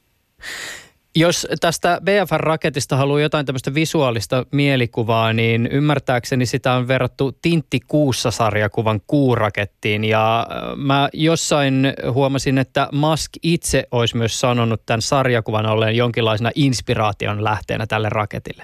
Jos 1.16 1.48
tästä 1.62 2.02
BFR-raketista 2.04 2.96
haluaa 2.96 3.20
jotain 3.20 3.46
tämmöistä 3.46 3.74
visuaalista 3.74 4.46
mielikuvaa, 4.52 5.34
niin 5.34 5.70
ymmärtääkseni 5.72 6.46
sitä 6.46 6.74
on 6.74 6.88
verrattu 6.88 7.32
Tintti 7.42 7.80
kuussa 7.88 8.32
sarjakuvan 8.32 9.02
kuurakettiin. 9.08 10.04
Ja 10.04 10.40
äh, 10.40 10.46
mä 10.76 11.10
jossain 11.14 11.94
huomasin, 12.14 12.58
että 12.58 12.88
Musk 12.92 13.32
itse 13.44 13.84
olisi 13.92 14.18
myös 14.18 14.40
sanonut 14.40 14.82
tämän 14.86 15.02
sarjakuvan 15.02 15.66
olleen 15.66 15.96
jonkinlaisena 15.96 16.52
inspiraation 16.56 17.44
lähteenä 17.44 17.88
tälle 17.88 18.10
raketille. 18.10 18.64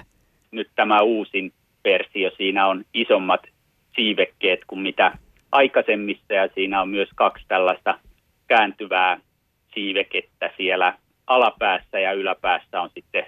Nyt 0.50 0.68
tämä 0.76 1.02
uusin 1.02 1.52
versio, 1.84 2.30
siinä 2.36 2.66
on 2.66 2.84
isommat 2.94 3.40
siivekkeet 3.96 4.60
kuin 4.66 4.80
mitä 4.80 5.18
aikaisemmissa 5.52 6.34
ja 6.34 6.48
siinä 6.54 6.82
on 6.82 6.88
myös 6.88 7.08
kaksi 7.14 7.44
tällaista 7.48 7.98
kääntyvää 8.48 9.20
siivekettä 9.74 10.50
siellä 10.56 10.98
alapäässä 11.30 12.00
ja 12.00 12.12
yläpäässä 12.12 12.80
on 12.80 12.90
sitten 12.94 13.26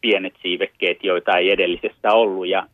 pienet 0.00 0.34
siivekkeet, 0.42 1.04
joita 1.04 1.38
ei 1.38 1.50
edellisessä 1.50 2.12
ollut. 2.12 2.48
Ja 2.48 2.66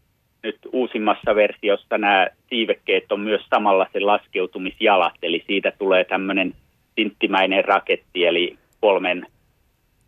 nyt 0.43 0.59
uusimmassa 0.73 1.35
versiossa 1.35 1.99
nämä 1.99 2.27
siivekkeet 2.49 3.12
on 3.12 3.21
myös 3.21 3.43
samalla 3.51 3.87
se 3.93 4.01
laskeutumisjalat, 4.01 5.14
eli 5.23 5.45
siitä 5.47 5.73
tulee 5.79 6.05
tämmöinen 6.05 6.55
tinttimäinen 6.95 7.64
raketti, 7.64 8.27
eli 8.27 8.59
kolmen, 8.81 9.27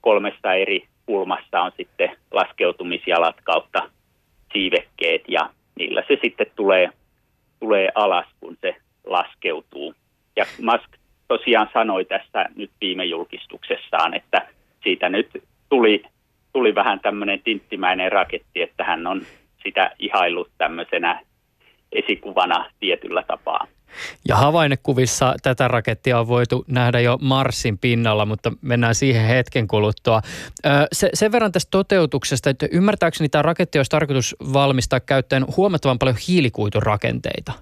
kolmesta 0.00 0.54
eri 0.54 0.86
kulmasta 1.06 1.60
on 1.60 1.72
sitten 1.76 2.16
laskeutumisjalat 2.30 3.36
kautta 3.44 3.90
siivekkeet 4.52 5.22
ja 5.28 5.50
niillä 5.74 6.02
se 6.08 6.18
sitten 6.22 6.46
tulee, 6.56 6.90
tulee 7.60 7.88
alas, 7.94 8.26
kun 8.40 8.56
se 8.60 8.76
laskeutuu. 9.06 9.94
Ja 10.36 10.44
Musk 10.62 11.01
tosiaan 11.38 11.68
sanoi 11.72 12.04
tässä 12.04 12.46
nyt 12.56 12.70
viime 12.80 13.04
julkistuksessaan, 13.04 14.14
että 14.14 14.48
siitä 14.82 15.08
nyt 15.08 15.28
tuli, 15.68 16.02
tuli 16.52 16.74
vähän 16.74 17.00
tämmöinen 17.00 17.40
tinttimäinen 17.44 18.12
raketti, 18.12 18.62
että 18.62 18.84
hän 18.84 19.06
on 19.06 19.22
sitä 19.62 19.90
ihaillut 19.98 20.50
tämmöisenä 20.58 21.20
esikuvana 21.92 22.70
tietyllä 22.80 23.22
tapaa. 23.22 23.66
Ja 24.28 24.36
havainnekuvissa 24.36 25.34
tätä 25.42 25.68
rakettia 25.68 26.20
on 26.20 26.28
voitu 26.28 26.64
nähdä 26.68 27.00
jo 27.00 27.18
Marsin 27.20 27.78
pinnalla, 27.78 28.26
mutta 28.26 28.52
mennään 28.62 28.94
siihen 28.94 29.26
hetken 29.26 29.68
kuluttua. 29.68 30.20
Se, 30.92 31.10
sen 31.14 31.32
verran 31.32 31.52
tästä 31.52 31.70
toteutuksesta, 31.70 32.50
että 32.50 32.66
ymmärtääkseni 32.72 33.28
tämä 33.28 33.42
raketti 33.42 33.78
olisi 33.78 33.90
tarkoitus 33.90 34.36
valmistaa 34.52 35.00
käyttäen 35.00 35.44
huomattavan 35.56 35.98
paljon 35.98 36.16
hiilikuiturakenteita. 36.28 37.52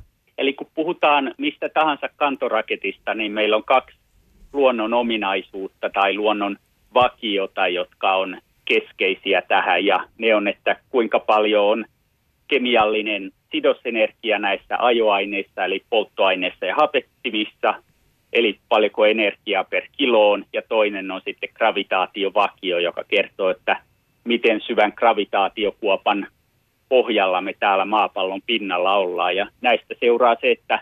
Puhutaan 0.80 1.34
mistä 1.38 1.68
tahansa 1.68 2.08
kantoraketista, 2.16 3.14
niin 3.14 3.32
meillä 3.32 3.56
on 3.56 3.64
kaksi 3.64 3.96
luonnon 4.52 4.94
ominaisuutta 4.94 5.90
tai 5.90 6.14
luonnon 6.14 6.56
vakiota, 6.94 7.68
jotka 7.68 8.14
on 8.14 8.38
keskeisiä 8.64 9.42
tähän. 9.42 9.84
Ja 9.84 10.04
ne 10.18 10.34
on, 10.34 10.48
että 10.48 10.76
kuinka 10.90 11.18
paljon 11.20 11.64
on 11.64 11.84
kemiallinen 12.48 13.30
sidosenergia 13.52 14.38
näissä 14.38 14.76
ajoaineissa, 14.78 15.64
eli 15.64 15.82
polttoaineissa 15.90 16.66
ja 16.66 16.74
hapettimissa, 16.74 17.74
eli 18.32 18.58
paljonko 18.68 19.06
energiaa 19.06 19.64
per 19.64 19.82
kiloon, 19.96 20.44
ja 20.52 20.62
toinen 20.68 21.10
on 21.10 21.20
sitten 21.24 21.50
gravitaatiovakio, 21.54 22.78
joka 22.78 23.04
kertoo, 23.08 23.50
että 23.50 23.76
miten 24.24 24.60
syvän 24.60 24.92
gravitaatiokuopan 24.96 26.26
pohjalla 26.90 27.40
me 27.40 27.54
täällä 27.60 27.84
maapallon 27.84 28.42
pinnalla 28.46 28.94
ollaan. 28.94 29.36
Ja 29.36 29.46
näistä 29.60 29.94
seuraa 30.00 30.36
se, 30.40 30.50
että 30.50 30.80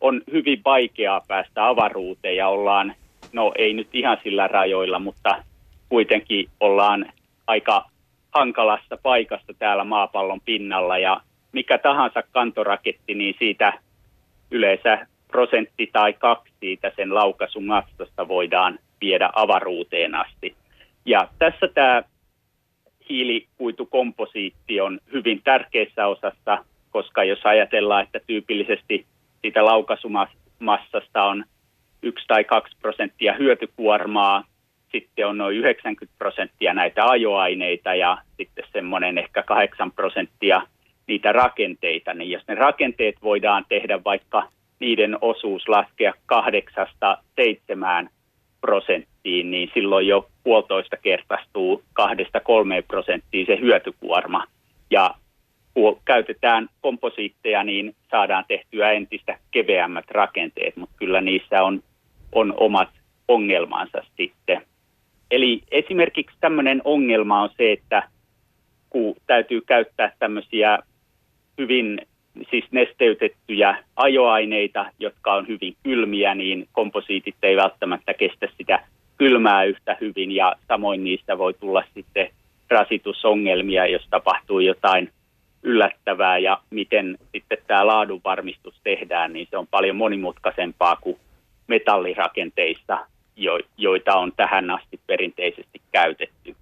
on 0.00 0.22
hyvin 0.32 0.60
vaikeaa 0.64 1.20
päästä 1.28 1.68
avaruuteen 1.68 2.36
ja 2.36 2.48
ollaan, 2.48 2.94
no 3.32 3.52
ei 3.58 3.72
nyt 3.72 3.88
ihan 3.92 4.18
sillä 4.22 4.48
rajoilla, 4.48 4.98
mutta 4.98 5.44
kuitenkin 5.88 6.48
ollaan 6.60 7.12
aika 7.46 7.84
hankalassa 8.32 8.98
paikassa 9.02 9.54
täällä 9.58 9.84
maapallon 9.84 10.40
pinnalla 10.44 10.98
ja 10.98 11.20
mikä 11.52 11.78
tahansa 11.78 12.22
kantoraketti, 12.32 13.14
niin 13.14 13.34
siitä 13.38 13.72
yleensä 14.50 15.06
prosentti 15.28 15.90
tai 15.92 16.12
kaksi 16.12 16.52
siitä 16.60 16.92
sen 16.96 17.14
laukaisumastosta 17.14 18.28
voidaan 18.28 18.78
viedä 19.00 19.30
avaruuteen 19.32 20.14
asti. 20.14 20.54
Ja 21.06 21.28
tässä 21.38 21.68
tämä 21.74 22.02
hiilikuitukomposiitti 23.10 24.80
on 24.80 25.00
hyvin 25.12 25.40
tärkeässä 25.44 26.06
osassa, 26.06 26.64
koska 26.90 27.24
jos 27.24 27.40
ajatellaan, 27.44 28.02
että 28.02 28.20
tyypillisesti 28.26 29.06
siitä 29.42 29.64
laukaisumassasta 29.64 31.24
on 31.24 31.44
yksi 32.02 32.24
tai 32.28 32.44
kaksi 32.44 32.76
prosenttia 32.80 33.32
hyötykuormaa, 33.32 34.44
sitten 34.92 35.26
on 35.26 35.38
noin 35.38 35.56
90 35.56 36.18
prosenttia 36.18 36.74
näitä 36.74 37.08
ajoaineita 37.08 37.94
ja 37.94 38.18
sitten 38.36 38.64
semmoinen 38.72 39.18
ehkä 39.18 39.42
8 39.42 39.92
prosenttia 39.92 40.62
niitä 41.06 41.32
rakenteita, 41.32 42.14
niin 42.14 42.30
jos 42.30 42.42
ne 42.48 42.54
rakenteet 42.54 43.14
voidaan 43.22 43.64
tehdä 43.68 44.04
vaikka 44.04 44.48
niiden 44.80 45.18
osuus 45.20 45.68
laskea 45.68 46.12
kahdeksasta 46.26 47.18
seitsemään 47.36 48.10
prosenttiin, 48.60 49.50
niin 49.50 49.70
silloin 49.74 50.06
jo 50.06 50.29
puolitoista 50.44 50.96
kertaistuu 50.96 51.82
kahdesta 51.92 52.40
kolmeen 52.40 52.84
prosenttiin 52.84 53.46
se 53.46 53.58
hyötykuorma. 53.60 54.44
Ja 54.90 55.14
kun 55.74 56.00
käytetään 56.04 56.68
komposiitteja, 56.80 57.64
niin 57.64 57.94
saadaan 58.10 58.44
tehtyä 58.48 58.92
entistä 58.92 59.38
keveämmät 59.50 60.10
rakenteet, 60.10 60.76
mutta 60.76 60.94
kyllä 60.98 61.20
niissä 61.20 61.62
on, 61.62 61.82
on 62.32 62.54
omat 62.56 62.88
ongelmansa 63.28 63.98
sitten. 64.16 64.62
Eli 65.30 65.62
esimerkiksi 65.70 66.36
tämmöinen 66.40 66.82
ongelma 66.84 67.42
on 67.42 67.50
se, 67.56 67.72
että 67.72 68.02
kun 68.90 69.16
täytyy 69.26 69.60
käyttää 69.60 70.12
tämmöisiä 70.18 70.78
hyvin 71.58 72.00
siis 72.50 72.64
nesteytettyjä 72.70 73.84
ajoaineita, 73.96 74.86
jotka 74.98 75.34
on 75.34 75.48
hyvin 75.48 75.76
kylmiä, 75.82 76.34
niin 76.34 76.68
komposiitit 76.72 77.34
ei 77.42 77.56
välttämättä 77.56 78.14
kestä 78.14 78.48
sitä 78.58 78.80
kylmää 79.20 79.64
yhtä 79.64 79.96
hyvin 80.00 80.32
ja 80.32 80.54
samoin 80.68 81.04
niistä 81.04 81.38
voi 81.38 81.54
tulla 81.54 81.84
sitten 81.94 82.28
rasitusongelmia, 82.70 83.86
jos 83.86 84.06
tapahtuu 84.10 84.60
jotain 84.60 85.12
yllättävää 85.62 86.38
ja 86.38 86.60
miten 86.70 87.18
sitten 87.32 87.58
tämä 87.66 87.86
laadunvarmistus 87.86 88.74
tehdään, 88.84 89.32
niin 89.32 89.46
se 89.50 89.56
on 89.56 89.66
paljon 89.66 89.96
monimutkaisempaa 89.96 90.96
kuin 90.96 91.16
metallirakenteista, 91.66 93.06
joita 93.76 94.14
on 94.14 94.32
tähän 94.36 94.70
asti 94.70 95.00
perinteisesti 95.06 95.80
käytetty. 95.92 96.56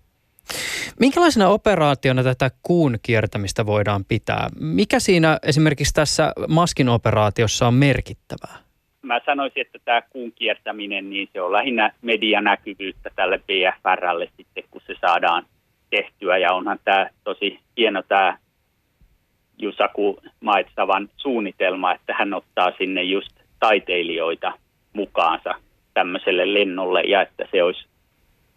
Minkälaisena 1.01 1.49
operaationa 1.49 2.23
tätä 2.23 2.51
kuun 2.63 2.99
kiertämistä 3.03 3.67
voidaan 3.67 4.05
pitää? 4.05 4.49
Mikä 4.61 5.01
siinä 5.01 5.39
esimerkiksi 5.43 5.95
tässä 5.95 6.33
maskin 6.49 6.89
operaatiossa 6.89 7.67
on 7.67 7.75
merkittävää? 7.75 8.68
Mä 9.03 9.21
sanoisin, 9.27 9.61
että 9.61 9.79
tämä 9.85 10.03
kuun 10.03 10.33
kiertäminen, 10.33 11.11
niin 11.11 11.29
se 11.33 11.41
on 11.41 11.53
lähinnä 11.53 11.93
medianäkyvyyttä 12.03 13.11
tälle 13.17 13.39
BFRlle 13.39 14.29
sitten, 14.37 14.65
kun 14.71 14.81
se 14.87 14.95
saadaan 15.01 15.47
tehtyä. 15.91 16.39
Ja 16.39 16.53
onhan 16.53 16.79
tämä 16.85 17.11
tosi 17.25 17.61
hieno 17.77 18.03
tämä 18.03 18.39
Jusaku 19.59 20.21
Maitsavan 20.41 21.09
suunnitelma, 21.17 21.95
että 21.95 22.15
hän 22.19 22.35
ottaa 22.35 22.73
sinne 22.79 23.03
just 23.03 23.41
taiteilijoita 23.61 24.53
mukaansa 24.93 25.55
tämmöiselle 25.95 26.55
lennolle 26.55 27.03
ja 27.03 27.23
että 27.23 27.45
se 27.53 27.63
olisi 27.63 27.87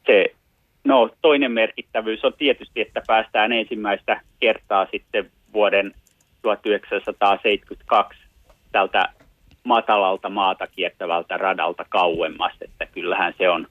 se 0.05 0.35
No 0.83 1.09
toinen 1.21 1.51
merkittävyys 1.51 2.25
on 2.25 2.33
tietysti, 2.33 2.81
että 2.81 3.01
päästään 3.07 3.51
ensimmäistä 3.51 4.21
kertaa 4.39 4.87
sitten 4.91 5.31
vuoden 5.53 5.93
1972 6.41 8.19
tältä 8.71 9.09
matalalta 9.63 10.29
maata 10.29 10.67
kiertävältä 10.67 11.37
radalta 11.37 11.85
kauemmas, 11.89 12.53
että 12.61 12.85
kyllähän 12.85 13.33
se 13.37 13.49
on 13.49 13.67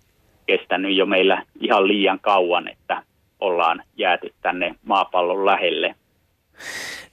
kestänyt 0.46 0.96
jo 0.96 1.06
meillä 1.06 1.42
ihan 1.60 1.88
liian 1.88 2.20
kauan, 2.20 2.68
että 2.68 3.02
ollaan 3.40 3.82
jääty 3.96 4.34
tänne 4.42 4.74
maapallon 4.82 5.46
lähelle. 5.46 5.94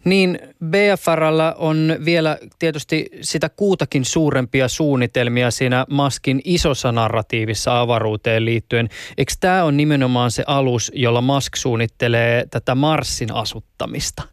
Niin 0.05 0.39
BFRllä 0.65 1.55
on 1.57 1.95
vielä 2.05 2.37
tietysti 2.59 3.09
sitä 3.21 3.49
kuutakin 3.49 4.05
suurempia 4.05 4.67
suunnitelmia 4.67 5.51
siinä 5.51 5.85
Maskin 5.89 6.41
isossa 6.45 6.91
narratiivissa 6.91 7.79
avaruuteen 7.79 8.45
liittyen. 8.45 8.89
Eikö 9.17 9.33
tämä 9.39 9.63
on 9.63 9.77
nimenomaan 9.77 10.31
se 10.31 10.43
alus, 10.47 10.91
jolla 10.95 11.21
Mask 11.21 11.55
suunnittelee 11.55 12.45
tätä 12.51 12.75
Marsin 12.75 13.33
asuttamista? 13.33 14.23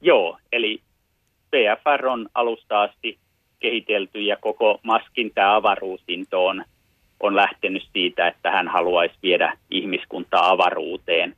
Joo, 0.00 0.38
eli 0.52 0.82
BFR 1.50 2.06
on 2.06 2.28
alusta 2.34 2.82
asti 2.82 3.18
kehitelty 3.60 4.20
ja 4.20 4.36
koko 4.36 4.80
Maskin 4.82 5.30
tämä 5.34 5.56
avaruusinto 5.56 6.46
on, 6.46 6.64
on 7.20 7.36
lähtenyt 7.36 7.82
siitä, 7.92 8.26
että 8.26 8.50
hän 8.50 8.68
haluaisi 8.68 9.14
viedä 9.22 9.58
ihmiskuntaa 9.70 10.50
avaruuteen. 10.50 11.36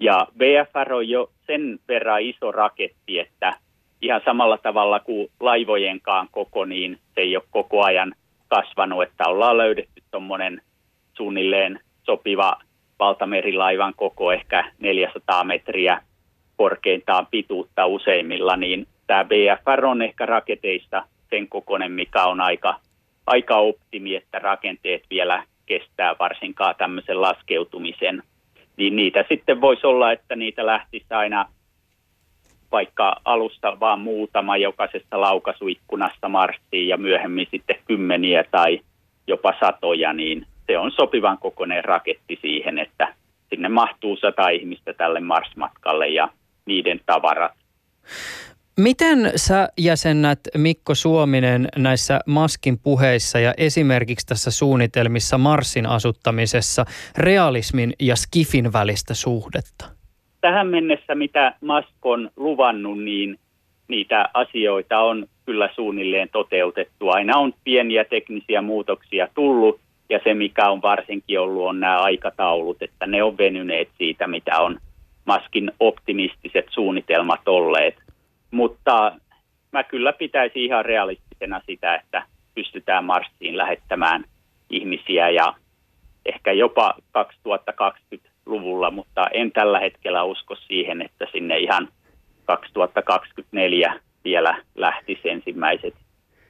Ja 0.00 0.26
BFR 0.38 0.92
on 0.92 1.08
jo 1.08 1.30
sen 1.46 1.78
verran 1.88 2.22
iso 2.22 2.52
raketti, 2.52 3.18
että 3.18 3.56
ihan 4.02 4.20
samalla 4.24 4.58
tavalla 4.58 5.00
kuin 5.00 5.30
laivojenkaan 5.40 6.28
koko, 6.30 6.64
niin 6.64 6.98
se 7.14 7.20
ei 7.20 7.36
ole 7.36 7.44
koko 7.50 7.82
ajan 7.82 8.14
kasvanut, 8.48 9.02
että 9.02 9.28
ollaan 9.28 9.58
löydetty 9.58 10.02
tuommoinen 10.10 10.62
suunnilleen 11.14 11.80
sopiva 12.02 12.56
valtamerilaivan 12.98 13.94
koko, 13.96 14.32
ehkä 14.32 14.72
400 14.78 15.44
metriä 15.44 16.02
korkeintaan 16.56 17.26
pituutta 17.30 17.86
useimmilla, 17.86 18.56
niin 18.56 18.86
tämä 19.12 19.24
BFR 19.24 19.86
on 19.86 20.02
ehkä 20.02 20.26
raketeista 20.26 21.04
sen 21.30 21.48
kokoinen, 21.48 21.92
mikä 21.92 22.24
on 22.24 22.40
aika, 22.40 22.80
aika 23.26 23.56
optimi, 23.56 24.16
että 24.16 24.38
rakenteet 24.38 25.02
vielä 25.10 25.44
kestää 25.66 26.14
varsinkaan 26.18 26.74
tämmöisen 26.78 27.20
laskeutumisen 27.20 28.22
niin 28.76 28.96
niitä 28.96 29.24
sitten 29.28 29.60
voisi 29.60 29.86
olla, 29.86 30.12
että 30.12 30.36
niitä 30.36 30.66
lähtisi 30.66 31.06
aina 31.10 31.46
vaikka 32.72 33.16
alusta 33.24 33.80
vaan 33.80 34.00
muutama 34.00 34.56
jokaisesta 34.56 35.20
laukaisuikkunasta 35.20 36.28
Marsiin 36.28 36.88
ja 36.88 36.96
myöhemmin 36.96 37.46
sitten 37.50 37.76
kymmeniä 37.86 38.44
tai 38.50 38.80
jopa 39.26 39.54
satoja, 39.60 40.12
niin 40.12 40.46
se 40.66 40.78
on 40.78 40.92
sopivan 40.92 41.38
kokoinen 41.38 41.84
raketti 41.84 42.38
siihen, 42.42 42.78
että 42.78 43.14
sinne 43.50 43.68
mahtuu 43.68 44.16
sata 44.16 44.48
ihmistä 44.48 44.92
tälle 44.92 45.20
Mars-matkalle 45.20 46.08
ja 46.08 46.28
niiden 46.66 47.00
tavarat. 47.06 47.52
Miten 48.78 49.32
sä 49.36 49.68
jäsennät 49.78 50.38
Mikko 50.56 50.94
Suominen 50.94 51.68
näissä 51.76 52.20
Maskin 52.26 52.78
puheissa 52.78 53.38
ja 53.38 53.54
esimerkiksi 53.56 54.26
tässä 54.26 54.50
suunnitelmissa 54.50 55.38
Marsin 55.38 55.86
asuttamisessa 55.86 56.84
realismin 57.18 57.92
ja 58.00 58.16
skifin 58.16 58.72
välistä 58.72 59.14
suhdetta? 59.14 59.84
Tähän 60.40 60.66
mennessä, 60.66 61.14
mitä 61.14 61.54
Mask 61.60 61.88
on 62.02 62.30
luvannut, 62.36 63.04
niin 63.04 63.38
niitä 63.88 64.28
asioita 64.34 64.98
on 64.98 65.26
kyllä 65.46 65.68
suunnilleen 65.74 66.28
toteutettu. 66.32 67.08
Aina 67.08 67.38
on 67.38 67.54
pieniä 67.64 68.04
teknisiä 68.04 68.62
muutoksia 68.62 69.28
tullut 69.34 69.80
ja 70.10 70.20
se, 70.24 70.34
mikä 70.34 70.70
on 70.70 70.82
varsinkin 70.82 71.40
ollut, 71.40 71.66
on 71.66 71.80
nämä 71.80 72.02
aikataulut, 72.02 72.82
että 72.82 73.06
ne 73.06 73.22
on 73.22 73.38
venyneet 73.38 73.88
siitä, 73.98 74.26
mitä 74.26 74.58
on 74.58 74.78
Maskin 75.24 75.72
optimistiset 75.80 76.66
suunnitelmat 76.70 77.48
olleet 77.48 77.94
mutta 78.52 79.12
mä 79.72 79.84
kyllä 79.84 80.12
pitäisin 80.12 80.62
ihan 80.62 80.84
realistisena 80.84 81.60
sitä, 81.66 81.94
että 81.94 82.22
pystytään 82.54 83.04
Marsiin 83.04 83.56
lähettämään 83.56 84.24
ihmisiä 84.70 85.30
ja 85.30 85.54
ehkä 86.26 86.52
jopa 86.52 86.94
2020-luvulla, 87.18 88.90
mutta 88.90 89.26
en 89.32 89.52
tällä 89.52 89.78
hetkellä 89.80 90.22
usko 90.22 90.56
siihen, 90.56 91.02
että 91.02 91.26
sinne 91.32 91.58
ihan 91.58 91.88
2024 92.44 94.00
vielä 94.24 94.62
lähtisi 94.74 95.28
ensimmäiset 95.28 95.94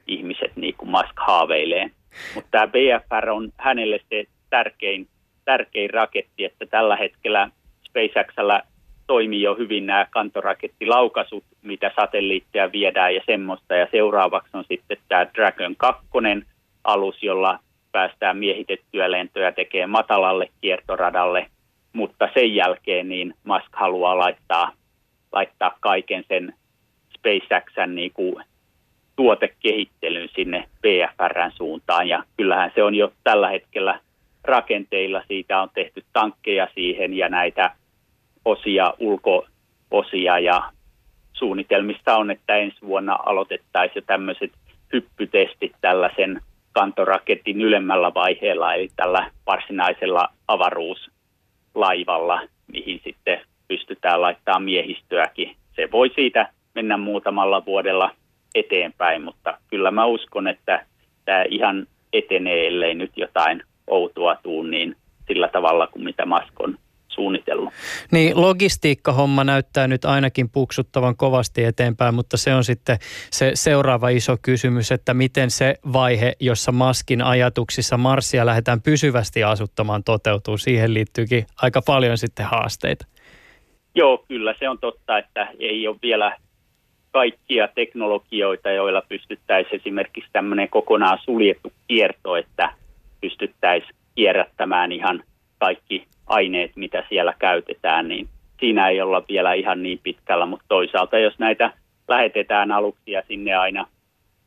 ihmiset 0.07 0.55
niin 0.55 0.75
kuin 0.77 0.89
Musk 0.89 1.13
haaveilee. 1.17 1.91
Mutta 2.35 2.49
tämä 2.51 2.67
BFR 2.67 3.29
on 3.29 3.49
hänelle 3.57 3.99
se 4.09 4.25
tärkein, 4.49 5.07
tärkein 5.45 5.89
raketti, 5.89 6.45
että 6.45 6.65
tällä 6.65 6.95
hetkellä 6.95 7.49
SpaceXllä 7.83 8.61
toimii 9.13 9.41
jo 9.41 9.55
hyvin 9.55 9.85
nämä 9.85 10.07
kantorakettilaukaisut, 10.09 11.43
mitä 11.61 11.91
satelliitteja 11.95 12.71
viedään 12.71 13.15
ja 13.15 13.21
semmoista. 13.25 13.75
Ja 13.75 13.87
seuraavaksi 13.91 14.49
on 14.53 14.65
sitten 14.69 14.97
tämä 15.07 15.27
Dragon 15.33 15.75
2 15.75 16.05
alus, 16.83 17.23
jolla 17.23 17.59
päästään 17.91 18.37
miehitettyä 18.37 19.11
lentoja 19.11 19.51
tekemään 19.51 19.89
matalalle 19.89 20.49
kiertoradalle, 20.61 21.47
mutta 21.93 22.29
sen 22.33 22.55
jälkeen 22.55 23.09
niin 23.09 23.33
Musk 23.43 23.67
haluaa 23.71 24.17
laittaa, 24.17 24.71
laittaa 25.31 25.77
kaiken 25.79 26.23
sen 26.27 26.53
SpaceXn 27.17 27.95
niin 27.95 28.11
kuin 28.13 28.35
tuotekehittelyn 29.15 30.29
sinne 30.35 30.69
BFRn 30.81 31.51
suuntaan. 31.51 32.07
Ja 32.07 32.23
kyllähän 32.37 32.71
se 32.75 32.83
on 32.83 32.95
jo 32.95 33.13
tällä 33.23 33.49
hetkellä 33.49 33.99
rakenteilla, 34.43 35.23
siitä 35.27 35.61
on 35.61 35.69
tehty 35.73 36.03
tankkeja 36.13 36.67
siihen 36.75 37.13
ja 37.13 37.29
näitä 37.29 37.75
osia, 38.45 38.93
ulkoosia 38.99 40.39
ja 40.39 40.71
suunnitelmista 41.33 42.17
on, 42.17 42.31
että 42.31 42.55
ensi 42.55 42.77
vuonna 42.85 43.17
aloitettaisiin 43.25 43.95
jo 43.95 44.01
tämmöiset 44.07 44.51
hyppytestit 44.93 45.71
tällaisen 45.81 46.41
kantoraketin 46.71 47.61
ylemmällä 47.61 48.13
vaiheella, 48.13 48.73
eli 48.73 48.89
tällä 48.95 49.31
varsinaisella 49.45 50.29
avaruuslaivalla, 50.47 52.41
mihin 52.67 53.01
sitten 53.03 53.41
pystytään 53.67 54.21
laittamaan 54.21 54.63
miehistöäkin. 54.63 55.55
Se 55.75 55.91
voi 55.91 56.11
siitä 56.15 56.49
mennä 56.75 56.97
muutamalla 56.97 57.65
vuodella 57.65 58.11
eteenpäin, 58.55 59.23
mutta 59.23 59.57
kyllä 59.67 59.91
mä 59.91 60.05
uskon, 60.05 60.47
että 60.47 60.85
tämä 61.25 61.43
ihan 61.49 61.87
etenee, 62.13 62.67
ellei 62.67 62.95
nyt 62.95 63.11
jotain 63.15 63.63
outoa 63.87 64.35
tuu, 64.35 64.63
niin 64.63 64.95
sillä 65.27 65.47
tavalla 65.47 65.87
kuin 65.87 66.03
mitä 66.03 66.25
Maskon 66.25 66.77
suunnitellut. 67.13 67.73
Niin, 68.11 68.41
logistiikkahomma 68.41 69.43
näyttää 69.43 69.87
nyt 69.87 70.05
ainakin 70.05 70.49
puksuttavan 70.49 71.17
kovasti 71.17 71.63
eteenpäin, 71.63 72.15
mutta 72.15 72.37
se 72.37 72.55
on 72.55 72.63
sitten 72.63 72.97
se 73.31 73.51
seuraava 73.53 74.09
iso 74.09 74.37
kysymys, 74.41 74.91
että 74.91 75.13
miten 75.13 75.51
se 75.51 75.75
vaihe, 75.93 76.33
jossa 76.39 76.71
Maskin 76.71 77.21
ajatuksissa 77.21 77.97
Marsia 77.97 78.45
lähdetään 78.45 78.81
pysyvästi 78.81 79.43
asuttamaan 79.43 80.03
toteutuu. 80.03 80.57
Siihen 80.57 80.93
liittyykin 80.93 81.45
aika 81.61 81.81
paljon 81.81 82.17
sitten 82.17 82.45
haasteita. 82.45 83.05
Joo, 83.95 84.25
kyllä 84.27 84.55
se 84.59 84.69
on 84.69 84.79
totta, 84.79 85.17
että 85.17 85.47
ei 85.59 85.87
ole 85.87 85.97
vielä 86.01 86.37
kaikkia 87.11 87.67
teknologioita, 87.67 88.71
joilla 88.71 89.01
pystyttäisiin 89.09 89.75
esimerkiksi 89.75 90.29
tämmöinen 90.33 90.69
kokonaan 90.69 91.19
suljettu 91.25 91.73
kierto, 91.87 92.35
että 92.35 92.73
pystyttäisiin 93.21 93.95
kierrättämään 94.15 94.91
ihan 94.91 95.23
kaikki 95.59 96.07
aineet, 96.33 96.71
mitä 96.75 97.03
siellä 97.09 97.33
käytetään, 97.39 98.07
niin 98.07 98.27
siinä 98.59 98.89
ei 98.89 99.01
olla 99.01 99.23
vielä 99.29 99.53
ihan 99.53 99.83
niin 99.83 99.99
pitkällä, 100.03 100.45
mutta 100.45 100.65
toisaalta 100.67 101.17
jos 101.19 101.39
näitä 101.39 101.73
lähetetään 102.07 102.71
aluksia 102.71 103.23
sinne 103.27 103.55
aina 103.55 103.87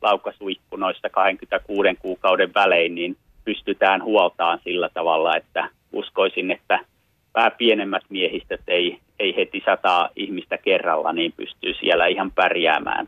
laukasuikkunoista 0.01 1.09
26 1.09 1.89
kuukauden 1.99 2.53
välein, 2.53 2.95
niin 2.95 3.17
pystytään 3.45 4.03
huoltaan 4.03 4.59
sillä 4.63 4.89
tavalla, 4.93 5.37
että 5.37 5.69
uskoisin, 5.91 6.51
että 6.51 6.79
vähän 7.35 7.51
pienemmät 7.57 8.03
miehistöt 8.09 8.61
ei, 8.67 8.99
ei 9.19 9.35
heti 9.35 9.61
sataa 9.65 10.09
ihmistä 10.15 10.57
kerralla, 10.57 11.13
niin 11.13 11.33
pystyy 11.37 11.73
siellä 11.73 12.07
ihan 12.07 12.31
pärjäämään. 12.31 13.07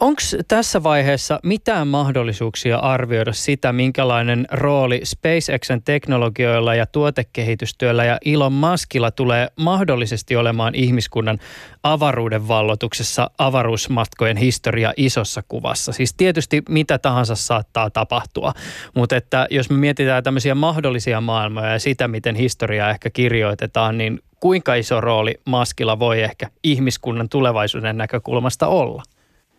Onko 0.00 0.22
tässä 0.48 0.82
vaiheessa 0.82 1.40
mitään 1.42 1.88
mahdollisuuksia 1.88 2.78
arvioida 2.78 3.32
sitä, 3.32 3.72
minkälainen 3.72 4.46
rooli 4.50 5.00
SpaceXn 5.04 5.82
teknologioilla 5.84 6.74
ja 6.74 6.86
tuotekehitystyöllä 6.86 8.04
ja 8.04 8.18
Elon 8.24 8.52
Muskilla 8.52 9.10
tulee 9.10 9.48
mahdollisesti 9.56 10.36
olemaan 10.36 10.74
ihmiskunnan 10.74 11.38
avaruuden 11.82 12.48
vallotuksessa 12.48 13.30
avaruusmatkojen 13.38 14.36
historia 14.36 14.92
isossa 14.96 15.42
kuvassa? 15.48 15.92
Siis 15.92 16.14
tietysti 16.14 16.62
mitä 16.68 16.98
tahansa 16.98 17.34
saattaa 17.34 17.90
tapahtua, 17.90 18.52
mutta 18.94 19.16
että 19.16 19.46
jos 19.50 19.70
me 19.70 19.76
mietitään 19.76 20.24
tämmöisiä 20.24 20.54
mahdollisia 20.54 21.20
maailmoja 21.20 21.72
ja 21.72 21.78
sitä, 21.78 22.08
miten 22.08 22.34
historiaa 22.34 22.90
ehkä 22.90 23.10
kirjoitetaan, 23.10 23.98
niin 23.98 24.20
kuinka 24.40 24.74
iso 24.74 25.00
rooli 25.00 25.34
Maskilla 25.44 25.98
voi 25.98 26.22
ehkä 26.22 26.48
ihmiskunnan 26.64 27.28
tulevaisuuden 27.28 27.96
näkökulmasta 27.96 28.66
olla? 28.66 29.02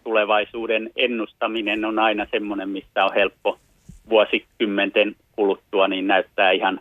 Tulevaisuuden 0.03 0.89
ennustaminen 0.95 1.85
on 1.85 1.99
aina 1.99 2.27
semmoinen, 2.31 2.69
mistä 2.69 3.05
on 3.05 3.13
helppo 3.13 3.59
vuosikymmenten 4.09 5.15
kuluttua, 5.31 5.87
niin 5.87 6.07
näyttää 6.07 6.51
ihan 6.51 6.79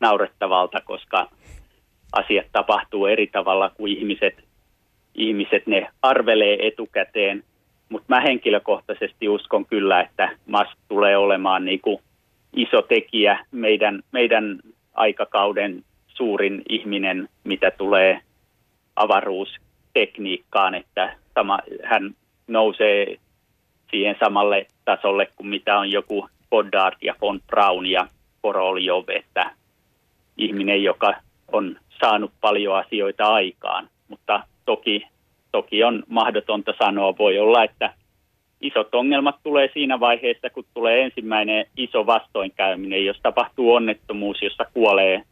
naurettavalta, 0.00 0.80
koska 0.80 1.28
asiat 2.12 2.46
tapahtuu 2.52 3.06
eri 3.06 3.26
tavalla 3.26 3.70
kuin 3.70 3.98
ihmiset, 3.98 4.44
ihmiset 5.14 5.66
ne 5.66 5.88
arvelee 6.02 6.66
etukäteen. 6.66 7.44
Mutta 7.88 8.14
mä 8.14 8.20
henkilökohtaisesti 8.20 9.28
uskon 9.28 9.66
kyllä, 9.66 10.00
että 10.00 10.36
Musk 10.46 10.78
tulee 10.88 11.16
olemaan 11.16 11.64
niin 11.64 11.80
kuin 11.80 11.98
iso 12.56 12.82
tekijä 12.82 13.44
meidän, 13.50 14.02
meidän 14.12 14.60
aikakauden 14.94 15.84
suurin 16.08 16.62
ihminen, 16.68 17.28
mitä 17.44 17.70
tulee 17.70 18.20
avaruustekniikkaan, 18.96 20.74
että 20.74 21.16
sama, 21.34 21.58
hän 21.84 22.14
nousee 22.46 23.16
siihen 23.90 24.16
samalle 24.20 24.66
tasolle 24.84 25.28
kuin 25.36 25.46
mitä 25.46 25.78
on 25.78 25.90
joku 25.90 26.28
Goddard 26.50 26.96
ja 27.02 27.14
von 27.20 27.40
Braun 27.46 27.86
ja 27.86 28.08
Koroljov, 28.42 29.04
että 29.08 29.50
ihminen, 30.36 30.82
joka 30.82 31.14
on 31.52 31.76
saanut 32.00 32.32
paljon 32.40 32.76
asioita 32.76 33.24
aikaan, 33.24 33.88
mutta 34.08 34.42
toki, 34.64 35.06
toki 35.52 35.84
on 35.84 36.02
mahdotonta 36.08 36.74
sanoa. 36.78 37.18
Voi 37.18 37.38
olla, 37.38 37.64
että 37.64 37.94
isot 38.60 38.94
ongelmat 38.94 39.36
tulee 39.42 39.70
siinä 39.72 40.00
vaiheessa, 40.00 40.50
kun 40.50 40.64
tulee 40.74 41.02
ensimmäinen 41.02 41.66
iso 41.76 42.06
vastoinkäyminen, 42.06 43.04
jos 43.04 43.20
tapahtuu 43.22 43.74
onnettomuus, 43.74 44.42
jossa 44.42 44.66
kuolee, 44.74 45.22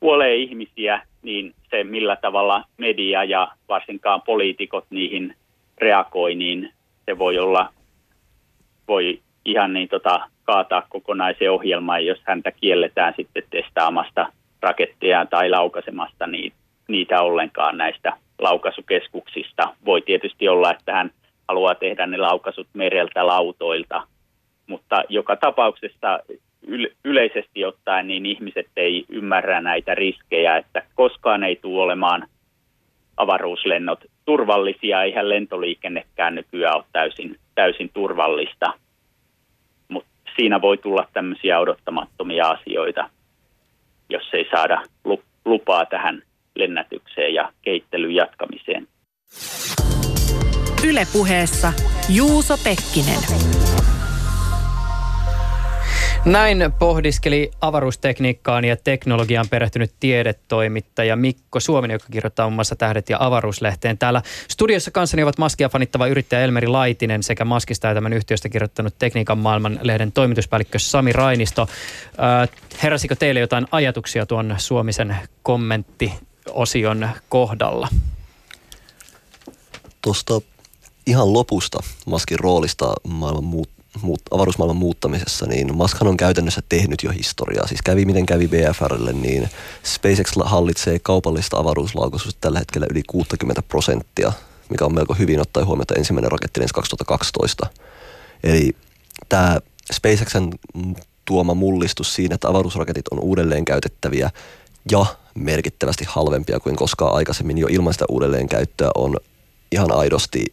kuolee 0.00 0.36
ihmisiä, 0.36 1.02
niin 1.22 1.54
se 1.70 1.84
millä 1.84 2.16
tavalla 2.16 2.64
media 2.76 3.24
ja 3.24 3.48
varsinkaan 3.68 4.22
poliitikot 4.22 4.84
niihin 4.90 5.34
reagoi, 5.78 6.34
niin 6.34 6.72
se 7.06 7.18
voi 7.18 7.38
olla, 7.38 7.72
voi 8.88 9.20
ihan 9.44 9.72
niin 9.72 9.88
tota, 9.88 10.28
kaataa 10.44 10.86
kokonaisen 10.88 11.50
ohjelman, 11.50 12.06
jos 12.06 12.18
häntä 12.22 12.50
kielletään 12.50 13.14
sitten 13.16 13.42
testaamasta 13.50 14.26
raketteja 14.62 15.26
tai 15.26 15.50
laukaisemasta 15.50 16.26
niin, 16.26 16.52
niitä 16.88 17.20
ollenkaan 17.22 17.78
näistä 17.78 18.12
laukaisukeskuksista. 18.38 19.74
Voi 19.84 20.02
tietysti 20.02 20.48
olla, 20.48 20.70
että 20.70 20.92
hän 20.92 21.10
haluaa 21.48 21.74
tehdä 21.74 22.06
ne 22.06 22.16
laukaisut 22.16 22.66
mereltä 22.72 23.26
lautoilta, 23.26 24.02
mutta 24.66 25.04
joka 25.08 25.36
tapauksessa 25.36 26.20
yleisesti 27.04 27.64
ottaen 27.64 28.08
niin 28.08 28.26
ihmiset 28.26 28.66
ei 28.76 29.04
ymmärrä 29.08 29.60
näitä 29.60 29.94
riskejä, 29.94 30.56
että 30.56 30.82
koskaan 30.94 31.44
ei 31.44 31.56
tule 31.56 31.82
olemaan 31.82 32.28
avaruuslennot 33.16 34.04
turvallisia, 34.24 35.02
eihän 35.02 35.28
lentoliikennekään 35.28 36.34
nykyään 36.34 36.76
ole 36.76 36.84
täysin, 36.92 37.38
täysin 37.54 37.90
turvallista. 37.94 38.72
Mutta 39.88 40.10
siinä 40.36 40.60
voi 40.60 40.78
tulla 40.78 41.08
tämmöisiä 41.12 41.58
odottamattomia 41.58 42.46
asioita, 42.46 43.10
jos 44.10 44.22
ei 44.32 44.46
saada 44.50 44.82
lupaa 45.44 45.86
tähän 45.86 46.22
lennätykseen 46.54 47.34
ja 47.34 47.52
kehittelyn 47.62 48.14
jatkamiseen. 48.14 48.88
Ylepuheessa 50.88 51.72
Juuso 52.16 52.54
Pekkinen. 52.64 53.43
Näin 56.24 56.72
pohdiskeli 56.78 57.50
avaruustekniikkaan 57.60 58.64
ja 58.64 58.76
teknologiaan 58.76 59.48
perehtynyt 59.50 59.92
tiedetoimittaja 60.00 61.16
Mikko 61.16 61.60
Suominen, 61.60 61.94
joka 61.94 62.06
kirjoittaa 62.12 62.46
muun 62.46 62.54
muassa 62.54 62.76
Tähdet 62.76 63.08
ja 63.08 63.16
avaruuslehteen. 63.20 63.98
Täällä 63.98 64.22
studiossa 64.48 64.90
kanssani 64.90 65.22
ovat 65.22 65.38
Maskia 65.38 65.68
fanittava 65.68 66.06
yrittäjä 66.06 66.42
Elmeri 66.42 66.66
Laitinen 66.66 67.22
sekä 67.22 67.44
Maskista 67.44 67.88
ja 67.88 67.94
tämän 67.94 68.12
yhtiöstä 68.12 68.48
kirjoittanut 68.48 68.98
Tekniikan 68.98 69.38
maailman 69.38 69.78
lehden 69.82 70.12
toimituspäällikkö 70.12 70.78
Sami 70.78 71.12
Rainisto. 71.12 71.62
Äh, 71.62 72.48
heräsikö 72.82 73.16
teille 73.16 73.40
jotain 73.40 73.66
ajatuksia 73.70 74.26
tuon 74.26 74.54
Suomisen 74.58 75.16
kommenttiosion 75.42 77.08
kohdalla? 77.28 77.88
Tuosta 80.02 80.40
ihan 81.06 81.32
lopusta 81.32 81.78
Maskin 82.06 82.38
roolista 82.38 82.92
maailman 83.08 83.44
muut 83.44 83.73
muut, 84.02 84.20
avaruusmaailman 84.30 84.76
muuttamisessa, 84.76 85.46
niin 85.46 85.76
Muskhan 85.76 86.08
on 86.08 86.16
käytännössä 86.16 86.62
tehnyt 86.68 87.02
jo 87.02 87.10
historiaa. 87.10 87.66
Siis 87.66 87.82
kävi 87.82 88.04
miten 88.04 88.26
kävi 88.26 88.48
BFRlle, 88.48 89.12
niin 89.12 89.48
SpaceX 89.82 90.32
hallitsee 90.44 90.98
kaupallista 90.98 91.58
avaruuslaukaisuutta 91.58 92.40
tällä 92.40 92.58
hetkellä 92.58 92.86
yli 92.90 93.02
60 93.06 93.62
prosenttia, 93.62 94.32
mikä 94.70 94.84
on 94.84 94.94
melko 94.94 95.14
hyvin 95.14 95.40
ottaen 95.40 95.66
huomioon, 95.66 95.82
että 95.82 95.94
ensimmäinen 95.94 96.32
raketti 96.32 96.60
2012. 96.74 97.66
Eli 98.44 98.76
tämä 99.28 99.58
SpaceXn 99.92 100.50
tuoma 101.24 101.54
mullistus 101.54 102.14
siinä, 102.14 102.34
että 102.34 102.48
avaruusraketit 102.48 103.08
on 103.08 103.20
uudelleen 103.20 103.64
käytettäviä 103.64 104.30
ja 104.90 105.06
merkittävästi 105.34 106.04
halvempia 106.08 106.60
kuin 106.60 106.76
koskaan 106.76 107.14
aikaisemmin 107.14 107.58
jo 107.58 107.66
ilman 107.70 107.92
sitä 107.92 108.04
uudelleenkäyttöä 108.08 108.90
on 108.94 109.16
ihan 109.72 109.92
aidosti 109.92 110.44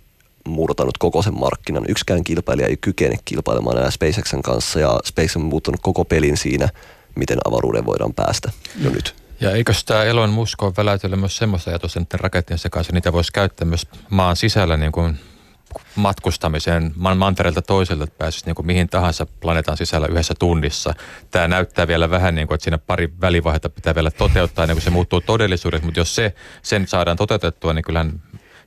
murtanut 0.48 0.98
koko 0.98 1.22
sen 1.22 1.40
markkinan. 1.40 1.86
Yksikään 1.88 2.24
kilpailija 2.24 2.68
ei 2.68 2.78
kykene 2.78 3.16
kilpailemaan 3.26 3.78
enää 3.78 3.92
SpaceXen 3.92 4.42
kanssa 4.42 4.80
ja 4.80 5.00
SpaceX 5.04 5.36
on 5.36 5.42
muuttanut 5.42 5.82
koko 5.82 6.06
pelin 6.06 6.38
siinä, 6.38 6.70
miten 7.16 7.38
avaruuden 7.46 7.86
voidaan 7.86 8.14
päästä 8.14 8.52
jo 8.84 8.90
nyt. 8.90 9.16
Ja 9.42 9.52
eikö 9.52 9.74
tämä 9.86 10.04
Elon 10.04 10.30
Musk 10.30 10.64
ole 10.64 10.74
väläytellyt 10.78 11.20
myös 11.20 11.38
semmoista 11.38 11.70
ajatusta 11.70 12.00
että 12.00 12.18
rakettien 12.18 12.60
kanssa, 12.72 12.94
niitä 12.94 13.14
voisi 13.14 13.32
käyttää 13.34 13.68
myös 13.68 13.88
maan 14.10 14.36
sisällä 14.36 14.78
niin 14.78 14.92
kuin 14.92 15.20
matkustamiseen 15.96 16.92
mantereelta 16.96 17.62
toiselle, 17.62 18.04
että 18.04 18.18
pääsisi 18.18 18.46
niin 18.46 18.56
kuin 18.56 18.66
mihin 18.66 18.90
tahansa 18.90 19.28
planeetan 19.40 19.78
sisällä 19.78 20.08
yhdessä 20.08 20.34
tunnissa. 20.40 20.94
Tämä 21.32 21.48
näyttää 21.48 21.88
vielä 21.88 22.10
vähän 22.10 22.36
niin 22.36 22.48
kuin, 22.48 22.56
että 22.56 22.64
siinä 22.64 22.78
pari 22.78 23.14
välivaihetta 23.22 23.70
pitää 23.70 23.96
vielä 23.96 24.12
toteuttaa 24.12 24.64
ennen 24.64 24.76
kuin 24.76 24.84
se 24.84 24.90
muuttuu 24.90 25.22
todellisuudeksi, 25.22 25.86
mutta 25.86 26.00
jos 26.00 26.16
se, 26.16 26.34
sen 26.62 26.88
saadaan 26.88 27.18
toteutettua, 27.18 27.74
niin 27.74 27.84
kyllähän 27.84 28.22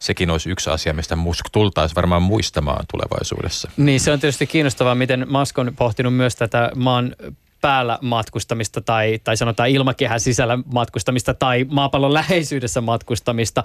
sekin 0.04 0.30
olisi 0.30 0.50
yksi 0.50 0.70
asia, 0.70 0.92
mistä 0.92 1.16
Musk 1.16 1.46
tultaisi 1.52 1.94
varmaan 1.94 2.22
muistamaan 2.22 2.84
tulevaisuudessa. 2.90 3.70
Niin, 3.76 4.00
se 4.00 4.12
on 4.12 4.20
tietysti 4.20 4.46
kiinnostavaa, 4.46 4.94
miten 4.94 5.26
Musk 5.28 5.58
on 5.58 5.72
pohtinut 5.76 6.14
myös 6.14 6.36
tätä 6.36 6.70
maan 6.74 7.16
päällä 7.60 7.98
matkustamista 8.02 8.80
tai, 8.80 9.20
tai 9.24 9.36
sanotaan 9.36 9.68
ilmakehän 9.68 10.20
sisällä 10.20 10.58
matkustamista 10.74 11.34
tai 11.34 11.66
maapallon 11.70 12.14
läheisyydessä 12.14 12.80
matkustamista. 12.80 13.64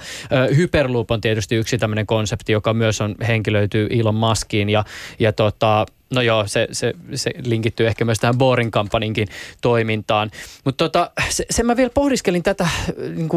Hyperloop 0.56 1.12
on 1.12 1.22
tietysti 1.22 1.56
yksi 1.56 1.78
tämmöinen 1.78 2.06
konsepti, 2.06 2.52
joka 2.52 2.74
myös 2.74 3.02
on 3.02 3.16
henkilöityy 3.28 3.88
Elon 3.90 4.16
Muskiin 4.16 4.70
ja, 4.70 4.84
ja 5.20 5.34
tota, 5.34 5.86
No 6.14 6.22
joo, 6.22 6.48
se, 6.48 6.68
se, 6.72 6.94
se 7.16 7.32
linkittyy 7.46 7.88
ehkä 7.88 8.06
myös 8.06 8.18
tähän 8.20 8.38
Boring 8.38 8.72
Companyinkin 8.72 9.28
toimintaan. 9.62 10.32
Mutta 10.66 10.84
tota, 10.84 11.12
se, 11.30 11.46
sen 11.50 11.66
mä 11.66 11.78
vielä 11.78 11.92
pohdiskelin 11.94 12.44
tätä 12.44 12.68
niin 13.16 13.30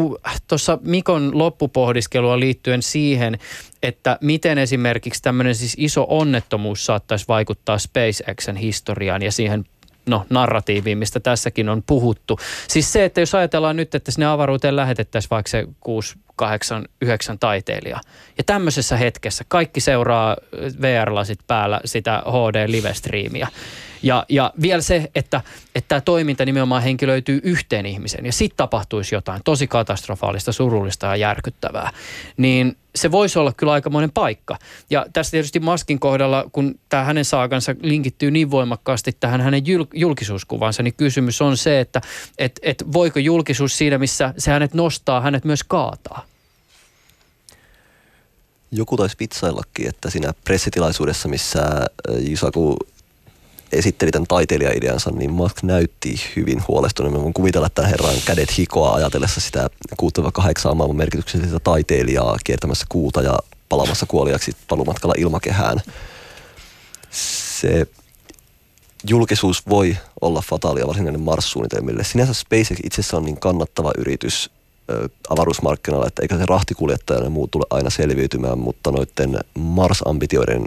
tuossa 0.47 0.79
Mikon 0.81 1.37
loppupohdiskelua 1.37 2.39
liittyen 2.39 2.81
siihen, 2.81 3.39
että 3.83 4.17
miten 4.21 4.57
esimerkiksi 4.57 5.21
tämmöinen 5.21 5.55
siis 5.55 5.75
iso 5.77 6.05
onnettomuus 6.09 6.85
saattaisi 6.85 7.25
vaikuttaa 7.27 7.77
SpaceXen 7.77 8.55
historiaan 8.55 9.21
ja 9.21 9.31
siihen 9.31 9.65
no, 10.05 10.25
narratiiviin, 10.29 10.97
mistä 10.97 11.19
tässäkin 11.19 11.69
on 11.69 11.83
puhuttu. 11.87 12.39
Siis 12.67 12.93
se, 12.93 13.05
että 13.05 13.19
jos 13.19 13.35
ajatellaan 13.35 13.75
nyt, 13.75 13.95
että 13.95 14.11
sinne 14.11 14.25
avaruuteen 14.25 14.75
lähetettäisiin 14.75 15.29
vaikka 15.29 15.49
se 15.49 15.67
kuusi 15.79 16.15
kahdeksan, 16.35 16.85
yhdeksän 17.01 17.39
taiteilijaa. 17.39 18.01
Ja 18.37 18.43
tämmöisessä 18.43 18.97
hetkessä 18.97 19.43
kaikki 19.47 19.79
seuraa 19.79 20.37
VR-lasit 20.81 21.39
päällä 21.47 21.81
sitä 21.85 22.23
HD-live-striimiä. 22.27 23.47
Ja, 24.03 24.25
ja 24.29 24.53
vielä 24.61 24.81
se, 24.81 25.11
että, 25.15 25.41
että 25.75 25.87
tämä 25.87 26.01
toiminta 26.01 26.45
nimenomaan 26.45 26.83
henkilöityy 26.83 27.39
yhteen 27.43 27.85
ihmiseen 27.85 28.25
ja 28.25 28.33
sitten 28.33 28.57
tapahtuisi 28.57 29.15
jotain 29.15 29.41
tosi 29.45 29.67
katastrofaalista, 29.67 30.51
surullista 30.51 31.07
ja 31.07 31.15
järkyttävää, 31.15 31.91
niin 32.37 32.77
se 32.95 33.11
voisi 33.11 33.39
olla 33.39 33.53
kyllä 33.57 33.73
aikamoinen 33.73 34.11
paikka. 34.11 34.57
Ja 34.89 35.05
tässä 35.13 35.31
tietysti 35.31 35.59
Maskin 35.59 35.99
kohdalla, 35.99 36.45
kun 36.51 36.79
tämä 36.89 37.03
hänen 37.03 37.25
saakansa 37.25 37.75
linkittyy 37.81 38.31
niin 38.31 38.51
voimakkaasti 38.51 39.11
tähän 39.19 39.41
hänen 39.41 39.63
julkisuuskuvansa, 39.93 40.83
niin 40.83 40.93
kysymys 40.93 41.41
on 41.41 41.57
se, 41.57 41.79
että 41.79 42.01
et, 42.37 42.59
et 42.61 42.83
voiko 42.93 43.19
julkisuus 43.19 43.77
siinä, 43.77 43.97
missä 43.97 44.33
se 44.37 44.51
hänet 44.51 44.73
nostaa, 44.73 45.21
hänet 45.21 45.45
myös 45.45 45.63
kaataa? 45.63 46.22
Joku 48.75 48.97
taisi 48.97 49.15
vitsaillakin, 49.19 49.87
että 49.87 50.09
siinä 50.09 50.33
pressitilaisuudessa, 50.43 51.27
missä 51.27 51.61
Jusaku 52.19 52.77
esitteli 53.71 54.11
tämän 54.11 54.27
taiteilijaideansa, 54.27 55.11
niin 55.11 55.31
Musk 55.31 55.63
näytti 55.63 56.15
hyvin 56.35 56.63
huolestunut. 56.67 57.13
Mä 57.13 57.21
voin 57.21 57.33
kuvitella 57.33 57.69
tämän 57.69 57.91
herran 57.91 58.15
kädet 58.25 58.57
hikoa 58.57 58.93
ajatellessa 58.93 59.41
sitä 59.41 59.69
6-8 60.71 60.75
maailman 60.75 60.97
merkityksellistä 60.97 61.59
taiteilijaa 61.59 62.37
kiertämässä 62.43 62.85
kuuta 62.89 63.21
ja 63.21 63.39
palamassa 63.69 64.05
kuoliaksi 64.05 64.51
palumatkalla 64.67 65.15
ilmakehään. 65.17 65.81
Se 67.11 67.87
julkisuus 69.09 69.67
voi 69.69 69.97
olla 70.21 70.43
fataalia 70.49 70.87
varsinainen 70.87 71.21
Mars-suunnitelmille. 71.21 72.03
Sinänsä 72.03 72.33
SpaceX 72.33 72.79
itsessä 72.83 73.17
on 73.17 73.25
niin 73.25 73.39
kannattava 73.39 73.91
yritys 73.97 74.49
avaruusmarkkinoilla, 75.29 76.07
että 76.07 76.21
eikä 76.21 76.37
se 76.37 76.45
rahtikuljettaja 76.45 77.23
ja 77.23 77.29
muu 77.29 77.47
tule 77.47 77.65
aina 77.69 77.89
selviytymään, 77.89 78.59
mutta 78.59 78.91
noiden 78.91 79.39
Mars-ambitioiden 79.53 80.63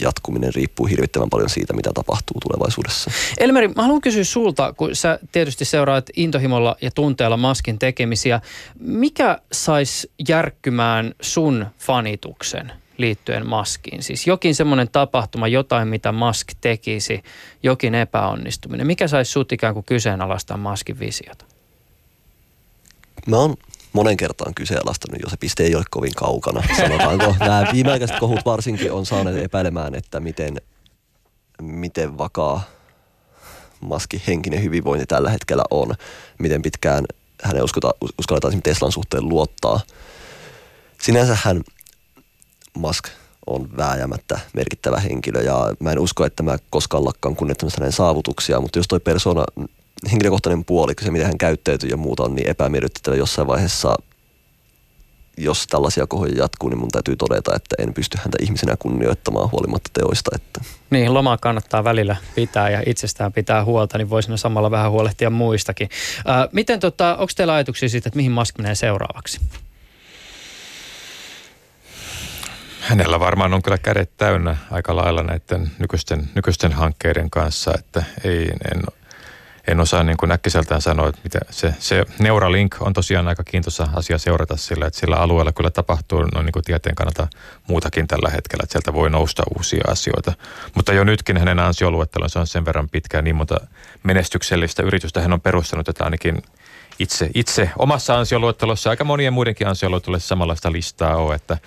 jatkuminen 0.00 0.54
riippuu 0.54 0.86
hirvittävän 0.86 1.30
paljon 1.30 1.50
siitä, 1.50 1.72
mitä 1.72 1.90
tapahtuu 1.94 2.36
tulevaisuudessa. 2.40 3.10
Elmeri, 3.38 3.68
mä 3.68 3.82
haluan 3.82 4.00
kysyä 4.00 4.24
sulta, 4.24 4.72
kun 4.72 4.96
sä 4.96 5.18
tietysti 5.32 5.64
seuraat 5.64 6.10
intohimolla 6.16 6.76
ja 6.80 6.90
tunteella 6.90 7.36
Maskin 7.36 7.78
tekemisiä. 7.78 8.40
Mikä 8.80 9.38
saisi 9.52 10.10
järkkymään 10.28 11.14
sun 11.22 11.66
fanituksen 11.78 12.72
liittyen 12.98 13.46
Maskiin? 13.46 14.02
Siis 14.02 14.26
jokin 14.26 14.54
semmoinen 14.54 14.88
tapahtuma, 14.88 15.48
jotain 15.48 15.88
mitä 15.88 16.12
Mask 16.12 16.48
tekisi, 16.60 17.22
jokin 17.62 17.94
epäonnistuminen. 17.94 18.86
Mikä 18.86 19.08
saisi 19.08 19.32
sut 19.32 19.52
ikään 19.52 19.74
kuin 19.74 19.86
kyseenalaistaa 19.86 20.56
Maskin 20.56 21.00
visiota? 21.00 21.44
Mä 23.26 23.36
oon 23.36 23.54
monen 23.92 24.16
kertaan 24.16 24.54
kyseenalaistanut 24.54 25.20
jo, 25.22 25.30
se 25.30 25.36
piste 25.36 25.62
ei 25.62 25.74
ole 25.74 25.84
kovin 25.90 26.14
kaukana. 26.14 26.62
Sanotaanko, 26.76 27.34
nämä 27.40 27.66
viimeaikaiset 27.72 28.18
kohut 28.18 28.40
varsinkin 28.44 28.92
on 28.92 29.06
saaneet 29.06 29.44
epäilemään, 29.44 29.94
että 29.94 30.20
miten, 30.20 30.56
miten 31.62 32.18
vakaa 32.18 32.62
Maskin 33.80 34.22
henkinen 34.26 34.62
hyvinvointi 34.62 35.06
tällä 35.06 35.30
hetkellä 35.30 35.64
on, 35.70 35.94
miten 36.38 36.62
pitkään 36.62 37.04
hänen 37.42 37.64
uskota, 37.64 37.94
uskalletaan 38.18 38.62
Teslan 38.62 38.92
suhteen 38.92 39.28
luottaa. 39.28 39.80
Sinänsä 41.00 41.38
hän 41.42 41.62
Musk 42.74 43.08
on 43.46 43.76
vääjäämättä 43.76 44.40
merkittävä 44.54 45.00
henkilö 45.00 45.42
ja 45.42 45.74
mä 45.80 45.92
en 45.92 45.98
usko, 45.98 46.24
että 46.24 46.42
mä 46.42 46.56
koskaan 46.70 47.04
lakkaan 47.04 47.36
kunnioittamassa 47.36 47.80
hänen 47.80 47.92
saavutuksia, 47.92 48.60
mutta 48.60 48.78
jos 48.78 48.88
toi 48.88 49.00
persona 49.00 49.44
henkilökohtainen 50.10 50.64
puoli, 50.64 50.92
se 51.00 51.10
miten 51.10 51.26
hän 51.26 51.38
käyttäytyy 51.38 51.90
ja 51.90 51.96
muuta 51.96 52.22
on 52.22 52.34
niin 52.34 52.48
epämiellyttävä 52.48 53.16
jossain 53.16 53.48
vaiheessa, 53.48 53.94
jos 55.36 55.66
tällaisia 55.66 56.06
kohoja 56.06 56.34
jatkuu, 56.36 56.68
niin 56.68 56.78
mun 56.78 56.88
täytyy 56.92 57.16
todeta, 57.16 57.56
että 57.56 57.76
en 57.78 57.94
pysty 57.94 58.18
häntä 58.18 58.38
ihmisenä 58.40 58.76
kunnioittamaan 58.78 59.50
huolimatta 59.52 59.90
teoista. 59.92 60.30
Että. 60.34 60.60
Niin, 60.90 61.14
lomaa 61.14 61.38
kannattaa 61.38 61.84
välillä 61.84 62.16
pitää 62.34 62.70
ja 62.70 62.82
itsestään 62.86 63.32
pitää 63.32 63.64
huolta, 63.64 63.98
niin 63.98 64.10
voisi 64.10 64.38
samalla 64.38 64.70
vähän 64.70 64.90
huolehtia 64.90 65.30
muistakin. 65.30 65.88
Ää, 66.26 66.48
miten 66.52 66.80
tota, 66.80 67.16
onko 67.16 67.32
teillä 67.36 67.54
ajatuksia 67.54 67.88
siitä, 67.88 68.08
että 68.08 68.16
mihin 68.16 68.32
Musk 68.32 68.58
menee 68.58 68.74
seuraavaksi? 68.74 69.40
Hänellä 72.80 73.20
varmaan 73.20 73.54
on 73.54 73.62
kyllä 73.62 73.78
kädet 73.78 74.10
täynnä 74.16 74.56
aika 74.70 74.96
lailla 74.96 75.22
näiden 75.22 75.70
nykyisten, 75.78 76.28
nykyisten 76.34 76.72
hankkeiden 76.72 77.30
kanssa, 77.30 77.74
että 77.78 78.04
ei, 78.24 78.50
en, 78.74 78.82
en 79.68 79.80
osaa 79.80 80.04
niin 80.04 80.16
kuin 80.16 80.32
äkkiseltään 80.32 80.82
sanoa, 80.82 81.08
että 81.08 81.20
mitä 81.24 81.38
se, 81.50 81.74
se 81.78 82.04
Neuralink 82.18 82.76
on 82.80 82.92
tosiaan 82.92 83.28
aika 83.28 83.44
kiintoisa 83.44 83.88
asia 83.94 84.18
seurata 84.18 84.56
sillä, 84.56 84.86
että 84.86 85.00
sillä 85.00 85.16
alueella 85.16 85.52
kyllä 85.52 85.70
tapahtuu 85.70 86.22
noin 86.22 86.46
niin 86.46 86.52
kuin 86.52 86.64
tieteen 86.64 86.94
kannalta 86.94 87.28
muutakin 87.68 88.08
tällä 88.08 88.30
hetkellä, 88.30 88.62
että 88.62 88.72
sieltä 88.72 88.92
voi 88.92 89.10
nousta 89.10 89.42
uusia 89.56 89.84
asioita. 89.88 90.32
Mutta 90.74 90.92
jo 90.92 91.04
nytkin 91.04 91.36
hänen 91.36 91.58
ansioluettelonsa 91.58 92.40
on 92.40 92.46
sen 92.46 92.64
verran 92.64 92.88
pitkään 92.88 93.24
niin 93.24 93.36
monta 93.36 93.60
menestyksellistä 94.02 94.82
yritystä 94.82 95.20
hän 95.20 95.32
on 95.32 95.40
perustanut, 95.40 95.88
että 95.88 96.04
ainakin 96.04 96.42
itse, 96.98 97.30
itse 97.34 97.70
omassa 97.78 98.18
ansioluettelossa 98.18 98.90
aika 98.90 99.04
monien 99.04 99.32
muidenkin 99.32 99.68
ansioluettelossa 99.68 100.28
samanlaista 100.28 100.72
listaa 100.72 101.16
on, 101.16 101.34
että, 101.34 101.58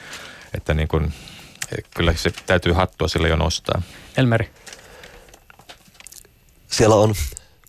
että 0.53 0.73
niin 0.73 0.87
kuin, 0.87 1.13
kyllä 1.95 2.13
se 2.13 2.31
täytyy 2.45 2.73
hattua 2.73 3.07
sille 3.07 3.29
jo 3.29 3.35
nostaa. 3.35 3.81
Elmeri. 4.17 4.49
Siellä 6.67 6.95
on 6.95 7.13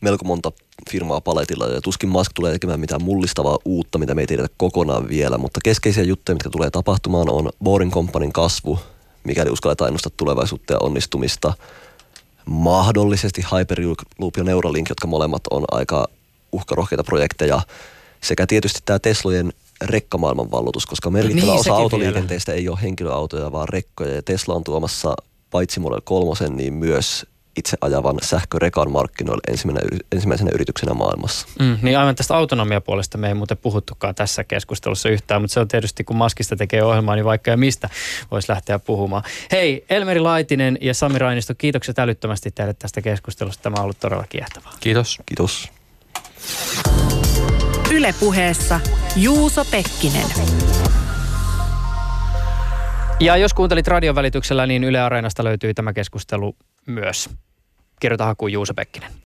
melko 0.07 0.25
monta 0.25 0.53
firmaa 0.91 1.21
paletilla 1.21 1.67
ja 1.67 1.81
tuskin 1.81 2.09
Musk 2.09 2.31
tulee 2.35 2.53
tekemään 2.53 2.81
mitään 2.81 3.03
mullistavaa 3.03 3.59
uutta, 3.65 3.99
mitä 3.99 4.15
me 4.15 4.21
ei 4.23 4.27
tiedetä 4.27 4.55
kokonaan 4.57 5.09
vielä, 5.09 5.39
mutta 5.39 5.61
keskeisiä 5.65 6.05
juttuja, 6.05 6.35
mitkä 6.35 6.51
tulee 6.51 6.71
tapahtumaan, 6.71 7.31
on 7.31 7.51
Boring 7.65 7.93
Companyn 7.93 8.33
kasvu, 8.33 8.79
mikäli 9.25 9.51
uskalletaan 9.51 9.89
ennustaa 9.89 10.13
tulevaisuutta 10.17 10.73
ja 10.73 10.79
onnistumista. 10.79 11.53
Mahdollisesti 12.45 13.43
Hyperloop 13.53 14.37
ja 14.37 14.45
Neuralink, 14.45 14.89
jotka 14.89 15.07
molemmat 15.07 15.43
on 15.51 15.65
aika 15.71 16.07
uhkarohkeita 16.53 17.05
projekteja, 17.05 17.61
sekä 18.23 18.47
tietysti 18.47 18.81
tämä 18.85 18.99
Teslojen 18.99 19.53
rekkamaailman 19.85 20.51
vallotus, 20.51 20.87
koska 20.87 21.11
merkittävä 21.11 21.53
niin, 21.53 21.61
osa 21.61 21.75
autoliikenteestä 21.75 22.53
vielä. 22.53 22.61
ei 22.61 22.69
ole 22.69 22.79
henkilöautoja, 22.83 23.53
vaan 23.53 23.69
rekkoja. 23.69 24.15
Ja 24.15 24.23
Tesla 24.23 24.55
on 24.55 24.65
tuomassa 24.65 25.15
paitsi 25.51 25.81
Model 25.81 26.01
3, 26.05 26.49
niin 26.49 26.75
myös 26.75 27.27
itse 27.57 27.77
ajavan 27.81 28.17
sähkörekan 28.23 28.91
markkinoille 28.91 29.43
ensimmäisenä, 29.49 29.99
ensimmäisenä 30.13 30.51
yrityksenä 30.55 30.95
maailmassa. 30.95 31.47
Mm, 31.61 31.79
niin 31.83 31.99
aivan 31.99 32.15
tästä 32.15 32.37
autonomiapuolesta 32.37 33.19
me 33.19 33.29
ei 33.29 33.35
muuten 33.35 33.57
puhuttukaan 33.57 34.15
tässä 34.15 34.45
keskustelussa 34.45 35.09
yhtään, 35.09 35.41
mutta 35.41 35.55
se 35.55 35.61
on 35.61 35.69
tietysti 35.69 36.05
kun 36.05 36.17
Maskista 36.17 36.57
tekee 36.57 36.83
ohjelmaa, 36.83 37.15
niin 37.15 37.25
vaikka 37.25 37.51
ja 37.51 37.57
mistä 37.57 37.91
voisi 38.31 38.53
lähteä 38.53 38.79
puhumaan. 38.79 39.23
Hei, 39.53 39.85
Elmeri 39.91 40.21
Laitinen 40.21 40.79
ja 40.81 40.95
Sami 40.95 41.19
Rainisto, 41.19 41.55
kiitokset 41.59 41.99
älyttömästi 41.99 42.51
teille 42.51 42.75
tästä 42.75 43.03
keskustelusta. 43.03 43.63
Tämä 43.63 43.75
on 43.77 43.83
ollut 43.83 44.01
todella 44.01 44.25
kiehtovaa. 44.29 44.73
Kiitos. 44.81 45.19
Kiitos. 45.27 45.71
Ylepuheessa 47.91 48.81
Juuso 49.17 49.65
Pekkinen. 49.65 50.27
Ja 53.21 53.37
jos 53.37 53.55
kuuntelit 53.55 53.89
radion 53.89 54.15
välityksellä, 54.15 54.67
niin 54.67 54.85
Yle 54.85 55.01
Areenasta 55.01 55.45
löytyy 55.45 55.75
tämä 55.75 55.93
keskustelu 55.93 56.57
myös. 56.87 57.31
Kirjoita 58.01 58.25
hakuun 58.25 58.53
Juuso 58.53 58.75
Pekkinen. 58.75 59.26